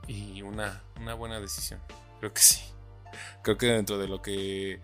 y 0.07 0.43
una, 0.43 0.83
una 0.99 1.15
buena 1.15 1.39
decisión. 1.39 1.81
Creo 2.19 2.33
que 2.33 2.41
sí. 2.41 2.61
Creo 3.41 3.57
que 3.57 3.65
dentro 3.65 3.97
de 3.97 4.07
lo 4.07 4.21
que 4.21 4.79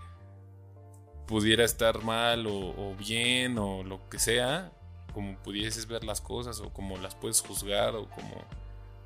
pudiera 1.28 1.64
estar 1.64 2.04
mal 2.04 2.48
o 2.48 2.96
bien 2.96 3.60
o 3.60 3.84
lo 3.84 4.10
que 4.10 4.18
sea, 4.18 4.72
como 5.18 5.36
pudieses 5.40 5.88
ver 5.88 6.04
las 6.04 6.22
cosas 6.22 6.60
o 6.60 6.72
como 6.72 6.96
las 7.00 7.16
puedes 7.16 7.42
juzgar 7.42 7.96
o 7.96 8.08
como 8.08 8.36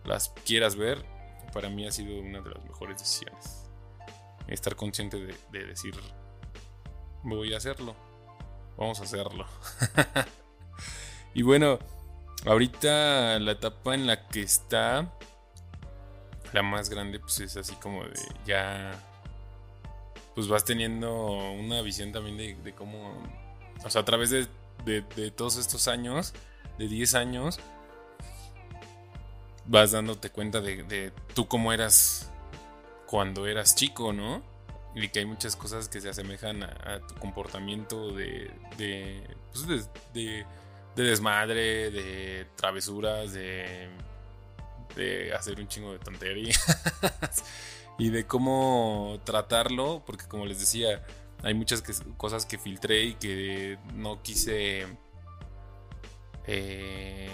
las 0.04 0.28
quieras 0.46 0.76
ver, 0.76 1.06
para 1.54 1.70
mí 1.70 1.88
ha 1.88 1.92
sido 1.94 2.20
una 2.20 2.42
de 2.42 2.50
las 2.50 2.62
mejores 2.66 2.98
decisiones. 2.98 3.70
Estar 4.50 4.76
consciente 4.76 5.18
de, 5.18 5.34
de 5.54 5.66
decir, 5.66 5.96
voy 7.24 7.54
a 7.54 7.58
hacerlo, 7.60 7.96
vamos 8.76 9.00
a 9.00 9.04
hacerlo. 9.04 9.46
y 11.34 11.44
bueno, 11.44 11.80
ahorita 12.46 13.40
la 13.40 13.54
etapa 13.54 13.96
en 13.96 14.06
la 14.06 14.28
que 14.28 14.42
está, 14.42 15.18
la 16.52 16.62
más 16.62 16.90
grande, 16.90 17.22
pues 17.22 17.40
es 17.40 17.56
así 17.56 17.76
como 17.76 18.04
de 18.04 18.20
ya, 18.46 19.02
pues 20.36 20.50
vas 20.50 20.66
teniendo 20.66 21.26
una 21.54 21.82
visión 21.82 22.12
también 22.12 22.36
de, 22.62 22.74
cómo, 22.74 23.14
o 23.82 23.90
sea, 23.90 24.02
a 24.02 24.04
través 24.04 24.30
de, 24.30 24.46
de 24.86 25.32
todos 25.32 25.58
estos 25.58 25.88
años, 25.88 26.34
de 26.78 26.88
10 26.88 27.16
años, 27.16 27.60
vas 29.66 29.92
dándote 29.92 30.30
cuenta 30.30 30.62
de, 30.62 31.12
tú 31.34 31.48
cómo 31.48 31.74
eras 31.74 32.32
cuando 33.08 33.48
eras 33.48 33.76
chico, 33.76 34.14
¿no? 34.14 34.44
Y 34.96 35.08
que 35.10 35.20
hay 35.20 35.26
muchas 35.26 35.56
cosas 35.56 35.88
que 35.88 36.02
se 36.02 36.10
asemejan 36.10 36.64
a, 36.64 37.00
tu 37.08 37.16
comportamiento 37.16 38.12
de, 38.12 38.52
de, 38.78 39.24
pues 39.52 39.88
de, 40.14 40.46
de, 40.96 41.04
desmadre, 41.04 41.92
de 41.92 42.48
travesuras, 42.56 43.32
de, 43.32 43.90
de 44.96 45.34
hacer 45.34 45.60
un 45.60 45.68
chingo 45.68 45.94
de 45.94 46.00
tonterías 46.00 46.60
y 47.98 48.10
de 48.10 48.26
cómo 48.26 49.20
tratarlo, 49.24 50.04
porque 50.06 50.28
como 50.28 50.46
les 50.46 50.60
decía, 50.60 51.06
hay 51.44 51.54
muchas 51.54 51.84
cosas 52.18 52.46
que 52.46 52.58
filtré 52.58 53.04
y 53.04 53.14
que 53.16 53.78
no 53.94 54.22
quise... 54.22 54.86
Eh, 56.48 57.30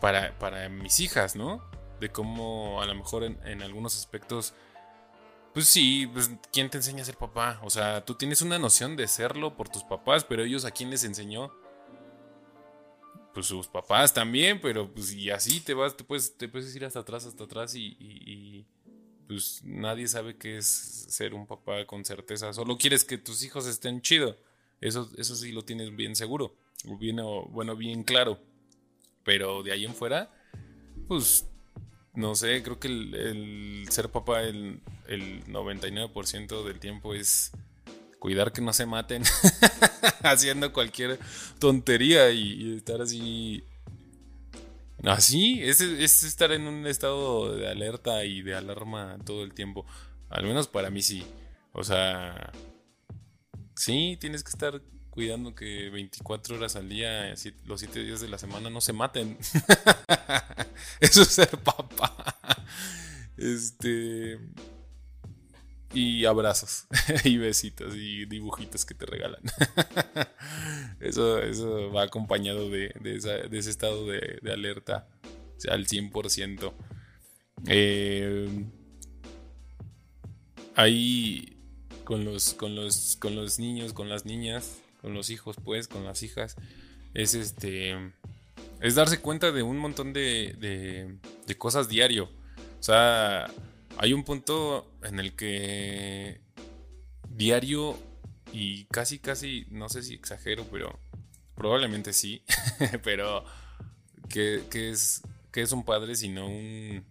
para, 0.00 0.68
mis 0.68 1.00
hijas, 1.00 1.36
¿no? 1.36 1.62
De 2.00 2.10
cómo 2.10 2.80
a 2.80 2.86
lo 2.86 2.94
mejor 2.94 3.24
en, 3.24 3.62
algunos 3.62 3.96
aspectos, 3.96 4.54
pues 5.52 5.66
sí, 5.66 6.06
pues 6.12 6.30
¿quién 6.52 6.70
te 6.70 6.78
enseña 6.78 7.02
a 7.02 7.06
ser 7.06 7.16
papá? 7.16 7.60
O 7.62 7.70
sea, 7.70 8.04
tú 8.04 8.14
tienes 8.14 8.42
una 8.42 8.58
noción 8.58 8.96
de 8.96 9.08
serlo 9.08 9.56
por 9.56 9.68
tus 9.68 9.82
papás, 9.82 10.24
pero 10.24 10.44
ellos 10.44 10.64
a 10.64 10.70
quién 10.70 10.90
les 10.90 11.04
enseñó? 11.04 11.52
Pues 13.34 13.46
sus 13.46 13.68
papás 13.68 14.14
también, 14.14 14.60
pero 14.60 14.92
pues 14.92 15.12
y 15.12 15.30
así 15.30 15.60
te 15.60 15.74
vas, 15.74 15.96
te 15.96 16.04
puedes, 16.04 16.36
te 16.36 16.48
puedes 16.48 16.74
ir 16.74 16.84
hasta 16.84 17.00
atrás, 17.00 17.26
hasta 17.26 17.44
atrás 17.44 17.74
y, 17.74 18.64
pues 19.28 19.60
nadie 19.62 20.08
sabe 20.08 20.36
qué 20.36 20.56
es 20.56 20.66
ser 20.66 21.34
un 21.34 21.46
papá 21.46 21.86
con 21.86 22.04
certeza. 22.04 22.52
Solo 22.52 22.78
quieres 22.78 23.04
que 23.04 23.18
tus 23.18 23.44
hijos 23.44 23.66
estén 23.66 24.00
chido. 24.02 24.36
Eso, 24.80 25.10
eso 25.18 25.36
sí 25.36 25.52
lo 25.52 25.62
tienes 25.62 25.94
bien 25.94 26.16
seguro. 26.16 26.54
Bien, 26.98 27.18
bueno, 27.50 27.76
bien 27.76 28.02
claro. 28.02 28.38
Pero 29.24 29.62
de 29.62 29.72
ahí 29.72 29.84
en 29.84 29.94
fuera, 29.94 30.30
pues 31.06 31.46
no 32.14 32.34
sé, 32.34 32.62
creo 32.62 32.80
que 32.80 32.88
el, 32.88 33.86
ser 33.90 34.08
papá 34.08 34.42
el, 34.42 34.80
el 35.06 35.44
99% 35.44 36.64
del 36.64 36.80
tiempo 36.80 37.14
es 37.14 37.52
cuidar 38.18 38.52
que 38.52 38.60
no 38.60 38.72
se 38.72 38.86
maten 38.86 39.22
haciendo 40.22 40.72
cualquier 40.72 41.18
tontería 41.58 42.30
y, 42.30 42.76
estar 42.76 43.00
así. 43.00 43.64
Así, 45.04 45.62
es, 45.62 45.80
es 45.80 46.24
estar 46.24 46.50
en 46.52 46.66
un 46.66 46.86
estado 46.86 47.54
de 47.54 47.68
alerta 47.68 48.24
y 48.24 48.42
de 48.42 48.54
alarma 48.54 49.18
todo 49.24 49.44
el 49.44 49.54
tiempo. 49.54 49.86
Al 50.28 50.44
menos 50.44 50.68
para 50.68 50.90
mí 50.90 51.02
sí. 51.02 51.24
O 51.72 51.84
sea, 51.84 52.52
sí, 53.74 54.16
tienes 54.20 54.42
que 54.42 54.50
estar 54.50 54.82
cuidando 55.10 55.54
que 55.54 55.90
24 55.90 56.56
horas 56.56 56.76
al 56.76 56.88
día, 56.88 57.34
los 57.64 57.80
7 57.80 58.04
días 58.04 58.20
de 58.20 58.28
la 58.28 58.38
semana 58.38 58.70
no 58.70 58.80
se 58.80 58.92
maten. 58.92 59.38
Eso 61.00 61.22
es 61.22 61.28
ser 61.28 61.50
papá. 61.58 62.36
Este. 63.36 64.17
Abrazos, 66.24 66.86
y 67.24 67.36
besitos, 67.36 67.94
y 67.96 68.24
dibujitos 68.26 68.84
que 68.84 68.94
te 68.94 69.06
regalan. 69.06 69.42
Eso, 71.00 71.40
eso 71.40 71.92
va 71.92 72.02
acompañado 72.02 72.70
de, 72.70 72.92
ese 73.52 73.70
estado 73.70 74.04
de, 74.06 74.40
alerta 74.52 75.06
al 75.70 75.86
100%. 75.86 76.72
Eh, 77.68 78.64
ahí 80.74 81.56
con 82.02 82.24
los, 82.24 82.54
con, 82.54 82.74
los, 82.74 83.16
con 83.20 83.36
los 83.36 83.58
niños, 83.58 83.92
con 83.92 84.08
las 84.08 84.24
niñas, 84.24 84.80
con 85.02 85.14
los 85.14 85.30
hijos, 85.30 85.56
pues, 85.62 85.88
con 85.88 86.04
las 86.04 86.22
hijas, 86.22 86.56
es 87.14 87.34
este. 87.34 87.94
Es 88.80 88.94
darse 88.94 89.20
cuenta 89.20 89.50
de 89.50 89.62
un 89.62 89.76
montón 89.76 90.12
de, 90.12 91.18
de, 91.46 91.58
cosas 91.58 91.88
diario. 91.88 92.30
O 92.78 92.82
sea, 92.82 93.50
hay 93.96 94.12
un 94.12 94.24
punto 94.24 94.90
en 95.02 95.18
el 95.18 95.34
que 95.34 96.40
diario 97.30 97.98
y 98.52 98.84
casi, 98.86 99.18
casi, 99.18 99.66
no 99.70 99.88
sé 99.88 100.02
si 100.02 100.14
exagero, 100.14 100.66
pero 100.70 100.98
probablemente 101.54 102.12
sí, 102.12 102.42
pero 103.02 103.44
que, 104.28 104.62
es, 104.72 105.22
que 105.52 105.62
es 105.62 105.72
un 105.72 105.84
padre 105.84 106.14
sino 106.14 106.46
un, 106.46 107.04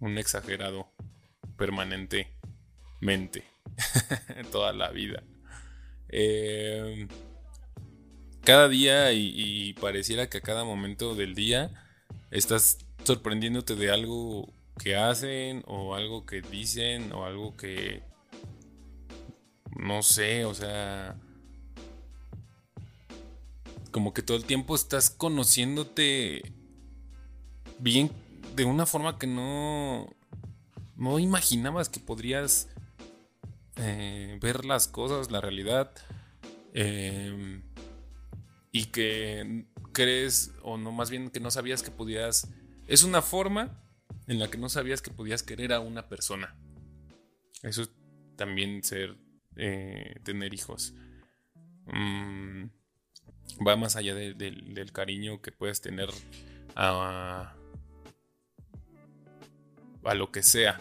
un 0.00 0.18
exagerado 0.18 0.88
permanentemente 1.56 3.44
toda 4.52 4.72
la 4.72 4.90
vida. 4.90 5.22
Eh, 6.08 7.08
cada 8.44 8.68
día 8.68 9.12
y, 9.12 9.72
pareciera 9.80 10.28
que 10.28 10.38
a 10.38 10.42
cada 10.42 10.64
momento 10.64 11.14
del 11.14 11.34
día 11.34 11.70
estás 12.30 12.78
sorprendiéndote 13.02 13.74
de 13.74 13.90
algo 13.90 14.52
que 14.78 14.96
hacen 14.96 15.62
o 15.66 15.94
algo 15.94 16.26
que 16.26 16.40
dicen 16.40 17.12
o 17.12 17.24
algo 17.24 17.56
que 17.56 18.02
no 19.76 20.02
sé, 20.02 20.44
o 20.44 20.54
sea, 20.54 21.16
como 23.90 24.14
que 24.14 24.22
todo 24.22 24.36
el 24.36 24.44
tiempo 24.44 24.74
estás 24.74 25.10
conociéndote 25.10 26.52
bien 27.78 28.10
de 28.54 28.64
una 28.64 28.86
forma 28.86 29.18
que 29.18 29.26
no 29.26 30.14
no 30.96 31.18
imaginabas 31.18 31.88
que 31.88 32.00
podrías 32.00 32.68
eh, 33.76 34.38
ver 34.40 34.64
las 34.64 34.86
cosas, 34.86 35.30
la 35.30 35.40
realidad, 35.40 35.90
em, 36.72 37.62
y 38.70 38.86
que 38.86 39.66
crees, 39.92 40.52
o 40.62 40.76
no, 40.76 40.92
más 40.92 41.10
bien 41.10 41.30
que 41.30 41.40
no 41.40 41.50
sabías 41.50 41.82
que 41.82 41.90
podías, 41.90 42.48
es 42.86 43.02
una 43.02 43.22
forma 43.22 43.83
en 44.26 44.38
la 44.38 44.50
que 44.50 44.58
no 44.58 44.68
sabías 44.68 45.02
que 45.02 45.10
podías 45.10 45.42
querer 45.42 45.72
a 45.72 45.80
una 45.80 46.08
persona. 46.08 46.56
Eso 47.62 47.82
es 47.82 47.90
también 48.36 48.82
ser, 48.82 49.16
eh, 49.56 50.20
tener 50.24 50.54
hijos. 50.54 50.94
Mm, 51.86 52.66
va 53.66 53.76
más 53.76 53.96
allá 53.96 54.14
del 54.14 54.92
cariño 54.92 55.40
que 55.40 55.52
puedes 55.52 55.80
tener 55.80 56.08
a, 56.74 57.54
a 60.04 60.14
lo 60.14 60.30
que 60.30 60.42
sea. 60.42 60.80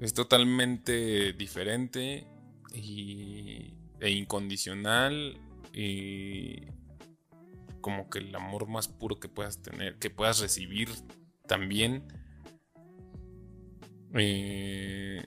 Es 0.00 0.14
totalmente 0.14 1.32
diferente 1.32 2.26
e 2.72 4.10
incondicional 4.10 5.40
y 5.72 6.66
como 7.80 8.08
que 8.10 8.20
el 8.20 8.34
amor 8.34 8.68
más 8.68 8.88
puro 8.88 9.18
que 9.18 9.28
puedas 9.28 9.62
tener, 9.62 9.98
que 9.98 10.10
puedas 10.10 10.40
recibir 10.40 10.88
también. 11.48 12.04
Eh, 14.14 15.24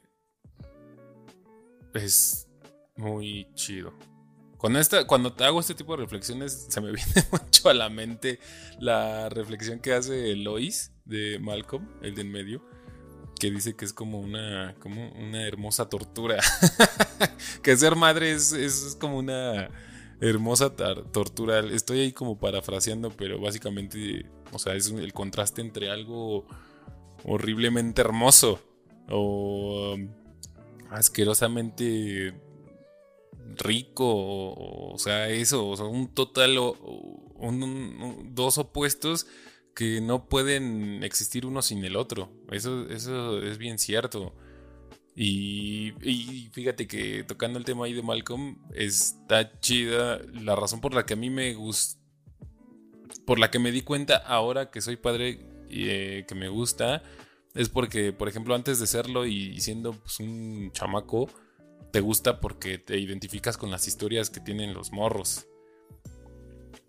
es 1.93 2.47
muy 2.95 3.47
chido. 3.53 3.93
Cuando, 4.57 4.79
esta, 4.79 5.05
cuando 5.05 5.35
hago 5.39 5.59
este 5.59 5.75
tipo 5.75 5.97
de 5.97 6.03
reflexiones, 6.03 6.67
se 6.69 6.79
me 6.79 6.91
viene 6.93 7.27
mucho 7.31 7.67
a 7.67 7.73
la 7.73 7.89
mente 7.89 8.39
la 8.79 9.27
reflexión 9.27 9.79
que 9.79 9.91
hace 9.91 10.35
Lois 10.37 10.93
de 11.03 11.37
Malcolm, 11.39 11.89
el 12.01 12.15
de 12.15 12.21
en 12.21 12.31
medio 12.31 12.71
que 13.41 13.49
dice 13.49 13.75
que 13.75 13.85
es 13.85 13.91
como 13.91 14.19
una, 14.19 14.75
como 14.79 15.11
una 15.13 15.47
hermosa 15.47 15.89
tortura. 15.89 16.37
que 17.63 17.75
ser 17.75 17.95
madre 17.95 18.33
es, 18.33 18.95
como 18.99 19.17
una 19.17 19.67
hermosa 20.19 20.75
tortura. 20.75 21.61
Estoy 21.61 22.01
ahí 22.01 22.11
como 22.11 22.37
parafraseando, 22.37 23.09
pero 23.09 23.41
básicamente, 23.41 24.29
o 24.51 24.59
sea, 24.59 24.75
es 24.75 24.91
el 24.91 25.13
contraste 25.13 25.61
entre 25.61 25.89
algo 25.89 26.45
horriblemente 27.23 28.01
hermoso 28.01 28.59
o 29.09 29.95
asquerosamente 30.89 32.33
rico, 33.57 34.05
o, 34.07 34.97
sea, 34.97 35.29
eso, 35.29 35.67
o 35.67 35.77
sea, 35.77 35.85
un 35.85 36.13
total, 36.13 36.55
dos 36.55 38.57
opuestos 38.57 39.27
que 39.75 40.01
no 40.01 40.27
pueden 40.27 41.03
existir 41.03 41.45
uno 41.45 41.61
sin 41.61 41.83
el 41.85 41.95
otro. 41.95 42.31
Eso, 42.51 42.89
eso 42.89 43.41
es 43.41 43.57
bien 43.57 43.79
cierto. 43.79 44.33
Y, 45.15 45.91
fíjate 46.51 46.87
que 46.87 47.23
tocando 47.23 47.59
el 47.59 47.65
tema 47.65 47.85
ahí 47.85 47.93
de 47.93 48.01
Malcolm, 48.01 48.57
está 48.73 49.59
chida. 49.59 50.19
La 50.33 50.55
razón 50.55 50.81
por 50.81 50.93
la 50.93 51.05
que 51.05 51.13
a 51.13 51.17
mí 51.17 51.29
me, 51.29 51.55
por 53.31 53.39
la 53.39 53.49
que 53.49 53.59
me 53.59 53.71
di 53.71 53.81
cuenta 53.81 54.17
ahora 54.17 54.71
que 54.71 54.81
soy 54.81 54.97
padre 54.97 55.39
y 55.69 55.87
eh, 55.87 56.25
que 56.27 56.35
me 56.35 56.49
gusta, 56.49 57.01
es 57.53 57.69
porque, 57.69 58.11
por 58.11 58.27
ejemplo, 58.27 58.55
antes 58.55 58.77
de 58.77 58.87
serlo 58.87 59.25
y 59.25 59.57
siendo 59.61 59.93
pues, 59.93 60.19
un 60.19 60.69
chamaco, 60.73 61.29
te 61.93 62.01
gusta 62.01 62.41
porque 62.41 62.77
te 62.77 62.99
identificas 62.99 63.55
con 63.55 63.71
las 63.71 63.87
historias 63.87 64.29
que 64.29 64.41
tienen 64.41 64.73
los 64.73 64.91
morros. 64.91 65.47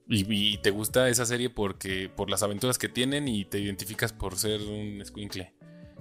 Y, 0.08 0.58
te 0.58 0.72
gusta 0.72 1.08
esa 1.08 1.26
serie 1.26 1.48
porque 1.48 2.08
por 2.08 2.28
las 2.28 2.42
aventuras 2.42 2.76
que 2.76 2.88
tienen 2.88 3.28
y 3.28 3.44
te 3.44 3.60
identificas 3.60 4.12
por 4.12 4.36
ser 4.36 4.62
un 4.62 5.00
squinkle. 5.06 5.54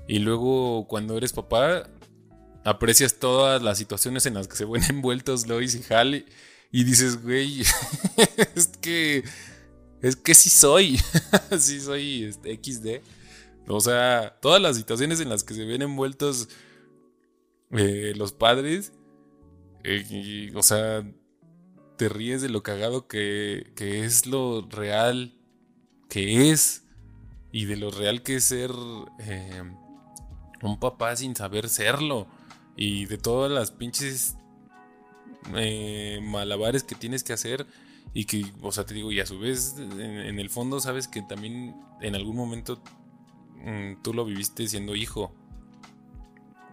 Y 0.08 0.17
luego 0.17 0.88
cuando 0.88 1.17
eres 1.17 1.34
papá, 1.34 1.88
aprecias 2.65 3.19
todas 3.19 3.62
las 3.62 3.77
situaciones 3.77 4.25
en 4.25 4.34
las 4.34 4.47
que 4.47 4.56
se 4.56 4.65
ven 4.65 4.82
envueltos 4.89 5.45
Lois 5.45 5.75
y 5.75 5.93
Hal 5.93 6.25
y 6.71 6.84
dices, 6.84 7.21
güey, 7.21 7.62
es 8.56 8.69
que 8.82 9.23
es 10.01 10.15
que 10.15 10.33
sí 10.33 10.49
soy, 10.49 10.99
sí 11.59 11.79
soy 11.79 12.23
este, 12.25 12.55
XD. 12.55 13.01
O 13.67 13.79
sea, 13.79 14.37
todas 14.41 14.61
las 14.61 14.75
situaciones 14.75 15.19
en 15.19 15.29
las 15.29 15.43
que 15.43 15.53
se 15.53 15.65
ven 15.65 15.81
envueltos 15.81 16.49
eh, 17.71 18.13
los 18.15 18.33
padres, 18.33 18.91
eh, 19.83 20.51
o 20.55 20.63
sea, 20.63 21.07
te 21.97 22.09
ríes 22.09 22.41
de 22.41 22.49
lo 22.49 22.63
cagado 22.63 23.07
que, 23.07 23.71
que, 23.75 24.03
es 24.03 24.25
lo 24.25 24.67
real 24.69 25.37
que 26.09 26.51
es 26.51 26.83
y 27.51 27.65
de 27.65 27.77
lo 27.77 27.91
real 27.91 28.23
que 28.23 28.37
es 28.37 28.43
ser 28.43 28.71
eh, 29.19 29.63
un 30.63 30.79
papá 30.79 31.15
sin 31.15 31.35
saber 31.35 31.69
serlo 31.69 32.27
y 32.75 33.05
de 33.05 33.17
todas 33.17 33.51
las 33.51 33.71
pinches 33.71 34.35
malabares 36.21 36.83
que 36.83 36.93
tienes 36.93 37.23
que 37.23 37.33
hacer 37.33 37.65
y 38.13 38.25
que, 38.25 38.45
o 38.61 38.71
sea, 38.71 38.85
te 38.85 38.93
digo, 38.93 39.11
y 39.11 39.19
a 39.19 39.25
su 39.25 39.39
vez, 39.39 39.75
en, 39.77 40.39
el 40.39 40.49
fondo 40.49 40.79
sabes 40.79 41.07
que 41.07 41.21
también 41.21 41.75
en 42.01 42.15
algún 42.15 42.35
momento 42.35 42.81
mm, 43.63 44.01
tú 44.01 44.13
lo 44.13 44.25
viviste 44.25 44.67
siendo 44.67 44.95
hijo. 44.95 45.33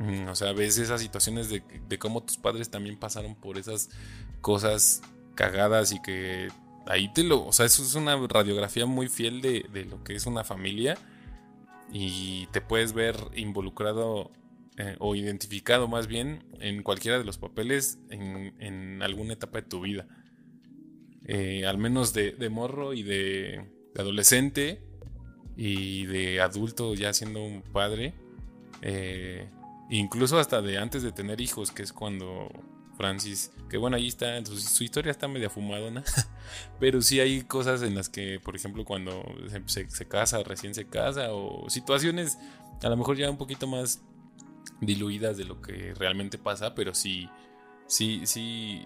Mm, 0.01 0.29
o 0.29 0.35
sea, 0.35 0.53
ves 0.53 0.79
esas 0.79 1.01
situaciones 1.01 1.49
de, 1.49 1.63
de 1.89 1.99
cómo 1.99 2.23
tus 2.23 2.37
padres 2.37 2.71
también 2.71 2.99
pasaron 2.99 3.35
por 3.35 3.59
esas 3.59 3.91
cosas 4.41 5.03
cagadas 5.35 5.93
y 5.93 6.03
que 6.03 6.49
ahí 6.87 7.13
te 7.13 7.23
lo, 7.23 7.47
o 7.47 7.53
sea, 7.53 7.67
eso 7.67 7.83
es 7.83 7.95
una 7.95 8.17
radiografía 8.27 8.87
muy 8.87 9.09
fiel 9.09 9.41
de, 9.41 9.67
de 9.73 9.85
lo 9.85 10.03
que 10.03 10.15
es 10.15 10.27
una 10.27 10.43
familia 10.43 10.97
y 11.93 12.47
te 12.49 12.61
puedes 12.61 12.93
ver 12.93 13.17
involucrado 13.37 14.33
eh, 14.77 14.97
o 14.99 15.15
identificado 15.15 15.89
más 15.89 16.07
bien 16.07 16.45
en 16.61 16.83
cualquiera 16.83 17.19
de 17.19 17.25
los 17.25 17.39
papeles 17.39 17.99
en, 18.11 18.55
en 18.59 19.03
alguna 19.03 19.35
etapa 19.35 19.61
de 19.61 19.69
tu 19.69 19.81
vida. 19.81 20.07
Eh, 21.29 21.67
al 21.67 21.77
menos 21.77 22.15
de, 22.15 22.49
morro 22.51 22.95
y 22.95 23.03
de, 23.03 23.71
adolescente 23.99 24.81
y 25.57 26.07
de 26.07 26.41
adulto 26.41 26.95
ya 26.95 27.13
siendo 27.13 27.45
un 27.45 27.61
padre, 27.61 28.15
eh, 28.81 29.51
incluso 29.91 30.39
hasta 30.39 30.63
de 30.63 30.79
antes 30.79 31.03
de 31.03 31.13
tener 31.13 31.43
hijos, 31.43 31.71
que 31.71 31.83
es 31.83 31.93
cuando 31.93 32.49
Francis, 32.97 33.53
que 33.69 33.77
bueno, 33.77 33.97
ahí 33.97 34.09
está, 34.09 34.43
su, 34.47 34.83
historia 34.83 35.11
está 35.11 35.29
media 35.29 35.51
fumadona, 35.51 36.03
pero 36.81 37.03
sí 37.03 37.21
hay 37.21 37.43
cosas 37.43 37.83
en 37.83 37.95
las 37.95 38.09
que, 38.09 38.41
por 38.41 38.57
ejemplo, 38.57 38.87
cuando 38.87 39.23
se, 39.67 39.89
se, 39.91 40.09
casa, 40.09 40.43
recién 40.43 40.75
se 40.75 40.87
casa, 40.87 41.35
o 41.35 41.69
situaciones 41.69 42.39
a 42.83 42.89
lo 42.89 42.97
mejor 42.97 43.19
ya 43.19 43.31
un 43.31 43.37
poquito 43.37 43.67
más 43.67 44.03
diluidas 44.81 45.37
de 45.37 45.45
lo 45.45 45.61
que 45.61 45.93
realmente 45.95 46.39
pasa, 46.39 46.75
pero 46.75 46.95
sí, 46.95 47.29
sí, 47.87 48.23
sí, 48.25 48.83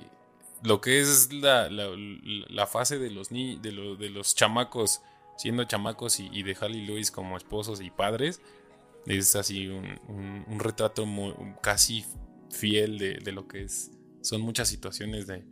lo 0.62 0.80
que 0.80 1.00
es 1.00 1.32
la, 1.32 2.66
fase 2.66 2.98
de 2.98 3.10
los, 3.10 3.30
ni, 3.32 3.56
de, 3.56 3.96
de, 3.98 4.10
los 4.10 4.34
chamacos, 4.34 5.02
siendo 5.36 5.64
chamacos 5.64 6.20
y, 6.20 6.42
de 6.42 6.56
Hal 6.60 6.76
y 6.76 6.86
Luis 6.86 7.10
como 7.10 7.36
esposos 7.36 7.80
y 7.80 7.90
padres, 7.90 8.40
es 9.06 9.34
así 9.34 9.66
un, 9.68 10.58
retrato 10.58 11.04
casi 11.60 12.04
fiel 12.50 12.98
de, 12.98 13.32
lo 13.32 13.48
que 13.48 13.62
es. 13.64 13.90
Son 14.20 14.40
muchas 14.40 14.68
situaciones 14.68 15.26
de, 15.26 15.44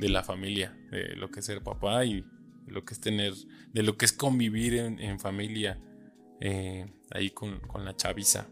la 0.00 0.24
familia, 0.24 0.76
de 0.90 1.14
lo 1.16 1.30
que 1.30 1.40
es 1.40 1.46
ser 1.46 1.62
papá 1.62 2.04
y 2.04 2.24
lo 2.66 2.84
que 2.84 2.94
es 2.94 3.00
tener, 3.00 3.34
de 3.72 3.82
lo 3.84 3.96
que 3.96 4.04
es 4.04 4.12
convivir 4.12 4.74
en, 4.74 5.20
familia 5.20 5.80
eh, 6.40 6.92
ahí 7.12 7.30
con, 7.30 7.60
la 7.84 7.94
chaviza. 7.94 8.48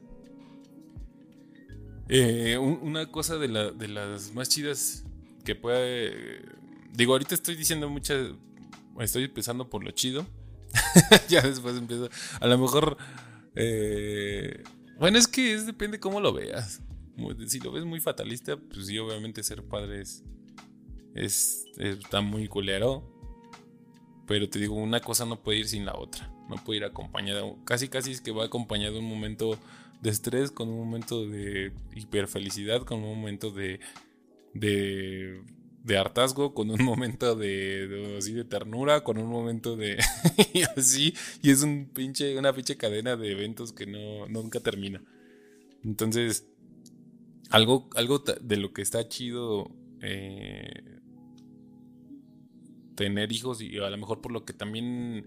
Eh, 2.08 2.58
una 2.58 3.10
cosa 3.10 3.36
de, 3.38 3.72
de 3.72 3.88
las 3.88 4.32
más 4.34 4.48
chidas 4.50 5.04
que 5.44 5.54
puede. 5.54 6.42
Digo, 6.92 7.12
ahorita 7.12 7.34
estoy 7.34 7.54
diciendo 7.54 7.88
muchas. 7.88 8.30
Estoy 8.98 9.24
empezando 9.24 9.68
por 9.68 9.84
lo 9.84 9.90
chido. 9.90 10.26
ya 11.28 11.42
después 11.42 11.76
empiezo. 11.76 12.08
A 12.40 12.46
lo 12.46 12.58
mejor. 12.58 12.96
Eh, 13.54 14.62
bueno, 14.98 15.18
es 15.18 15.28
que 15.28 15.54
es, 15.54 15.66
depende 15.66 16.00
cómo 16.00 16.20
lo 16.20 16.32
veas. 16.32 16.82
Si 17.46 17.60
lo 17.60 17.70
ves 17.70 17.84
muy 17.84 18.00
fatalista, 18.00 18.56
pues 18.56 18.86
sí, 18.86 18.98
obviamente 18.98 19.42
ser 19.42 19.62
padre 19.62 20.00
es. 20.00 20.24
es 21.14 21.66
está 21.78 22.20
muy 22.20 22.48
culero. 22.48 23.10
Pero 24.26 24.48
te 24.48 24.58
digo, 24.58 24.74
una 24.74 25.00
cosa 25.00 25.26
no 25.26 25.42
puede 25.42 25.58
ir 25.58 25.68
sin 25.68 25.84
la 25.84 25.94
otra. 25.94 26.32
No 26.48 26.56
puede 26.56 26.78
ir 26.78 26.84
acompañada. 26.84 27.42
Casi, 27.64 27.88
casi 27.88 28.12
es 28.12 28.20
que 28.20 28.32
va 28.32 28.44
acompañado 28.44 28.98
un 28.98 29.08
momento 29.08 29.58
de 30.00 30.10
estrés, 30.10 30.50
con 30.50 30.68
un 30.68 30.78
momento 30.78 31.26
de 31.26 31.72
hiperfelicidad, 31.94 32.82
con 32.82 33.02
un 33.02 33.16
momento 33.16 33.50
de 33.50 33.80
de, 34.54 35.42
de 35.82 35.98
hartazgo, 35.98 36.54
con 36.54 36.70
un 36.70 36.82
momento 36.84 37.36
de, 37.36 38.16
así 38.18 38.32
de 38.32 38.44
ternura, 38.44 39.04
con 39.04 39.18
un 39.18 39.28
momento 39.28 39.76
de 39.76 39.98
así, 40.76 41.14
y 41.42 41.50
es 41.50 41.62
un 41.62 41.90
pinche, 41.92 42.38
una 42.38 42.52
pinche 42.52 42.76
cadena 42.76 43.16
de 43.16 43.32
eventos 43.32 43.72
que 43.72 43.86
no, 43.86 44.26
nunca 44.28 44.60
termina. 44.60 45.02
Entonces, 45.84 46.46
algo, 47.50 47.90
algo 47.94 48.20
de 48.40 48.56
lo 48.56 48.72
que 48.72 48.82
está 48.82 49.08
chido 49.08 49.70
eh, 50.00 51.00
tener 52.94 53.32
hijos 53.32 53.60
y 53.60 53.78
a 53.78 53.90
lo 53.90 53.96
mejor 53.98 54.20
por 54.20 54.32
lo 54.32 54.44
que 54.44 54.52
también 54.52 55.26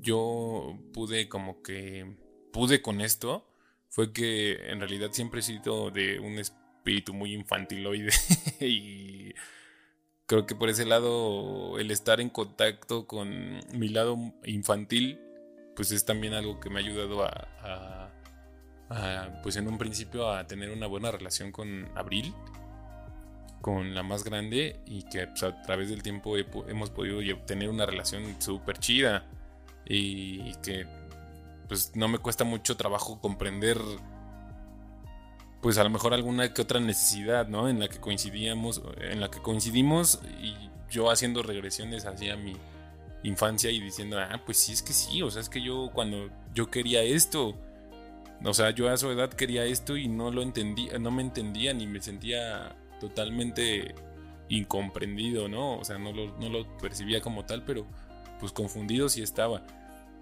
yo 0.00 0.78
pude 0.92 1.28
como 1.28 1.62
que 1.62 2.16
pude 2.52 2.82
con 2.82 3.00
esto 3.00 3.48
fue 3.88 4.12
que 4.12 4.70
en 4.70 4.80
realidad 4.80 5.10
siempre 5.12 5.40
he 5.40 5.42
sido 5.42 5.90
de 5.90 6.18
un 6.20 6.38
espíritu 6.84 7.14
muy 7.14 7.32
infantiloide 7.32 8.12
y 8.60 9.32
creo 10.26 10.44
que 10.44 10.54
por 10.54 10.68
ese 10.68 10.84
lado 10.84 11.78
el 11.78 11.90
estar 11.90 12.20
en 12.20 12.28
contacto 12.28 13.06
con 13.06 13.60
mi 13.72 13.88
lado 13.88 14.18
infantil 14.44 15.18
pues 15.74 15.92
es 15.92 16.04
también 16.04 16.34
algo 16.34 16.60
que 16.60 16.68
me 16.68 16.80
ha 16.80 16.82
ayudado 16.82 17.24
a, 17.24 18.10
pues 19.42 19.56
en 19.56 19.66
un 19.66 19.78
principio 19.78 20.30
a 20.30 20.46
tener 20.46 20.70
una 20.70 20.86
buena 20.86 21.10
relación 21.10 21.50
con 21.50 21.88
Abril 21.96 22.34
con 23.62 23.94
la 23.94 24.02
más 24.02 24.22
grande 24.22 24.78
y 24.84 25.04
que 25.04 25.26
pues, 25.26 25.42
a 25.42 25.62
través 25.62 25.88
del 25.88 26.02
tiempo 26.02 26.36
hemos 26.36 26.90
podido 26.90 27.18
tener 27.46 27.70
una 27.70 27.86
relación 27.86 28.40
súper 28.40 28.78
chida 28.78 29.26
y 29.86 30.54
que 30.56 30.86
pues 31.66 31.96
no 31.96 32.08
me 32.08 32.18
cuesta 32.18 32.44
mucho 32.44 32.76
trabajo 32.76 33.20
comprender 33.20 33.78
pues 35.64 35.78
a 35.78 35.82
lo 35.82 35.88
mejor 35.88 36.12
alguna 36.12 36.52
que 36.52 36.60
otra 36.60 36.78
necesidad, 36.78 37.48
¿no? 37.48 37.70
En 37.70 37.80
la 37.80 37.88
que 37.88 37.98
coincidíamos, 37.98 38.82
en 39.00 39.18
la 39.18 39.30
que 39.30 39.38
coincidimos 39.38 40.20
y 40.38 40.54
yo 40.90 41.10
haciendo 41.10 41.42
regresiones 41.42 42.04
hacia 42.04 42.36
mi 42.36 42.54
infancia 43.22 43.70
y 43.70 43.80
diciendo, 43.80 44.18
ah, 44.18 44.42
pues 44.44 44.58
sí, 44.58 44.74
es 44.74 44.82
que 44.82 44.92
sí, 44.92 45.22
o 45.22 45.30
sea, 45.30 45.40
es 45.40 45.48
que 45.48 45.62
yo 45.62 45.90
cuando 45.94 46.28
yo 46.54 46.70
quería 46.70 47.02
esto, 47.02 47.54
o 48.44 48.52
sea, 48.52 48.72
yo 48.72 48.90
a 48.90 48.98
su 48.98 49.10
edad 49.10 49.30
quería 49.30 49.64
esto 49.64 49.96
y 49.96 50.06
no 50.06 50.30
lo 50.30 50.42
entendía, 50.42 50.98
no 50.98 51.10
me 51.10 51.22
entendía 51.22 51.72
ni 51.72 51.86
me 51.86 52.02
sentía 52.02 52.76
totalmente 53.00 53.94
incomprendido, 54.50 55.48
¿no? 55.48 55.78
O 55.78 55.84
sea, 55.86 55.96
no 55.96 56.12
lo, 56.12 56.38
no 56.40 56.50
lo 56.50 56.76
percibía 56.76 57.22
como 57.22 57.46
tal, 57.46 57.64
pero 57.64 57.86
pues 58.38 58.52
confundido 58.52 59.08
sí 59.08 59.22
estaba. 59.22 59.66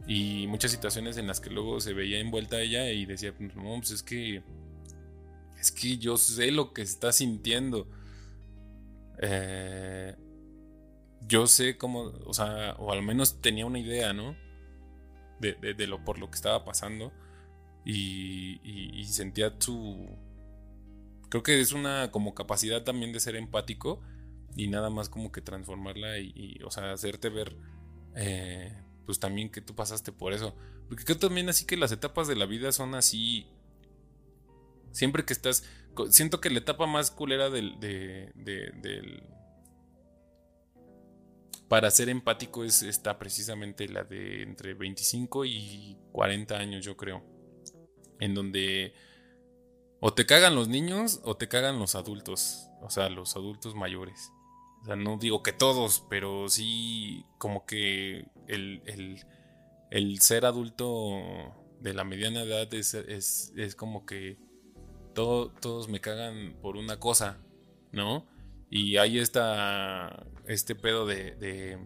Y 0.07 0.47
muchas 0.47 0.70
situaciones 0.70 1.16
en 1.16 1.26
las 1.26 1.40
que 1.40 1.51
luego 1.51 1.80
se 1.80 1.95
veía 1.95 2.20
envuelta 2.20 2.61
ella 2.61 2.88
y 2.93 3.07
decía, 3.07 3.34
no, 3.40 3.78
pues 3.78 3.90
es 3.90 4.05
que 4.05 4.45
es 5.62 5.70
que 5.70 5.96
yo 5.96 6.16
sé 6.16 6.50
lo 6.50 6.72
que 6.72 6.82
está 6.82 7.12
sintiendo. 7.12 7.86
Eh, 9.20 10.16
yo 11.28 11.46
sé 11.46 11.78
cómo, 11.78 12.12
o 12.26 12.34
sea, 12.34 12.74
o 12.80 12.90
al 12.90 13.02
menos 13.02 13.40
tenía 13.40 13.64
una 13.64 13.78
idea, 13.78 14.12
¿no? 14.12 14.36
De, 15.38 15.86
lo 15.86 16.04
por 16.04 16.18
lo 16.18 16.28
que 16.30 16.34
estaba 16.34 16.64
pasando. 16.64 17.12
Y, 17.84 19.04
sentía 19.06 19.54
su... 19.60 20.08
Creo 21.28 21.44
que 21.44 21.60
es 21.60 21.72
una 21.72 22.10
como 22.10 22.34
capacidad 22.34 22.82
también 22.82 23.12
de 23.12 23.20
ser 23.20 23.36
empático 23.36 24.02
y 24.56 24.66
nada 24.66 24.90
más 24.90 25.08
como 25.08 25.30
que 25.30 25.42
transformarla 25.42 26.18
y, 26.18 26.58
o 26.64 26.72
sea, 26.72 26.92
hacerte 26.92 27.28
ver, 27.28 27.56
eh, 28.16 28.76
pues 29.06 29.20
también 29.20 29.48
que 29.48 29.60
tú 29.60 29.76
pasaste 29.76 30.10
por 30.10 30.32
eso. 30.32 30.56
Porque 30.88 31.04
creo 31.04 31.18
también 31.18 31.48
así 31.48 31.66
que 31.66 31.76
las 31.76 31.92
etapas 31.92 32.26
de 32.26 32.34
la 32.34 32.46
vida 32.46 32.72
son 32.72 32.96
así 32.96 33.46
Siempre 34.93 35.24
que 35.24 35.32
estás. 35.32 35.64
Siento 36.11 36.40
que 36.40 36.51
la 36.51 36.59
etapa 36.59 36.86
más 36.86 37.11
culera 37.11 37.51
del. 37.51 37.78
del 37.80 39.22
para 41.68 41.90
ser 41.90 42.11
empático 42.11 42.64
es, 42.64 42.82
está 42.82 43.18
precisamente 43.18 43.88
la 43.88 44.05
de 44.05 44.43
entre 44.43 44.74
25 44.74 45.47
y 45.47 45.97
40 46.12 46.55
años, 46.57 46.84
yo 46.84 46.99
creo. 46.99 47.24
En 48.20 48.34
donde 48.34 48.93
o 50.05 50.12
te 50.12 50.26
cagan 50.26 50.57
los 50.57 50.66
niños 50.66 51.20
o 51.22 51.36
te 51.36 51.47
cagan 51.47 51.78
los 51.78 51.95
adultos. 51.95 52.68
O 52.80 52.90
sea, 52.90 53.09
los 53.09 53.36
adultos 53.36 53.76
mayores. 53.76 54.32
O 54.82 54.84
sea, 54.84 54.97
no 54.97 55.16
digo 55.16 55.45
que 55.45 55.53
todos, 55.53 56.05
pero 56.11 56.49
sí 56.49 57.24
como 57.38 57.64
que 57.66 58.26
el, 58.49 59.20
ser 60.20 60.45
adulto 60.45 61.55
de 61.78 61.95
la 61.95 62.03
mediana 62.03 62.43
edad 62.43 62.74
es, 62.74 62.95
es, 62.95 63.76
como 63.76 64.05
que 64.05 64.38
todo, 65.14 65.50
todos 65.60 65.88
me 65.88 66.00
cagan 66.00 66.54
por 66.60 66.76
una 66.76 66.98
cosa, 66.98 67.38
¿no? 67.92 68.26
Y 68.70 68.96
ahí 68.96 69.18
está 69.18 70.26
este 70.46 70.74
pedo 70.74 71.06
de, 71.06 71.32
de, 71.32 71.78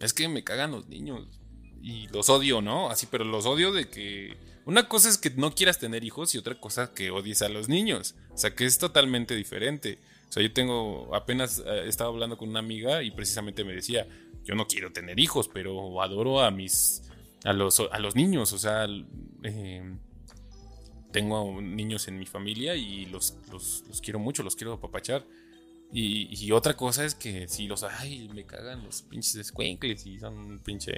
Es 0.00 0.12
que 0.12 0.28
me 0.28 0.44
cagan 0.44 0.72
los 0.72 0.88
niños. 0.88 1.26
Y 1.80 2.08
los 2.08 2.28
odio, 2.30 2.60
¿no? 2.60 2.90
Así, 2.90 3.06
pero 3.10 3.24
los 3.24 3.46
odio 3.46 3.72
de 3.72 3.88
que... 3.88 4.36
Una 4.64 4.88
cosa 4.88 5.08
es 5.08 5.18
que 5.18 5.30
no 5.30 5.54
quieras 5.54 5.78
tener 5.78 6.02
hijos 6.02 6.34
y 6.34 6.38
otra 6.38 6.58
cosa 6.58 6.92
que 6.92 7.12
odies 7.12 7.42
a 7.42 7.48
los 7.48 7.68
niños. 7.68 8.16
O 8.32 8.36
sea, 8.38 8.56
que 8.56 8.64
es 8.64 8.78
totalmente 8.78 9.36
diferente. 9.36 10.00
O 10.28 10.32
sea, 10.32 10.42
yo 10.42 10.52
tengo, 10.52 11.14
apenas 11.14 11.62
eh, 11.64 11.84
estaba 11.86 12.10
hablando 12.10 12.36
con 12.36 12.48
una 12.48 12.58
amiga 12.58 13.04
y 13.04 13.12
precisamente 13.12 13.62
me 13.62 13.74
decía, 13.74 14.08
yo 14.44 14.56
no 14.56 14.66
quiero 14.66 14.92
tener 14.92 15.20
hijos, 15.20 15.48
pero 15.48 16.02
adoro 16.02 16.40
a 16.40 16.50
mis, 16.50 17.02
a 17.44 17.52
los, 17.52 17.78
a 17.78 17.98
los 18.00 18.16
niños, 18.16 18.52
o 18.52 18.58
sea, 18.58 18.86
eh, 19.44 19.96
tengo 21.16 21.62
niños 21.62 22.08
en 22.08 22.18
mi 22.18 22.26
familia 22.26 22.74
y 22.74 23.06
los, 23.06 23.38
los, 23.50 24.02
quiero 24.02 24.18
mucho, 24.18 24.42
los 24.42 24.54
quiero 24.54 24.74
apapachar. 24.74 25.24
Y, 25.90 26.52
otra 26.52 26.76
cosa 26.76 27.06
es 27.06 27.14
que 27.14 27.48
si 27.48 27.66
los, 27.66 27.84
ay, 27.84 28.28
me 28.34 28.44
cagan 28.44 28.84
los 28.84 29.00
pinches 29.00 29.36
escuincles 29.36 30.04
y 30.04 30.18
son 30.18 30.36
un 30.36 30.58
pinche... 30.58 30.92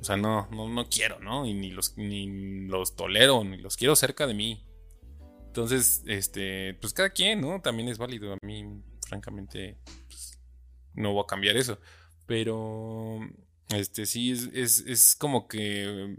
O 0.00 0.04
sea, 0.04 0.16
no, 0.16 0.46
no, 0.52 0.68
no 0.68 0.88
quiero, 0.88 1.18
¿no? 1.18 1.44
Y 1.44 1.54
ni 1.54 1.72
los, 1.72 1.96
ni 1.96 2.68
los 2.68 2.94
tolero, 2.94 3.42
ni 3.42 3.56
los 3.56 3.76
quiero 3.76 3.96
cerca 3.96 4.28
de 4.28 4.34
mí. 4.34 4.64
Entonces, 5.48 6.04
este, 6.06 6.74
pues 6.74 6.92
cada 6.92 7.10
quien, 7.10 7.40
¿no? 7.40 7.60
También 7.60 7.88
es 7.88 7.98
válido. 7.98 8.32
A 8.32 8.38
mí, 8.42 8.80
francamente, 9.08 9.76
pues, 10.06 10.38
no 10.94 11.14
voy 11.14 11.24
a 11.24 11.26
cambiar 11.26 11.56
eso. 11.56 11.80
Pero, 12.26 13.18
este, 13.70 14.06
sí, 14.06 14.30
es, 14.30 14.78
es, 14.86 15.16
como 15.16 15.48
que... 15.48 16.16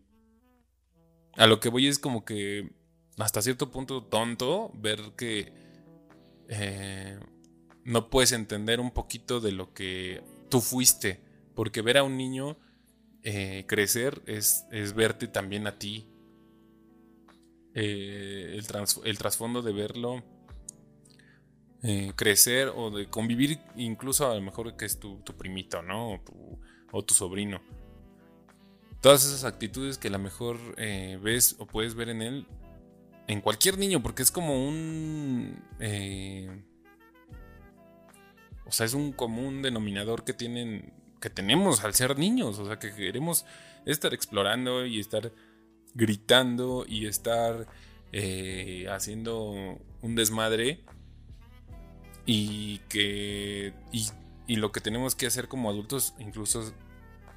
A 1.38 1.48
lo 1.48 1.62
que 1.62 1.70
voy 1.70 1.88
es 1.88 2.00
como 2.00 2.26
que 2.26 2.76
hasta 3.18 3.42
cierto 3.42 3.72
punto 3.72 4.04
tonto 4.04 4.72
ver 4.76 5.00
que 5.18 5.52
eh, 6.50 7.20
no 7.84 8.10
puedes 8.10 8.32
entender 8.32 8.80
un 8.80 8.92
poquito 8.92 9.40
de 9.40 9.52
lo 9.52 9.74
que 9.74 10.22
tú 10.50 10.62
fuiste. 10.62 11.20
Porque 11.56 11.82
ver 11.82 11.98
a 11.98 12.04
un 12.04 12.18
niño 12.18 12.58
eh, 13.24 13.66
crecer 13.68 14.22
es, 14.28 14.66
es, 14.72 14.94
verte 14.94 15.28
también 15.28 15.66
a 15.66 15.80
ti. 15.80 16.08
Eh, 17.74 18.60
el, 19.04 19.18
trasfondo 19.18 19.62
de 19.62 19.72
verlo 19.72 20.24
crecer 22.16 22.74
o 22.76 22.90
de 22.90 23.08
convivir 23.08 23.60
incluso 23.76 24.30
a 24.30 24.36
lo 24.36 24.42
mejor 24.42 24.76
que 24.76 24.86
es 24.86 25.00
tu, 25.00 25.24
primito, 25.38 25.82
¿no? 25.82 26.20
O 26.92 27.04
tu, 27.04 27.14
sobrino. 27.14 27.62
Todas 29.00 29.26
esas 29.26 29.44
actitudes 29.46 29.98
que 29.98 30.10
a 30.10 30.12
lo 30.12 30.20
mejor 30.20 30.58
ves 30.76 31.56
o 31.60 31.66
puedes 31.66 31.96
ver 31.96 32.10
en 32.10 32.22
él, 32.22 32.48
en 33.28 33.42
cualquier 33.42 33.78
niño, 33.78 34.02
porque 34.02 34.24
es 34.24 34.32
como 34.32 34.68
un... 34.68 35.62
o 38.66 38.72
sea, 38.72 38.86
es 38.86 38.94
un 38.94 39.12
común 39.12 39.62
denominador 39.62 40.24
que 40.24 40.34
tienen, 40.34 40.94
que 41.20 41.30
tenemos 41.30 41.84
al 41.84 41.94
ser 41.94 42.18
niños, 42.18 42.60
o 42.60 42.66
sea, 42.66 42.80
que 42.80 42.94
queremos 42.94 43.46
estar 43.86 44.14
explorando 44.14 44.86
y 44.86 45.00
estar 45.00 45.32
gritando 45.94 46.86
y 46.88 47.08
estar 47.08 47.68
eh, 48.12 48.86
haciendo 48.90 49.80
un 50.02 50.16
desmadre 50.16 50.84
y 52.26 52.80
que 52.90 53.74
y, 53.92 54.56
lo 54.56 54.72
que 54.72 54.80
tenemos 54.80 55.16
que 55.16 55.28
hacer 55.28 55.48
como 55.48 55.70
adultos 55.70 56.14
incluso 56.20 56.74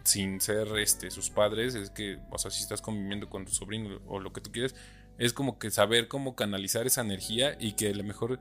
sin 0.05 0.41
ser 0.41 0.69
este 0.79 1.11
sus 1.11 1.31
padres 1.31 1.75
es 1.75 1.91
que 1.91 2.19
o 2.31 2.39
sea 2.39 2.51
si 2.51 2.63
estás 2.63 2.81
conviviendo 2.81 3.29
con 3.29 3.45
tu 3.45 3.53
sobrino 3.53 4.01
o 4.07 4.19
lo 4.19 4.33
que 4.33 4.41
tú 4.41 4.51
quieres 4.51 4.75
es 5.19 5.33
como 5.33 5.59
que 5.59 5.71
saber 5.71 6.09
cómo 6.09 6.35
canalizar 6.35 6.87
esa 6.87 7.03
energía 7.03 7.57
y 7.61 7.73
que 7.73 7.91
a 7.91 7.95
lo 7.95 8.05
mejor 8.05 8.41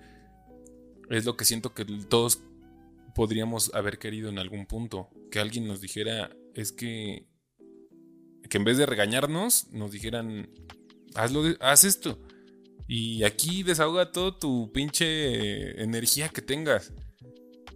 es 1.09 1.25
lo 1.25 1.35
que 1.35 1.45
siento 1.45 1.73
que 1.73 1.85
todos 1.85 2.41
podríamos 3.15 3.73
haber 3.73 3.99
querido 3.99 4.29
en 4.29 4.39
algún 4.39 4.65
punto 4.65 5.09
que 5.31 5.39
alguien 5.39 5.67
nos 5.67 5.81
dijera 5.81 6.31
es 6.55 6.71
que 6.71 7.27
que 8.49 8.57
en 8.57 8.63
vez 8.63 8.77
de 8.77 8.85
regañarnos, 8.85 9.67
nos 9.71 9.91
dijeran, 9.91 10.49
hazlo, 11.15 11.43
haz 11.59 11.83
esto. 11.83 12.19
Y 12.87 13.23
aquí 13.23 13.63
desahoga 13.63 14.11
todo 14.11 14.35
tu 14.35 14.71
pinche 14.73 15.81
energía 15.81 16.29
que 16.29 16.41
tengas. 16.41 16.91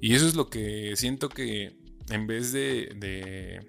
Y 0.02 0.16
eso 0.16 0.28
es 0.28 0.36
lo 0.36 0.50
que 0.50 0.96
siento 0.96 1.30
que 1.30 1.78
en 2.10 2.28
vez 2.28 2.52
de, 2.52 2.94
de, 2.96 3.62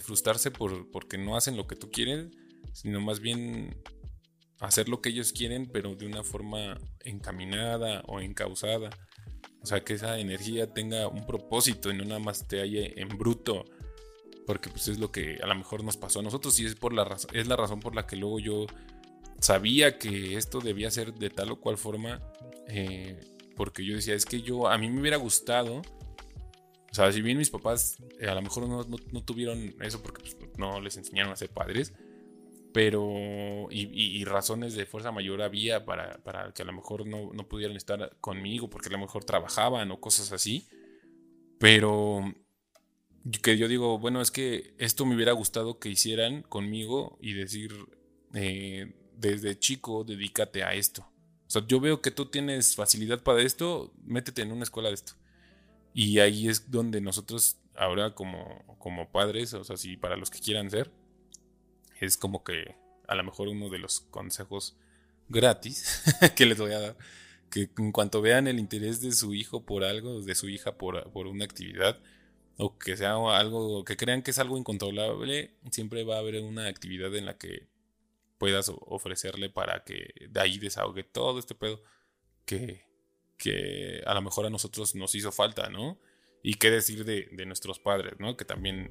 frustrarse 0.00 0.50
por, 0.50 0.90
porque 0.90 1.18
no 1.18 1.36
hacen 1.36 1.56
lo 1.56 1.66
que 1.66 1.76
tú 1.76 1.90
quieres, 1.90 2.28
sino 2.72 3.00
más 3.00 3.20
bien 3.20 3.82
hacer 4.60 4.88
lo 4.88 5.00
que 5.00 5.10
ellos 5.10 5.32
quieren, 5.32 5.68
pero 5.72 5.94
de 5.94 6.06
una 6.06 6.24
forma 6.24 6.78
encaminada 7.00 8.02
o 8.06 8.20
encausada. 8.20 8.90
O 9.62 9.66
sea, 9.66 9.84
que 9.84 9.94
esa 9.94 10.18
energía 10.18 10.72
tenga 10.72 11.08
un 11.08 11.26
propósito 11.26 11.90
y 11.90 11.96
no 11.96 12.04
nada 12.04 12.20
más 12.20 12.46
te 12.46 12.60
halle 12.60 13.00
en 13.00 13.08
bruto 13.08 13.64
porque 14.48 14.70
pues 14.70 14.88
es 14.88 14.98
lo 14.98 15.12
que 15.12 15.38
a 15.42 15.46
lo 15.46 15.54
mejor 15.54 15.84
nos 15.84 15.98
pasó 15.98 16.20
a 16.20 16.22
nosotros 16.22 16.58
y 16.58 16.64
es, 16.64 16.74
por 16.74 16.94
la 16.94 17.06
es 17.34 17.46
la 17.46 17.54
razón 17.54 17.80
por 17.80 17.94
la 17.94 18.06
que 18.06 18.16
luego 18.16 18.38
yo 18.38 18.64
sabía 19.40 19.98
que 19.98 20.36
esto 20.38 20.60
debía 20.60 20.90
ser 20.90 21.12
de 21.12 21.28
tal 21.28 21.50
o 21.50 21.60
cual 21.60 21.76
forma, 21.76 22.22
eh, 22.66 23.20
porque 23.56 23.84
yo 23.84 23.94
decía, 23.94 24.14
es 24.14 24.24
que 24.24 24.40
yo, 24.40 24.68
a 24.68 24.78
mí 24.78 24.88
me 24.88 25.02
hubiera 25.02 25.18
gustado, 25.18 25.82
o 26.90 26.94
sea, 26.94 27.12
si 27.12 27.20
bien 27.20 27.38
mis 27.38 27.50
papás 27.50 27.98
eh, 28.18 28.28
a 28.28 28.34
lo 28.34 28.42
mejor 28.42 28.68
no, 28.68 29.22
tuvieron 29.22 29.74
eso 29.80 30.02
porque 30.02 30.22
pues, 30.22 30.58
no 30.58 30.80
les 30.80 30.96
enseñaron 30.96 31.32
a 31.32 31.36
ser 31.36 31.50
padres, 31.50 31.92
pero 32.72 33.68
y, 33.70 34.24
razones 34.24 34.74
de 34.74 34.86
fuerza 34.86 35.10
mayor 35.10 35.42
había 35.42 35.84
para, 35.84 36.18
para 36.18 36.52
que 36.52 36.62
a 36.62 36.64
lo 36.64 36.72
mejor 36.72 37.06
no, 37.06 37.32
no, 37.32 37.48
pudieran 37.48 37.76
estar 37.76 38.16
conmigo 38.20 38.68
porque 38.70 38.88
a 38.88 38.92
lo 38.92 38.98
mejor 38.98 39.24
trabajaban 39.24 39.90
o 39.90 40.00
cosas 40.00 40.32
así, 40.32 40.66
pero 41.58 42.32
que 43.42 43.58
yo 43.58 43.68
digo, 43.68 43.98
bueno, 43.98 44.20
es 44.20 44.30
que 44.30 44.74
esto 44.78 45.04
me 45.04 45.14
hubiera 45.14 45.32
gustado 45.32 45.78
que 45.78 45.88
hicieran 45.90 46.42
conmigo 46.42 47.18
y 47.20 47.34
decir, 47.34 47.74
eh, 48.34 48.94
desde 49.16 49.58
chico, 49.58 50.04
dedícate 50.04 50.62
a 50.62 50.74
esto. 50.74 51.02
O 51.46 51.50
sea, 51.50 51.66
yo 51.66 51.80
veo 51.80 52.00
que 52.00 52.10
tú 52.10 52.26
tienes 52.26 52.74
facilidad 52.74 53.22
para 53.22 53.42
esto, 53.42 53.92
métete 54.04 54.42
en 54.42 54.52
una 54.52 54.62
escuela 54.62 54.88
de 54.88 54.94
esto. 54.94 55.14
Y 56.00 56.20
ahí 56.20 56.46
es 56.46 56.70
donde 56.70 57.00
nosotros, 57.00 57.56
ahora 57.74 58.14
como, 58.14 58.64
como 58.78 59.10
padres, 59.10 59.52
o 59.54 59.64
sea, 59.64 59.76
si 59.76 59.96
para 59.96 60.16
los 60.16 60.30
que 60.30 60.38
quieran 60.38 60.70
ser, 60.70 60.92
es 61.98 62.16
como 62.16 62.44
que 62.44 62.76
a 63.08 63.16
lo 63.16 63.24
mejor 63.24 63.48
uno 63.48 63.68
de 63.68 63.80
los 63.80 64.02
consejos 64.02 64.76
gratis 65.28 66.04
que 66.36 66.46
les 66.46 66.56
voy 66.56 66.70
a 66.70 66.78
dar, 66.78 66.96
que 67.50 67.68
en 67.78 67.90
cuanto 67.90 68.22
vean 68.22 68.46
el 68.46 68.60
interés 68.60 69.00
de 69.00 69.10
su 69.10 69.34
hijo 69.34 69.66
por 69.66 69.82
algo, 69.82 70.20
de 70.22 70.36
su 70.36 70.48
hija 70.48 70.78
por, 70.78 71.10
por 71.10 71.26
una 71.26 71.44
actividad, 71.44 71.98
o 72.58 72.78
que 72.78 72.96
sea 72.96 73.14
algo 73.36 73.84
que 73.84 73.96
crean 73.96 74.22
que 74.22 74.30
es 74.30 74.38
algo 74.38 74.56
incontrolable, 74.56 75.56
siempre 75.72 76.04
va 76.04 76.14
a 76.14 76.20
haber 76.20 76.40
una 76.44 76.68
actividad 76.68 77.12
en 77.16 77.26
la 77.26 77.38
que 77.38 77.66
puedas 78.38 78.68
ofrecerle 78.68 79.50
para 79.50 79.82
que 79.82 80.14
de 80.30 80.40
ahí 80.40 80.58
desahogue 80.58 81.02
todo 81.02 81.40
este 81.40 81.56
pedo 81.56 81.82
que, 82.44 82.87
que 83.38 84.02
a 84.04 84.14
lo 84.14 84.22
mejor 84.22 84.46
a 84.46 84.50
nosotros 84.50 84.94
nos 84.94 85.14
hizo 85.14 85.32
falta, 85.32 85.68
¿no? 85.70 85.98
Y 86.42 86.54
qué 86.54 86.70
decir 86.70 87.04
de, 87.04 87.28
nuestros 87.46 87.78
padres, 87.78 88.14
¿no? 88.18 88.36
Que 88.36 88.44
también 88.44 88.90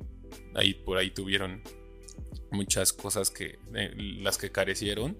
ahí 0.55 0.73
por 0.73 0.97
ahí 0.97 1.11
tuvieron 1.11 1.61
muchas 2.51 2.93
cosas 2.93 3.29
que 3.29 3.59
las 3.95 4.37
que 4.37 4.51
carecieron 4.51 5.17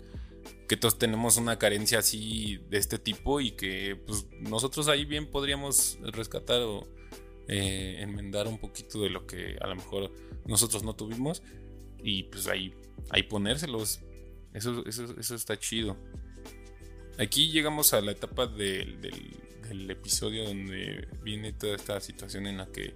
que 0.67 0.77
todos 0.77 0.97
tenemos 0.97 1.37
una 1.37 1.59
carencia 1.59 1.99
así 1.99 2.57
de 2.69 2.77
este 2.77 2.99
tipo 2.99 3.41
y 3.41 3.51
que 3.51 4.01
pues 4.05 4.27
nosotros 4.39 4.87
ahí 4.87 5.05
bien 5.05 5.29
podríamos 5.29 5.97
rescatar 6.13 6.61
o, 6.61 6.87
eh, 7.49 8.01
enmendar 8.01 8.45
un 8.47 8.57
poquito 8.57 9.01
de 9.01 9.09
lo 9.09 9.25
que 9.25 9.57
a 9.61 9.67
lo 9.67 9.75
mejor 9.75 10.11
nosotros 10.45 10.83
no 10.83 10.97
tuvimos 10.97 11.41
y 12.03 12.23
pues 12.23 12.47
ahí, 12.47 12.73
ahí 13.09 13.23
ponérselos. 13.23 14.01
Eso, 14.53 14.85
eso, 14.85 15.35
está 15.35 15.57
chido. 15.57 15.97
Aquí 17.19 17.49
llegamos 17.49 17.93
a 17.93 18.01
la 18.01 18.11
etapa 18.11 18.45
del, 18.45 18.99
episodio 19.89 20.45
donde 20.45 21.07
viene 21.23 21.51
toda 21.51 21.75
esta 21.75 21.99
situación 21.99 22.45
en 22.45 22.57
la 22.57 22.67
que 22.67 22.95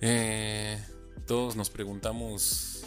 eh, 0.00 0.82
todos 1.26 1.54
nos 1.54 1.68
preguntamos, 1.68 2.86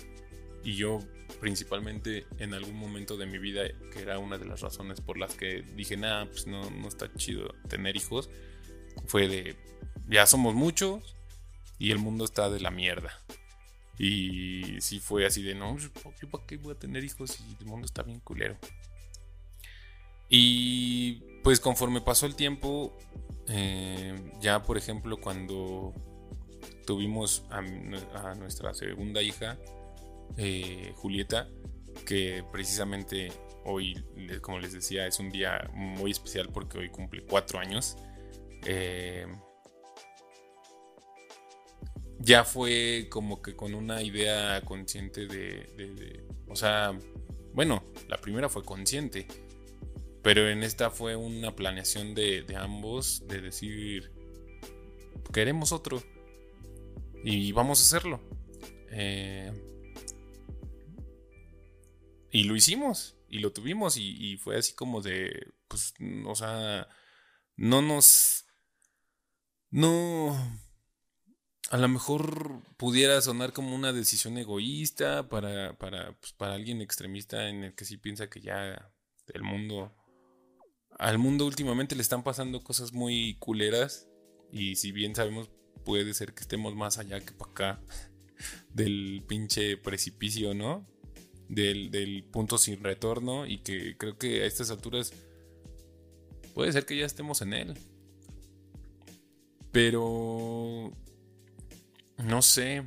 y 0.64 0.76
yo 0.76 1.00
principalmente 1.40 2.26
en 2.40 2.54
algún 2.54 2.76
momento 2.76 3.16
de 3.16 3.26
mi 3.26 3.38
vida, 3.38 3.64
que 3.94 4.02
era 4.02 4.18
una 4.18 4.38
de 4.38 4.46
las 4.46 4.62
razones 4.62 5.02
por 5.02 5.18
las 5.18 5.36
que 5.36 5.62
dije, 5.76 5.98
nada, 5.98 6.26
pues 6.26 6.48
no, 6.48 6.70
no 6.72 6.88
está 6.88 7.14
chido 7.14 7.54
tener 7.68 7.96
hijos, 7.96 8.30
fue 9.06 9.28
de 9.28 9.56
ya 10.10 10.26
somos 10.26 10.56
muchos, 10.56 11.16
y 11.78 11.92
el 11.92 12.00
mundo 12.00 12.26
está 12.26 12.50
de 12.50 12.60
la 12.60 12.72
mierda. 12.72 13.12
Y 13.98 14.82
sí 14.82 15.00
fue 15.00 15.26
así 15.26 15.44
de, 15.44 15.54
no, 15.54 15.78
¿yo 15.78 15.92
para 16.30 16.46
qué 16.48 16.58
voy 16.58 16.74
a 16.74 16.80
tener 16.80 17.04
hijos 17.04 17.32
si 17.32 17.44
el 17.60 17.66
mundo 17.66 17.86
está 17.86 18.02
bien 18.04 18.20
culero? 18.20 18.58
Y 20.34 21.16
pues 21.44 21.60
conforme 21.60 22.00
pasó 22.00 22.26
el 22.26 22.36
tiempo, 22.36 22.98
eh, 23.50 24.16
ya 24.40 24.64
por 24.64 24.78
ejemplo 24.78 25.20
cuando 25.20 25.94
tuvimos 26.86 27.44
a, 27.50 27.62
nuestra 28.36 28.74
segunda 28.74 29.22
hija, 29.22 29.60
eh, 30.38 30.94
Julieta, 30.96 31.50
que 32.06 32.46
precisamente 32.50 33.34
hoy, 33.66 34.02
como 34.42 34.60
les 34.60 34.72
decía, 34.72 35.06
es 35.06 35.20
un 35.20 35.30
día 35.32 35.70
muy 35.74 36.12
especial 36.12 36.48
porque 36.54 36.78
hoy 36.78 36.90
cumple 36.90 37.26
cuatro 37.26 37.60
años. 37.60 37.98
Eh, 38.66 39.28
ya 42.20 42.46
fue 42.46 43.08
como 43.10 43.42
que 43.42 43.54
con 43.54 43.74
una 43.74 44.02
idea 44.02 44.62
consciente 44.62 45.28
de, 45.28 46.24
o 46.48 46.56
sea, 46.56 46.98
bueno, 47.54 47.84
la 48.08 48.18
primera 48.18 48.48
fue 48.48 48.64
consciente, 48.64 49.28
pero 50.22 50.48
en 50.50 50.64
esta 50.64 50.90
fue 50.90 51.16
una 51.16 51.56
planeación 51.56 52.14
de, 52.14 52.46
ambos 52.58 53.28
de 53.28 53.42
decir, 53.42 54.12
queremos 55.34 55.72
otro 55.72 56.04
y 57.24 57.52
vamos 57.52 57.80
a 57.80 57.84
hacerlo. 57.84 58.22
Eh, 58.92 59.52
y 62.32 62.44
lo 62.44 62.56
hicimos 62.56 63.18
y 63.30 63.40
lo 63.40 63.52
tuvimos 63.52 63.98
y, 63.98 64.38
fue 64.38 64.58
así 64.58 64.74
como 64.74 65.02
de, 65.02 65.54
pues, 65.68 65.94
o 66.26 66.36
sea, 66.36 66.88
no 67.56 67.82
nos... 67.82 68.46
No 69.70 70.36
a 71.70 71.78
lo 71.78 71.88
mejor 71.88 72.62
pudiera 72.76 73.22
sonar 73.22 73.54
como 73.54 73.74
una 73.74 73.94
decisión 73.94 74.38
egoísta 74.38 75.30
para, 75.30 75.78
para, 75.78 76.12
pues, 76.20 76.34
para 76.34 76.56
alguien 76.56 76.82
extremista 76.82 77.48
en 77.48 77.64
el 77.64 77.76
que 77.76 77.86
sí 77.86 77.98
piensa 77.98 78.30
que 78.30 78.42
ya 78.42 78.92
el 79.28 79.44
mundo... 79.44 79.96
Al 81.02 81.18
mundo 81.18 81.48
últimamente 81.48 81.96
le 81.96 82.04
están 82.04 82.22
pasando 82.22 82.64
cosas 82.64 82.94
muy 82.94 83.36
culeras 83.40 84.08
y 84.52 84.76
si 84.76 84.92
bien 84.92 85.16
sabemos 85.16 85.50
puede 85.84 86.14
ser 86.14 86.36
que 86.36 86.42
estemos 86.42 86.76
más 86.76 87.00
allá 87.00 87.20
que 87.20 87.32
para 87.32 87.50
acá 87.50 87.82
del 88.70 89.24
pinche 89.28 89.78
precipicio, 89.78 90.54
¿no? 90.54 90.88
Del, 91.50 91.90
del 91.90 92.24
punto 92.26 92.60
sin 92.60 92.84
retorno 92.84 93.48
y 93.48 93.64
que 93.64 93.98
creo 93.98 94.20
que 94.20 94.44
a 94.44 94.46
estas 94.46 94.70
alturas 94.70 95.12
puede 96.54 96.72
ser 96.72 96.86
que 96.86 96.96
ya 96.96 97.08
estemos 97.08 97.42
en 97.42 97.54
él. 97.54 97.74
Pero 99.72 100.96
no 102.20 102.42
sé. 102.44 102.84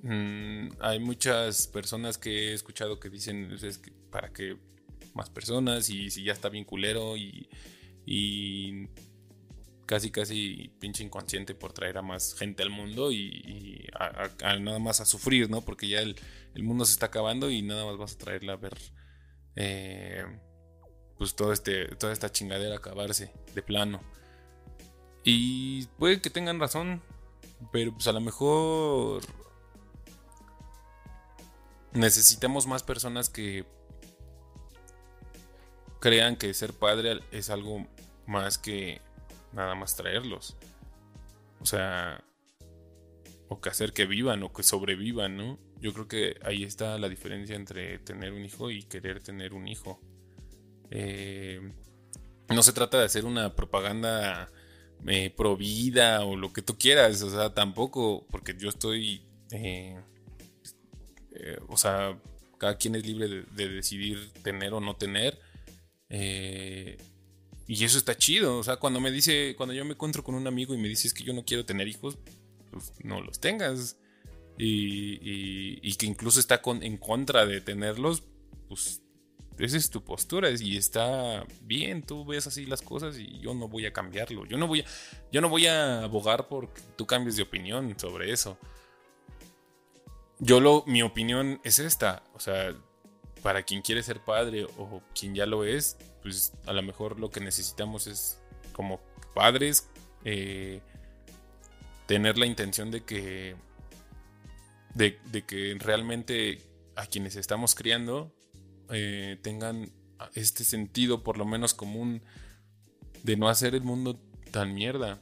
Mm, 0.00 0.70
hay 0.80 1.00
muchas 1.00 1.66
personas 1.66 2.16
que 2.16 2.48
he 2.48 2.54
escuchado 2.54 2.98
que 2.98 3.10
dicen 3.10 3.52
es 3.62 3.76
que 3.76 3.92
para 4.10 4.32
que 4.32 4.69
más 5.14 5.30
personas 5.30 5.90
y 5.90 6.10
si 6.10 6.24
ya 6.24 6.32
está 6.32 6.48
bien 6.48 6.64
culero 6.64 7.16
y, 7.16 7.48
casi 9.86 10.10
casi 10.10 10.72
pinche 10.78 11.02
inconsciente 11.02 11.54
por 11.54 11.72
traer 11.72 11.98
a 11.98 12.02
más 12.02 12.34
gente 12.34 12.62
al 12.62 12.70
mundo 12.70 13.10
y, 13.12 13.88
nada 14.60 14.78
más 14.78 15.00
a 15.00 15.04
sufrir, 15.04 15.50
¿no? 15.50 15.62
Porque 15.62 15.88
ya 15.88 16.00
el, 16.00 16.16
mundo 16.62 16.84
se 16.84 16.92
está 16.92 17.06
acabando 17.06 17.50
y 17.50 17.62
nada 17.62 17.84
más 17.86 17.96
vas 17.96 18.14
a 18.14 18.18
traerla 18.18 18.52
a 18.54 18.56
ver 18.56 18.76
eh, 19.56 20.24
pues 21.18 21.34
todo 21.34 21.52
este, 21.52 21.86
toda 21.96 22.12
esta 22.12 22.30
chingadera 22.30 22.76
acabarse 22.76 23.32
de 23.54 23.62
plano. 23.62 24.00
Y 25.24 25.86
puede 25.98 26.20
que 26.20 26.30
tengan 26.30 26.60
razón, 26.60 27.02
pero 27.72 27.92
pues 27.92 28.06
a 28.06 28.12
lo 28.12 28.20
mejor 28.20 29.22
necesitamos 31.92 32.66
más 32.66 32.82
personas 32.82 33.28
que 33.28 33.66
crean 36.00 36.36
que 36.36 36.52
ser 36.54 36.72
padre 36.72 37.20
es 37.30 37.50
algo 37.50 37.86
más 38.26 38.58
que 38.58 39.00
nada 39.52 39.74
más 39.74 39.96
traerlos. 39.96 40.56
O 41.60 41.66
sea, 41.66 42.24
o 43.48 43.60
que 43.60 43.68
hacer 43.68 43.92
que 43.92 44.06
vivan 44.06 44.42
o 44.42 44.52
que 44.52 44.62
sobrevivan, 44.62 45.36
¿no? 45.36 45.58
Yo 45.80 45.92
creo 45.92 46.08
que 46.08 46.36
ahí 46.42 46.64
está 46.64 46.98
la 46.98 47.08
diferencia 47.08 47.56
entre 47.56 47.98
tener 47.98 48.32
un 48.32 48.44
hijo 48.44 48.70
y 48.70 48.82
querer 48.84 49.22
tener 49.22 49.54
un 49.54 49.68
hijo. 49.68 50.00
Eh, 50.90 51.72
no 52.48 52.62
se 52.62 52.72
trata 52.72 52.98
de 52.98 53.04
hacer 53.04 53.24
una 53.24 53.54
propaganda 53.54 54.50
eh, 55.06 55.34
o 55.38 56.36
lo 56.36 56.52
que 56.52 56.62
tú 56.62 56.76
quieras, 56.76 57.22
o 57.22 57.30
sea, 57.30 57.54
tampoco, 57.54 58.26
porque 58.30 58.54
yo 58.58 58.68
estoy, 58.68 59.22
eh, 59.52 59.98
eh, 61.32 61.58
o 61.68 61.76
sea, 61.76 62.18
cada 62.58 62.76
quien 62.76 62.96
es 62.96 63.06
libre 63.06 63.44
de, 63.50 63.68
decidir 63.68 64.32
tener 64.42 64.74
o 64.74 64.80
no 64.80 64.96
tener. 64.96 65.38
Y 66.10 67.84
eso 67.84 67.98
está 67.98 68.16
chido, 68.16 68.58
o 68.58 68.64
sea, 68.64 68.76
cuando 68.76 69.00
me 69.00 69.10
dice, 69.10 69.54
cuando 69.56 69.72
yo 69.72 69.84
me 69.84 69.92
encuentro 69.92 70.24
con 70.24 70.34
un 70.34 70.46
amigo 70.46 70.74
y 70.74 70.78
me 70.78 70.88
dices 70.88 71.14
que 71.14 71.22
yo 71.22 71.32
no 71.32 71.44
quiero 71.44 71.64
tener 71.64 71.86
hijos, 71.86 72.18
pues 72.70 72.92
no 73.02 73.20
los 73.20 73.40
tengas. 73.40 73.96
Y, 74.58 75.96
que 75.96 76.06
incluso 76.06 76.40
está 76.40 76.60
en 76.64 76.96
contra 76.98 77.46
de 77.46 77.60
tenerlos, 77.60 78.24
pues 78.68 79.02
esa 79.58 79.76
es 79.76 79.90
tu 79.90 80.02
postura 80.02 80.50
y 80.50 80.76
está 80.76 81.46
bien, 81.62 82.02
tú 82.02 82.24
ves 82.24 82.46
así 82.46 82.66
las 82.66 82.82
cosas 82.82 83.18
y 83.18 83.38
yo 83.40 83.54
no 83.54 83.68
voy 83.68 83.86
a 83.86 83.92
cambiarlo. 83.92 84.46
Yo 84.46 84.58
no 84.58 84.66
voy 84.66 84.80
a, 84.80 84.84
yo 85.32 85.40
no 85.40 85.48
voy 85.48 85.66
a 85.66 86.02
abogar 86.04 86.48
porque 86.48 86.80
tú 86.96 87.06
cambies 87.06 87.36
de 87.36 87.42
opinión 87.42 87.94
sobre 87.98 88.32
eso. 88.32 88.58
Yo 90.38 90.60
lo, 90.60 90.84
mi 90.86 91.02
opinión 91.02 91.60
es 91.64 91.78
esta, 91.78 92.24
o 92.34 92.40
sea, 92.40 92.74
para 93.42 93.62
quien 93.62 93.82
quiere 93.82 94.02
ser 94.02 94.20
padre 94.20 94.66
o 94.76 95.02
quien 95.18 95.34
ya 95.34 95.46
lo 95.46 95.64
es, 95.64 95.96
pues 96.22 96.52
a 96.66 96.72
lo 96.72 96.82
mejor 96.82 97.18
lo 97.18 97.30
que 97.30 97.40
necesitamos 97.40 98.06
es 98.06 98.40
como 98.72 99.00
padres 99.34 99.88
eh, 100.24 100.80
tener 102.06 102.38
la 102.38 102.46
intención 102.46 102.90
de 102.90 103.02
que 103.02 103.56
de, 104.94 105.44
que 105.46 105.76
realmente 105.78 106.58
a 106.96 107.06
quienes 107.06 107.36
estamos 107.36 107.74
criando 107.74 108.34
eh, 108.90 109.38
tengan 109.42 109.92
este 110.34 110.64
sentido 110.64 111.22
por 111.22 111.38
lo 111.38 111.44
menos 111.44 111.74
común 111.74 112.22
de 113.22 113.36
no 113.36 113.48
hacer 113.48 113.74
el 113.74 113.82
mundo 113.82 114.20
tan 114.50 114.74
mierda. 114.74 115.20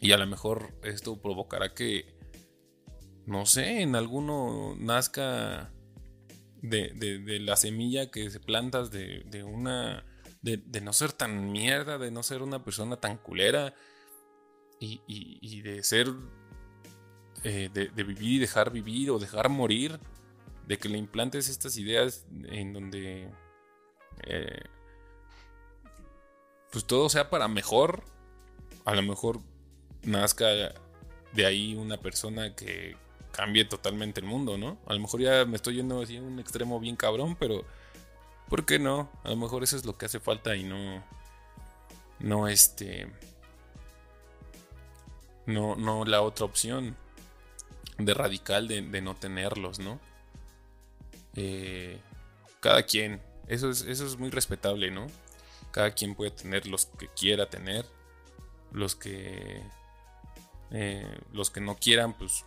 Y 0.00 0.12
a 0.12 0.18
lo 0.18 0.26
mejor 0.26 0.74
esto 0.82 1.20
provocará 1.20 1.74
que, 1.74 2.16
no 3.24 3.46
sé, 3.46 3.82
en 3.82 3.94
alguno 3.94 4.74
nazca 4.76 5.72
de, 6.62 7.38
la 7.40 7.56
semilla 7.56 8.10
que 8.10 8.30
se 8.30 8.40
plantas 8.40 8.90
de, 8.90 9.44
una... 9.44 10.04
De, 10.40 10.80
no 10.80 10.92
ser 10.92 11.12
tan 11.12 11.52
mierda, 11.52 11.98
de 11.98 12.10
no 12.10 12.22
ser 12.22 12.42
una 12.42 12.64
persona 12.64 12.96
tan 12.96 13.18
culera 13.18 13.74
y, 14.80 15.60
de 15.62 15.82
ser... 15.82 16.08
Eh, 17.44 17.68
de, 17.72 18.04
vivir 18.04 18.34
y 18.34 18.38
dejar 18.38 18.70
vivir 18.70 19.10
o 19.10 19.18
dejar 19.18 19.48
morir 19.48 19.98
de 20.66 20.78
que 20.78 20.88
le 20.88 20.96
implantes 20.96 21.48
estas 21.48 21.76
ideas 21.76 22.24
en 22.44 22.72
donde 22.72 23.28
eh, 24.22 24.62
pues 26.70 26.84
todo 26.84 27.08
sea 27.08 27.30
para 27.30 27.48
mejor, 27.48 28.04
a 28.84 28.94
lo 28.94 29.02
mejor 29.02 29.40
nazca 30.02 30.46
de 31.32 31.46
ahí 31.46 31.74
una 31.74 31.98
persona 31.98 32.54
que 32.54 32.96
cambie 33.32 33.64
totalmente 33.64 34.20
el 34.20 34.26
mundo, 34.26 34.56
¿no? 34.58 34.78
A 34.86 34.94
lo 34.94 35.00
mejor 35.00 35.20
ya 35.20 35.44
me 35.44 35.56
estoy 35.56 35.76
yendo 35.76 36.02
así 36.02 36.16
en 36.16 36.24
un 36.24 36.38
extremo 36.38 36.78
bien 36.78 36.96
cabrón, 36.96 37.36
pero 37.38 37.64
¿por 38.48 38.64
qué 38.64 38.78
no? 38.78 39.10
A 39.24 39.30
lo 39.30 39.36
mejor 39.36 39.62
eso 39.64 39.76
es 39.76 39.84
lo 39.84 39.96
que 39.96 40.06
hace 40.06 40.20
falta 40.20 40.54
y 40.56 40.64
no 40.64 41.02
no 42.20 42.46
este 42.46 43.08
no 45.46 45.74
no 45.74 46.04
la 46.04 46.22
otra 46.22 46.44
opción 46.44 46.96
de 47.98 48.14
radical 48.14 48.68
de, 48.68 48.82
de 48.82 49.00
no 49.00 49.14
tenerlos, 49.16 49.78
¿no? 49.78 49.98
Eh, 51.34 51.98
cada 52.60 52.82
quien, 52.84 53.20
eso 53.48 53.70
es, 53.70 53.82
eso 53.82 54.06
es 54.06 54.16
muy 54.18 54.30
respetable, 54.30 54.90
¿no? 54.90 55.06
Cada 55.70 55.92
quien 55.92 56.14
puede 56.14 56.30
tener 56.30 56.66
los 56.66 56.86
que 56.86 57.08
quiera 57.08 57.48
tener, 57.48 57.86
los 58.72 58.94
que, 58.94 59.62
eh, 60.70 61.18
los 61.32 61.50
que 61.50 61.60
no 61.60 61.76
quieran, 61.76 62.12
pues 62.14 62.44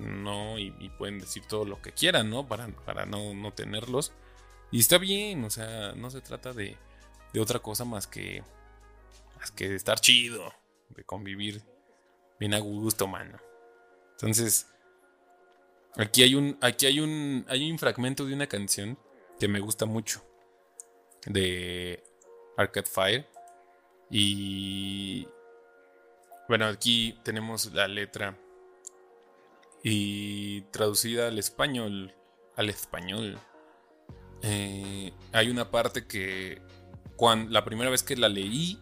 no, 0.00 0.58
y, 0.58 0.70
pueden 0.98 1.18
decir 1.18 1.44
todo 1.46 1.64
lo 1.64 1.80
que 1.80 1.92
quieran, 1.92 2.30
¿no? 2.30 2.46
Para, 2.46 2.68
para 2.68 3.06
no, 3.06 3.34
no, 3.34 3.52
tenerlos. 3.52 4.12
Y 4.70 4.80
está 4.80 4.98
bien, 4.98 5.44
o 5.44 5.50
sea, 5.50 5.92
no 5.92 6.10
se 6.10 6.20
trata 6.20 6.52
de, 6.52 6.76
de 7.32 7.40
otra 7.40 7.58
cosa 7.60 7.84
más 7.84 8.06
que, 8.06 8.42
más 9.38 9.50
que 9.50 9.68
de 9.68 9.76
estar 9.76 10.00
chido, 10.00 10.52
de 10.90 11.04
convivir 11.04 11.62
bien 12.38 12.54
a 12.54 12.58
gusto, 12.58 13.06
mano. 13.06 13.38
Entonces, 14.12 14.66
Aquí 15.96 16.22
hay 16.22 16.34
un, 16.34 16.56
aquí 16.60 16.86
hay 16.86 17.00
un, 17.00 17.44
hay 17.48 17.70
un 17.70 17.78
fragmento 17.78 18.24
de 18.24 18.34
una 18.34 18.46
canción 18.46 18.98
que 19.38 19.48
me 19.48 19.58
gusta 19.58 19.86
mucho 19.86 20.24
de 21.26 22.02
Arcade 22.56 22.86
Fire 22.86 23.28
y 24.08 25.26
Bueno, 26.48 26.66
aquí 26.66 27.18
tenemos 27.24 27.72
la 27.72 27.88
letra 27.88 28.36
y 29.82 30.62
traducida 30.72 31.28
al 31.28 31.38
español, 31.38 32.14
al 32.56 32.68
español. 32.68 33.38
Eh, 34.42 35.12
hay 35.32 35.48
una 35.48 35.70
parte 35.70 36.06
que 36.06 36.60
cuando 37.16 37.50
la 37.50 37.64
primera 37.64 37.90
vez 37.90 38.02
que 38.02 38.16
la 38.16 38.28
leí 38.28 38.78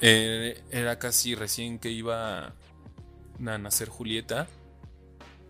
eh, 0.00 0.62
era 0.70 0.98
casi 0.98 1.34
recién 1.34 1.78
que 1.78 1.90
iba 1.90 2.54
a 3.46 3.58
nacer 3.58 3.88
Julieta 3.88 4.48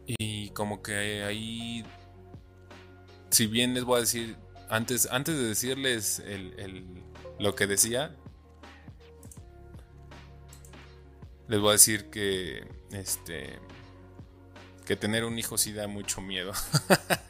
y 0.06 0.50
como 0.50 0.82
que 0.82 1.22
ahí, 1.22 1.84
si 3.30 3.46
bien 3.46 3.74
les 3.74 3.84
voy 3.84 3.98
a 3.98 4.00
decir 4.00 4.36
antes, 4.68 5.08
antes 5.10 5.36
de 5.36 5.44
decirles 5.44 6.22
lo 7.38 7.54
que 7.54 7.66
decía, 7.66 8.16
les 11.48 11.60
voy 11.60 11.70
a 11.70 11.72
decir 11.72 12.10
que 12.10 12.66
este 12.92 13.58
que 14.90 14.96
tener 14.96 15.24
un 15.24 15.38
hijo 15.38 15.56
sí 15.56 15.72
da 15.72 15.86
mucho 15.86 16.20
miedo. 16.20 16.50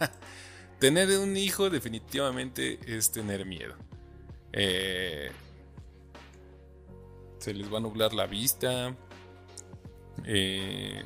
tener 0.79 1.11
un 1.19 1.37
hijo 1.37 1.69
definitivamente 1.69 2.79
es 2.87 3.13
tener 3.13 3.45
miedo. 3.45 3.75
Eh, 4.55 5.31
se 7.39 7.53
les 7.53 7.71
va 7.71 7.77
a 7.77 7.81
nublar 7.83 8.15
la 8.15 8.27
vista. 8.27 8.97
Eh, 10.25 11.05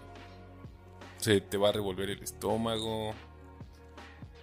se 1.17 1.41
te 1.41 1.57
va 1.57 1.71
a 1.71 1.73
revolver 1.73 2.11
el 2.11 2.23
estómago. 2.23 3.15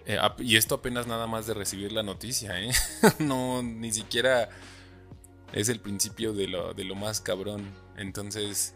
Eh, 0.04 0.18
y 0.40 0.56
esto 0.56 0.74
apenas 0.74 1.06
nada 1.06 1.26
más 1.26 1.46
de 1.46 1.54
recibir 1.54 1.92
la 1.92 2.02
noticia, 2.02 2.52
no, 3.20 3.62
ni 3.62 3.90
siquiera 3.90 4.50
es 5.54 5.70
el 5.70 5.80
principio 5.80 6.34
de 6.34 6.46
lo, 6.46 6.74
de 6.74 6.84
lo 6.84 6.94
más 6.94 7.22
cabrón. 7.22 7.72
Entonces, 7.96 8.74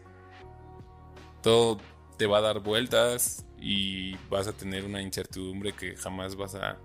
todo 1.42 1.78
te 2.16 2.26
va 2.26 2.38
a 2.38 2.42
dar 2.42 2.60
vueltas 2.60 3.44
y 3.58 4.16
vas 4.28 4.46
a 4.46 4.52
tener 4.52 4.84
una 4.84 5.02
incertidumbre 5.02 5.72
que 5.72 5.96
jamás 5.96 6.36
vas 6.36 6.54
a 6.54 6.78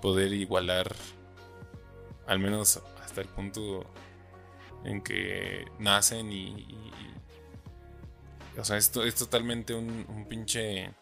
poder 0.00 0.32
igualar, 0.32 0.94
al 2.26 2.38
menos 2.38 2.82
hasta 3.02 3.20
el 3.20 3.28
punto 3.28 3.86
en 4.84 5.02
que 5.02 5.64
nacen 5.78 6.32
y... 6.32 6.66
o 8.58 8.64
sea, 8.64 8.76
esto 8.76 9.04
es 9.04 9.14
totalmente 9.14 9.74
un, 9.74 10.26
pinche 10.28 10.94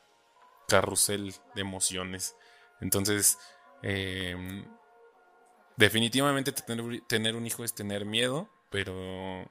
carrusel 0.68 1.34
de 1.54 1.60
emociones. 1.60 2.36
Entonces, 2.80 3.38
em, 3.82 4.64
definitivamente 5.76 6.52
tener, 6.52 7.00
tener 7.06 7.36
un 7.36 7.46
hijo 7.46 7.64
es 7.64 7.74
tener 7.74 8.04
miedo, 8.04 8.48
pero 8.70 9.50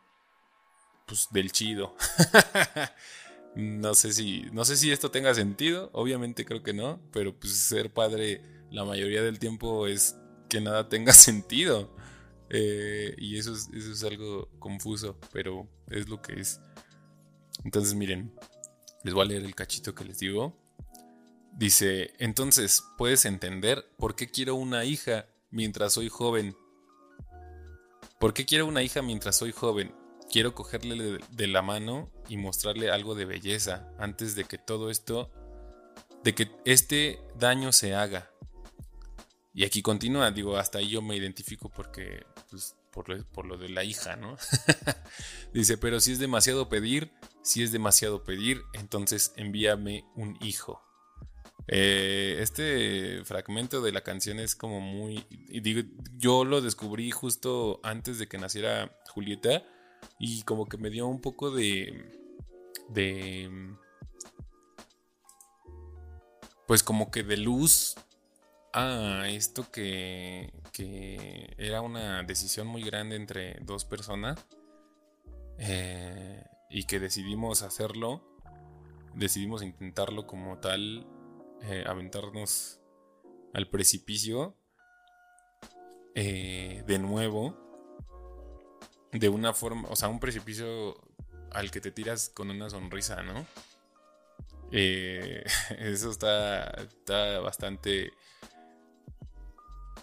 pues 1.05 1.27
del 1.31 1.51
chido. 1.51 1.95
No 3.55 3.93
sé 3.93 4.13
si, 4.13 4.43
no 4.51 4.63
sé 4.63 4.77
si 4.77 4.91
esto 4.91 5.11
tenga 5.11 5.33
sentido, 5.33 5.89
obviamente 5.93 6.45
creo 6.45 6.63
que 6.63 6.73
no, 6.73 7.01
pero 7.11 7.37
pues 7.37 7.53
ser 7.53 7.91
padre 7.91 8.41
la 8.71 8.85
mayoría 8.85 9.21
del 9.21 9.39
tiempo 9.39 9.87
es 9.87 10.15
que 10.47 10.61
nada 10.61 10.89
tenga 10.89 11.13
sentido. 11.13 11.95
Eh, 12.51 13.15
y 13.17 13.37
eso 13.37 13.53
es, 13.53 13.69
eso 13.73 13.91
es 13.91 14.03
algo 14.03 14.49
confuso, 14.59 15.17
pero 15.31 15.67
es 15.87 16.09
lo 16.09 16.21
que 16.21 16.39
es. 16.39 16.59
Entonces 17.63 17.93
miren, 17.93 18.33
les 19.03 19.13
voy 19.13 19.25
a 19.25 19.29
leer 19.29 19.43
el 19.43 19.55
cachito 19.55 19.93
que 19.93 20.05
les 20.05 20.19
digo. 20.19 20.57
Dice, 21.53 22.13
entonces, 22.19 22.83
¿puedes 22.97 23.25
entender 23.25 23.85
por 23.97 24.15
qué 24.15 24.29
quiero 24.29 24.55
una 24.55 24.85
hija 24.85 25.27
mientras 25.51 25.93
soy 25.93 26.09
joven? 26.09 26.55
¿Por 28.19 28.33
qué 28.33 28.45
quiero 28.45 28.65
una 28.65 28.83
hija 28.83 29.01
mientras 29.01 29.37
soy 29.37 29.51
joven? 29.51 29.93
Quiero 30.30 30.53
cogerle 30.53 31.19
de 31.32 31.47
la 31.47 31.61
mano 31.61 32.11
y 32.27 32.38
mostrarle 32.38 32.91
algo 32.91 33.15
de 33.15 33.25
belleza 33.25 33.91
antes 33.97 34.36
de 34.36 34.45
que 34.45 34.57
todo 34.57 34.89
esto, 34.89 35.32
de 36.23 36.36
que 36.36 36.51
este 36.65 37.19
daño 37.36 37.71
se 37.71 37.95
haga. 37.95 38.32
Y 39.53 39.65
aquí 39.65 39.82
continúa, 39.82 40.32
digo, 40.32 40.57
hasta 40.57 40.77
ahí 40.77 40.89
yo 40.89 41.01
me 41.01 41.15
identifico 41.15 41.69
porque, 41.69 42.25
pues, 42.49 42.75
por 42.91 43.09
lo, 43.09 43.23
por 43.25 43.45
lo 43.45 43.57
de 43.57 43.69
la 43.69 43.84
hija, 43.84 44.15
¿no? 44.15 44.38
Dice, 45.53 45.77
pero 45.77 45.99
si 45.99 46.13
es 46.13 46.19
demasiado 46.19 46.69
pedir, 46.69 47.11
si 47.41 47.63
es 47.63 47.71
demasiado 47.71 48.23
pedir, 48.23 48.61
entonces 48.73 49.34
envíame 49.36 50.05
un 50.15 50.38
hijo. 50.41 50.82
Eh, 51.67 52.38
este 52.41 53.23
fragmento 53.25 53.82
de 53.82 53.91
la 53.91 54.01
canción 54.01 54.39
es 54.39 54.55
como 54.55 54.80
muy... 54.82 55.25
Digo, 55.49 55.88
yo 56.17 56.45
lo 56.45 56.61
descubrí 56.61 57.11
justo 57.11 57.80
antes 57.84 58.17
de 58.17 58.27
que 58.27 58.38
naciera 58.38 58.97
Julieta 59.09 59.63
y 60.20 60.43
como 60.43 60.67
que 60.67 60.78
me 60.78 60.89
dio 60.89 61.07
un 61.07 61.22
poco 61.22 61.49
de... 61.49 62.05
de... 62.89 63.49
Pues 66.67 66.84
como 66.84 67.09
que 67.09 67.24
de 67.24 67.38
luz 67.38 67.95
a 68.74 69.28
esto 69.28 69.72
que, 69.72 70.53
que 70.72 71.55
era 71.57 71.82
una 71.82 72.22
decisión 72.22 72.67
muy 72.67 72.84
grande 72.84 73.15
entre 73.15 73.55
dos 73.61 73.86
personas 73.86 74.45
eh, 75.57 76.45
y 76.70 76.84
que 76.84 76.99
decidimos 76.99 77.63
hacerlo, 77.63 78.22
decidimos 79.15 79.63
intentarlo 79.63 80.28
como 80.28 80.59
tal, 80.59 81.07
eh, 81.63 81.84
aventarnos 81.88 82.80
al 83.53 83.67
precipicio 83.67 84.55
eh, 86.13 86.84
de 86.86 86.99
nuevo 86.99 87.68
de 89.12 89.30
una 89.30 89.53
forma, 89.53 89.88
o 89.89 89.95
sea, 89.95 90.07
un 90.10 90.20
precipicio 90.20 90.97
al 91.51 91.72
que 91.72 91.82
te 91.82 91.91
tiras 91.91 92.30
con 92.34 92.49
una 92.49 92.70
sonrisa, 92.70 93.24
¿no? 93.24 93.45
Eh, 94.72 95.43
eso 95.80 96.12
está, 96.12 96.70
está 96.82 97.39
bastante... 97.39 98.14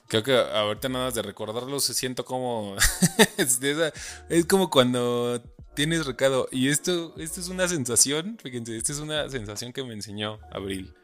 Creo 0.09 0.23
que 0.23 0.37
ahorita 0.37 0.89
nada 0.89 1.07
más 1.07 1.15
de 1.15 1.23
recordarlo 1.23 1.81
se 1.81 1.93
siento 1.93 2.25
como... 2.25 2.77
es 4.29 4.47
como 4.47 4.71
cuando 4.71 5.43
tienes 5.75 6.07
recado. 6.07 6.49
Y 6.51 6.69
esto, 6.69 7.15
esto 7.19 7.41
es 7.41 7.49
una 7.49 7.69
sensación, 7.69 8.39
fíjense, 8.43 8.77
esta 8.77 8.93
es 8.93 8.99
una 8.99 9.29
sensación 9.29 9.73
que 9.73 9.85
me 9.85 9.95
enseñó 9.95 10.41
Abril. 10.51 10.95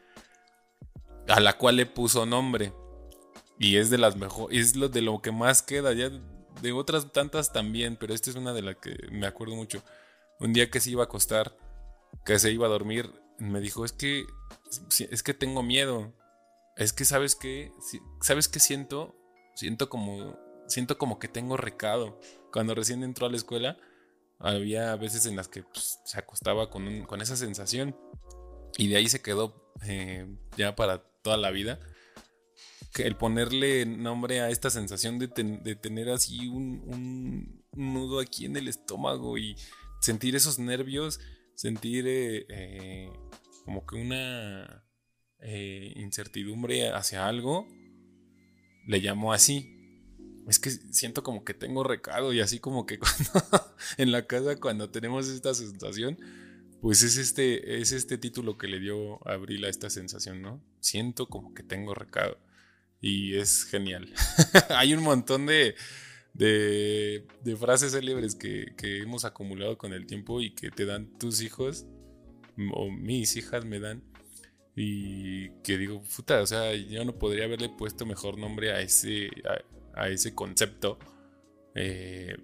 A 1.27 1.39
la 1.39 1.57
cual 1.57 1.77
le 1.77 1.85
puso 1.85 2.25
nombre. 2.25 2.73
Y 3.59 3.77
es 3.77 3.89
de 3.89 3.97
las 3.97 4.17
mejores, 4.17 4.57
es 4.57 4.75
lo 4.75 4.89
de 4.89 5.01
lo 5.01 5.21
que 5.21 5.31
más 5.31 5.61
queda. 5.61 5.93
Ya 5.93 6.09
de 6.63 6.71
otras 6.71 7.11
tantas 7.11 7.51
también, 7.51 7.97
pero 7.97 8.13
esta 8.13 8.29
es 8.29 8.37
una 8.37 8.53
de 8.53 8.61
las 8.61 8.77
que 8.77 8.95
me 9.11 9.27
acuerdo 9.27 9.55
mucho. 9.55 9.83
Un 10.39 10.53
día 10.53 10.71
que 10.71 10.79
se 10.79 10.89
iba 10.89 11.03
a 11.03 11.05
acostar, 11.05 11.55
que 12.25 12.39
se 12.39 12.51
iba 12.51 12.65
a 12.65 12.69
dormir, 12.69 13.11
me 13.37 13.59
dijo, 13.59 13.83
es 13.83 13.91
que, 13.91 14.25
es 15.11 15.23
que 15.23 15.33
tengo 15.33 15.61
miedo. 15.61 16.13
Es 16.77 16.93
que, 16.93 17.03
¿sabes 17.03 17.35
qué? 17.35 17.71
¿Sabes 18.21 18.47
qué 18.47 18.59
siento? 18.59 19.13
Siento 19.55 19.89
como, 19.89 20.39
siento 20.67 20.97
como 20.97 21.19
que 21.19 21.27
tengo 21.27 21.57
recado. 21.57 22.17
Cuando 22.51 22.73
recién 22.73 23.03
entró 23.03 23.27
a 23.27 23.29
la 23.29 23.37
escuela, 23.37 23.77
había 24.39 24.95
veces 24.95 25.25
en 25.25 25.35
las 25.35 25.49
que 25.49 25.63
pues, 25.63 25.99
se 26.05 26.17
acostaba 26.17 26.69
con, 26.69 27.03
con, 27.03 27.21
esa 27.21 27.35
sensación. 27.35 27.95
Y 28.77 28.87
de 28.87 28.95
ahí 28.95 29.09
se 29.09 29.21
quedó 29.21 29.69
eh, 29.85 30.27
ya 30.57 30.75
para 30.75 31.03
toda 31.21 31.35
la 31.35 31.51
vida 31.51 31.79
el 33.01 33.15
ponerle 33.15 33.85
nombre 33.85 34.41
a 34.41 34.49
esta 34.49 34.69
sensación 34.69 35.17
de, 35.17 35.27
tener 35.27 36.09
así 36.09 36.47
un, 36.47 37.63
nudo 37.71 38.19
aquí 38.19 38.45
en 38.45 38.55
el 38.55 38.67
estómago 38.67 39.37
y 39.37 39.55
sentir 39.99 40.35
esos 40.35 40.59
nervios, 40.59 41.19
sentir 41.55 42.05
eh, 42.07 42.45
eh, 42.49 43.09
como 43.65 43.85
que 43.85 43.95
una 43.95 44.85
eh, 45.39 45.93
incertidumbre 45.95 46.89
hacia 46.89 47.27
algo, 47.27 47.67
le 48.87 48.99
llamo 48.99 49.33
así. 49.33 49.69
Es 50.47 50.59
que 50.59 50.69
siento 50.69 51.23
como 51.23 51.45
que 51.45 51.53
tengo 51.53 51.83
recado 51.83 52.33
y 52.33 52.41
así 52.41 52.59
como 52.59 52.85
que 52.85 52.99
cuando 52.99 53.75
en 53.97 54.11
la 54.11 54.27
casa 54.27 54.59
cuando 54.59 54.91
tenemos 54.91 55.27
esta 55.29 55.55
sensación, 55.55 56.19
pues 56.81 57.01
es 57.01 57.17
este, 57.17 57.79
es 57.79 57.93
este 57.93 58.17
título 58.17 58.57
que 58.57 58.67
le 58.67 58.79
dio 58.79 59.25
Abril 59.27 59.63
a 59.65 59.69
esta 59.69 59.89
sensación, 59.89 60.41
¿no? 60.41 60.61
Siento 60.81 61.27
como 61.27 61.53
que 61.53 61.63
tengo 61.63 61.95
recado 61.95 62.37
y 63.03 63.35
es 63.35 63.65
genial. 63.65 64.09
Hay 64.69 64.93
un 64.93 65.03
montón 65.03 65.45
de, 65.45 65.75
de, 66.33 67.25
frases 67.59 67.91
célebres 67.91 68.33
que, 68.33 68.73
hemos 68.81 69.25
acumulado 69.25 69.77
con 69.77 69.91
el 69.91 70.07
tiempo 70.07 70.39
y 70.39 70.51
que 70.55 70.71
te 70.71 70.85
dan 70.85 71.19
tus 71.19 71.41
hijos 71.41 71.85
o 72.71 72.89
mis 72.89 73.35
hijas 73.35 73.65
me 73.65 73.81
dan. 73.81 74.01
Y 74.73 75.49
que 75.63 75.77
digo, 75.77 76.01
puta, 76.15 76.41
o 76.41 76.47
sea, 76.47 76.73
yo 76.73 77.03
no 77.03 77.19
podría 77.19 77.43
haberle 77.43 77.67
puesto 77.67 78.05
mejor 78.05 78.39
nombre 78.39 78.71
a 78.71 78.79
ese, 78.79 79.29
a, 79.93 80.07
ese 80.07 80.33
concepto, 80.33 80.97
eh, 81.75 82.37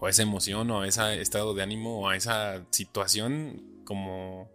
o 0.00 0.06
a 0.06 0.10
esa 0.10 0.22
emoción, 0.22 0.70
o 0.70 0.80
a 0.80 0.88
ese 0.88 1.20
estado 1.20 1.52
de 1.52 1.62
ánimo, 1.62 2.00
o 2.00 2.08
a 2.08 2.16
esa 2.16 2.66
situación 2.70 3.84
como 3.84 4.50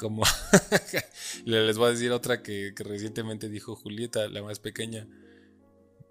como 0.00 0.22
les 1.44 1.76
voy 1.76 1.88
a 1.88 1.90
decir 1.90 2.10
otra 2.10 2.42
que, 2.42 2.72
recientemente 2.74 3.50
dijo 3.50 3.76
Julieta, 3.76 4.28
la 4.28 4.42
más 4.42 4.58
pequeña. 4.58 5.06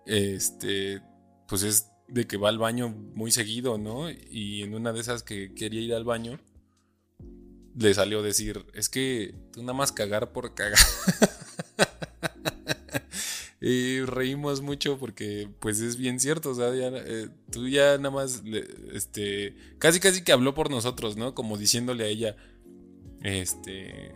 Este, 0.06 1.02
pues 1.48 1.64
es 1.64 1.88
de 2.08 2.28
que 2.28 2.38
va 2.38 2.50
al 2.50 2.60
baño 2.60 2.90
muy 2.90 3.32
seguido, 3.32 3.80
¿no? 3.80 4.12
Y 4.12 4.62
en 4.62 4.76
una 4.76 4.94
de 4.94 5.00
esas 5.00 5.24
que 5.24 5.56
quería 5.56 5.82
ir 5.82 5.94
al 5.96 6.04
baño, 6.04 6.40
le 7.76 7.94
salió 7.96 8.22
decir, 8.22 8.64
es 8.74 8.90
que 8.90 9.34
tú 9.52 9.62
nada 9.62 9.74
más 9.74 9.92
cagar 9.92 10.34
por 10.34 10.54
cagar. 10.54 10.78
y 13.62 14.02
reímos 14.02 14.62
mucho 14.62 15.00
porque 15.00 15.50
pues 15.60 15.80
es 15.80 15.98
bien 15.98 16.20
cierto, 16.20 16.52
o 16.52 16.56
sea, 16.56 16.70
eh, 16.74 17.30
tú 17.52 17.68
ya 17.68 17.98
nada 17.98 18.12
más, 18.12 18.44
este, 18.94 19.56
casi 19.80 20.00
casi 20.00 20.24
que 20.24 20.32
habló 20.32 20.54
por 20.54 20.70
nosotros, 20.70 21.18
¿no? 21.18 21.34
Como 21.34 21.58
diciéndole 21.58 22.04
a 22.04 22.08
ella, 22.08 22.36
este, 23.24 24.16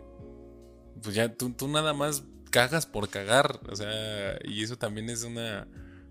pues 1.02 1.14
ya 1.14 1.34
tú, 1.34 1.52
tú 1.52 1.68
nada 1.68 1.92
más 1.92 2.24
cagas 2.50 2.86
por 2.86 3.08
cagar, 3.08 3.60
o 3.70 3.76
sea, 3.76 4.38
y 4.44 4.62
eso 4.62 4.76
también 4.76 5.10
es 5.10 5.24
una 5.24 5.68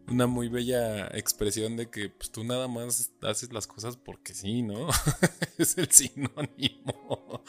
una 0.07 0.27
muy 0.27 0.49
bella 0.49 1.07
expresión 1.07 1.77
de 1.77 1.89
que 1.89 2.09
pues, 2.09 2.31
tú 2.31 2.43
nada 2.43 2.67
más 2.67 3.11
haces 3.21 3.53
las 3.53 3.67
cosas 3.67 3.97
porque 3.97 4.33
sí, 4.33 4.61
¿no? 4.61 4.87
es 5.57 5.77
el 5.77 5.89
sinónimo. 5.91 7.43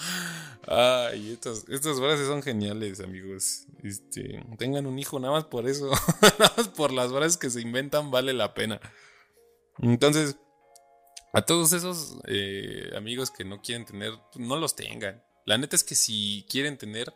Ay, 0.67 1.33
estas, 1.33 1.69
estas 1.69 1.99
frases 1.99 2.27
son 2.27 2.43
geniales, 2.43 3.01
amigos. 3.01 3.67
Este, 3.83 4.45
tengan 4.57 4.87
un 4.87 4.99
hijo 4.99 5.19
nada 5.19 5.35
más 5.35 5.45
por 5.45 5.69
eso. 5.69 5.91
nada 6.39 6.53
más 6.57 6.69
por 6.69 6.93
las 6.93 7.11
frases 7.11 7.37
que 7.37 7.51
se 7.51 7.61
inventan 7.61 8.11
vale 8.11 8.33
la 8.33 8.55
pena. 8.55 8.81
Entonces, 9.79 10.37
a 11.33 11.43
todos 11.43 11.73
esos 11.73 12.19
eh, 12.29 12.93
amigos 12.97 13.31
que 13.31 13.45
no 13.45 13.61
quieren 13.61 13.85
tener, 13.85 14.13
no 14.37 14.57
los 14.57 14.77
tengan. 14.77 15.23
La 15.45 15.59
neta 15.59 15.77
es 15.77 15.85
que 15.85 15.95
si 15.95 16.47
quieren 16.49 16.79
tener, 16.79 17.13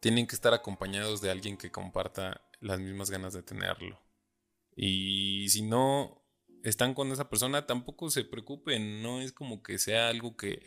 tienen 0.00 0.26
que 0.26 0.34
estar 0.34 0.52
acompañados 0.54 1.20
de 1.20 1.30
alguien 1.30 1.56
que 1.56 1.70
comparta 1.70 2.42
las 2.60 2.78
mismas 2.78 3.10
ganas 3.10 3.32
de 3.32 3.42
tenerlo. 3.42 4.00
Y 4.76 5.48
si 5.48 5.62
no 5.62 6.22
están 6.62 6.94
con 6.94 7.10
esa 7.10 7.28
persona, 7.28 7.66
tampoco 7.66 8.10
se 8.10 8.24
preocupen, 8.24 9.02
no 9.02 9.20
es 9.20 9.32
como 9.32 9.62
que 9.62 9.78
sea 9.78 10.08
algo 10.08 10.36
que, 10.36 10.62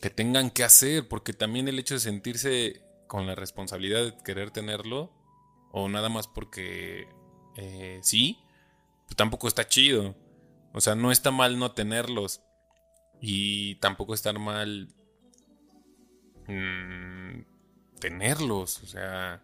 que 0.00 0.10
tengan 0.10 0.50
que 0.50 0.64
hacer, 0.64 1.08
porque 1.08 1.32
también 1.32 1.68
el 1.68 1.78
hecho 1.78 1.94
de 1.94 2.00
sentirse 2.00 2.82
con 3.08 3.26
la 3.26 3.34
responsabilidad 3.34 4.04
de 4.04 4.22
querer 4.22 4.50
tenerlo, 4.50 5.12
o 5.72 5.88
nada 5.88 6.08
más 6.08 6.28
porque 6.28 7.08
eh, 7.56 8.00
sí, 8.02 8.38
pues 9.06 9.16
tampoco 9.16 9.48
está 9.48 9.66
chido. 9.66 10.14
O 10.72 10.80
sea, 10.80 10.94
no 10.94 11.10
está 11.12 11.30
mal 11.30 11.58
no 11.58 11.72
tenerlos. 11.72 12.42
Y 13.22 13.76
tampoco 13.76 14.12
está 14.12 14.32
mal 14.34 14.88
mmm, 16.48 17.40
tenerlos. 18.00 18.82
O 18.82 18.86
sea, 18.86 19.42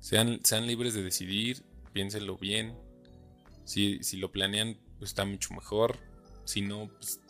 sean, 0.00 0.40
sean 0.42 0.66
libres 0.66 0.94
de 0.94 1.02
decidir, 1.04 1.62
piénsenlo 1.92 2.38
bien. 2.38 2.74
Si, 3.64 4.02
si 4.02 4.16
lo 4.16 4.32
planean, 4.32 4.78
pues 4.98 5.10
está 5.10 5.24
mucho 5.24 5.54
mejor. 5.54 5.98
Si 6.44 6.62
no, 6.62 6.88
pues 6.88 7.20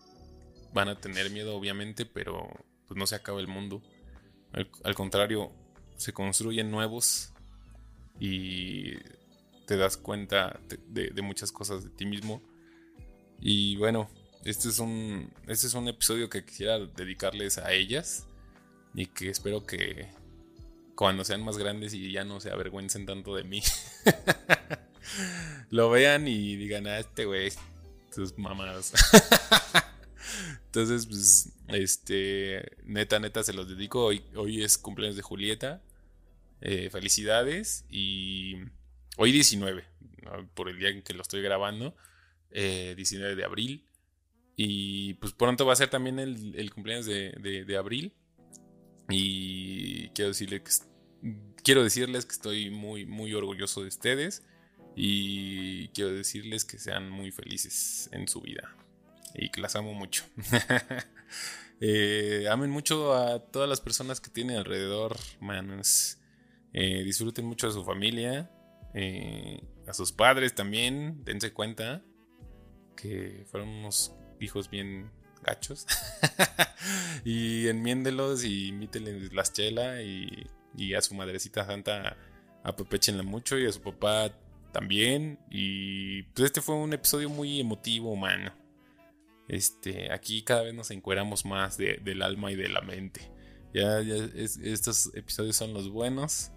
van 0.72 0.88
a 0.88 0.98
tener 0.98 1.30
miedo, 1.30 1.54
obviamente, 1.56 2.06
pero 2.06 2.48
pues 2.86 2.96
no 2.96 3.06
se 3.06 3.16
acaba 3.16 3.40
el 3.40 3.48
mundo. 3.48 3.82
Al, 4.52 4.94
contrario, 4.94 5.50
se 5.96 6.12
construyen 6.12 6.70
nuevos 6.70 7.32
y 8.20 8.96
te 9.66 9.76
das 9.76 9.96
cuenta 9.96 10.60
de, 10.88 11.22
muchas 11.22 11.52
cosas 11.52 11.84
de 11.84 11.90
ti 11.90 12.04
mismo. 12.04 12.42
Y 13.40 13.76
bueno, 13.76 14.08
este 14.44 14.68
es 14.68 14.78
un, 14.78 15.32
este 15.46 15.66
es 15.66 15.74
un 15.74 15.88
episodio 15.88 16.28
que 16.28 16.44
quisiera 16.44 16.78
dedicarles 16.78 17.58
a 17.58 17.72
ellas 17.72 18.26
y 18.94 19.06
que 19.06 19.30
espero 19.30 19.66
que, 19.66 20.08
cuando 20.94 21.24
sean 21.24 21.42
más 21.42 21.58
grandes 21.58 21.94
y 21.94 22.12
ya 22.12 22.24
no 22.24 22.40
se 22.40 22.50
avergüencen 22.50 23.06
tanto 23.06 23.34
de 23.34 23.44
mí. 23.44 23.62
Lo 25.70 25.90
vean 25.90 26.28
y 26.28 26.56
digan, 26.56 26.86
ah, 26.86 26.98
este 26.98 27.24
güey, 27.24 27.52
sus 28.10 28.38
mamadas. 28.38 28.92
Entonces, 30.66 31.06
pues, 31.06 31.52
este, 31.68 32.76
neta, 32.84 33.18
neta, 33.18 33.42
se 33.42 33.52
los 33.52 33.68
dedico. 33.68 34.04
Hoy, 34.04 34.22
hoy 34.36 34.62
es 34.62 34.78
cumpleaños 34.78 35.16
de 35.16 35.22
Julieta. 35.22 35.82
Eh, 36.60 36.88
felicidades. 36.90 37.84
Y 37.90 38.56
hoy 39.16 39.32
19, 39.32 39.84
por 40.54 40.68
el 40.68 40.78
día 40.78 40.90
en 40.90 41.02
que 41.02 41.14
lo 41.14 41.22
estoy 41.22 41.42
grabando, 41.42 41.96
19 42.50 43.32
eh, 43.32 43.36
de 43.36 43.44
abril. 43.44 43.84
Y 44.64 45.14
pues 45.14 45.32
pronto 45.32 45.66
va 45.66 45.72
a 45.72 45.76
ser 45.76 45.90
también 45.90 46.20
el, 46.20 46.70
cumpleaños 46.72 47.06
de, 47.06 47.76
abril. 47.76 48.14
Y 49.08 50.08
quiero 50.10 50.28
decirle 50.28 50.62
que 50.62 50.70
quiero 51.64 51.82
decirles 51.82 52.26
que 52.26 52.32
estoy 52.32 52.70
muy 52.70 53.04
muy 53.04 53.34
orgulloso 53.34 53.82
de 53.82 53.88
ustedes 53.88 54.44
y 54.94 55.88
quiero 55.88 56.12
decirles 56.12 56.64
que 56.64 56.78
sean 56.78 57.10
muy 57.10 57.32
felices 57.32 58.08
en 58.12 58.28
su 58.28 58.40
vida 58.40 58.76
y 59.34 59.50
que 59.50 59.60
las 59.60 59.74
amo 59.74 59.94
mucho. 59.94 60.24
Eh, 61.84 62.46
amen 62.48 62.70
mucho 62.70 63.12
a 63.12 63.40
todas 63.40 63.68
las 63.68 63.80
personas 63.80 64.20
que 64.20 64.30
tienen 64.30 64.56
alrededor, 64.56 65.16
manos. 65.40 66.18
Eh, 66.72 67.02
disfruten 67.02 67.44
mucho 67.44 67.66
de 67.66 67.72
su 67.72 67.84
familia, 67.84 68.52
eh, 68.94 69.60
a 69.88 69.92
sus 69.92 70.12
padres 70.12 70.54
también, 70.54 71.24
dense 71.24 71.52
cuenta 71.52 72.04
que 72.96 73.44
fueron 73.50 73.68
unos 73.68 74.14
hijos 74.40 74.70
bien 74.70 75.10
gachos. 75.42 75.86
y 77.24 77.68
enmiéndelos 77.68 78.44
y 78.44 78.68
imítenles 78.68 79.32
las 79.32 79.52
chela 79.52 80.02
y, 80.02 80.46
y, 80.76 80.94
a 80.94 81.02
su 81.02 81.14
madrecita 81.14 81.64
santa 81.64 82.16
apropechenla 82.64 83.22
mucho 83.22 83.58
y 83.58 83.66
a 83.66 83.72
su 83.72 83.80
papá 83.80 84.32
también. 84.72 85.38
Y 85.50 86.22
pues 86.34 86.46
este 86.46 86.60
fue 86.60 86.74
un 86.74 86.92
episodio 86.92 87.28
muy 87.28 87.60
emotivo, 87.60 88.12
humano. 88.12 88.52
Este, 89.48 90.12
aquí 90.12 90.42
cada 90.42 90.62
vez 90.62 90.74
nos 90.74 90.90
encueramos 90.90 91.44
más 91.44 91.76
del 91.76 92.22
alma 92.22 92.50
y 92.50 92.56
de 92.56 92.68
la 92.68 92.80
mente. 92.80 93.30
Ya, 93.74 94.00
ya 94.00 94.16
estos 94.34 95.14
episodios 95.14 95.56
son 95.56 95.74
los 95.74 95.90
buenos. 95.90 96.50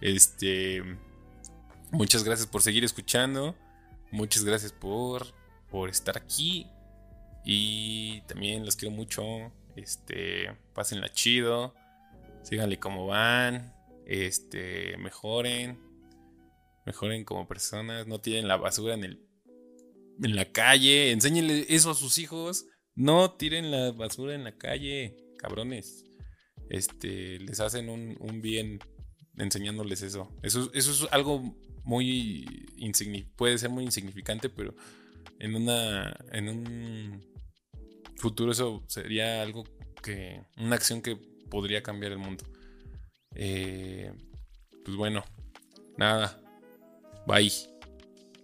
Este, 0.00 0.82
muchas 1.90 2.24
gracias 2.24 2.46
por 2.46 2.62
seguir 2.62 2.84
escuchando. 2.84 3.56
Muchas 4.10 4.44
gracias 4.44 4.72
por, 4.72 5.26
por 5.74 5.90
estar 5.90 6.16
aquí. 6.16 6.68
Y 7.44 8.20
también 8.28 8.64
los 8.64 8.76
quiero 8.76 8.94
mucho. 8.94 9.24
Este, 9.74 10.56
pásenla 10.72 11.08
chido. 11.08 11.74
Síganle 12.44 12.78
como 12.78 13.06
van. 13.06 13.74
Este, 14.06 14.96
mejoren. 14.98 15.80
Mejoren 16.86 17.24
como 17.24 17.48
personas. 17.48 18.06
No 18.06 18.20
tiren 18.20 18.46
la 18.46 18.56
basura 18.56 18.94
en 18.94 19.02
el 19.02 19.26
en 20.22 20.36
la 20.36 20.44
calle. 20.52 21.10
Enséñenle 21.10 21.66
eso 21.68 21.90
a 21.90 21.96
sus 21.96 22.18
hijos. 22.18 22.66
No 22.94 23.32
tiren 23.32 23.72
la 23.72 23.90
basura 23.90 24.36
en 24.36 24.44
la 24.44 24.56
calle, 24.56 25.16
cabrones. 25.38 26.04
Este, 26.70 27.40
les 27.40 27.58
hacen 27.58 27.88
un, 27.88 28.16
un 28.20 28.40
bien 28.40 28.78
enseñándoles 29.38 30.02
eso. 30.02 30.30
eso. 30.44 30.70
Eso 30.72 30.92
es 30.92 31.12
algo 31.12 31.42
muy 31.82 32.46
puede 33.36 33.58
ser 33.58 33.70
muy 33.70 33.82
insignificante, 33.82 34.48
pero 34.48 34.76
en 35.38 35.54
una 35.54 36.16
en 36.32 36.48
un 36.48 37.34
futuro 38.16 38.52
eso 38.52 38.82
sería 38.86 39.42
algo 39.42 39.64
que, 40.02 40.42
una 40.56 40.76
acción 40.76 41.02
que 41.02 41.16
podría 41.50 41.82
cambiar 41.82 42.12
el 42.12 42.18
mundo. 42.18 42.44
Eh, 43.34 44.12
pues 44.84 44.96
bueno, 44.96 45.24
nada. 45.96 46.40
Bye. 47.26 47.50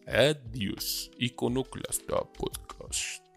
Adiós. 0.06 1.10
Iconoclasta 1.18 2.20
Podcast. 2.32 3.29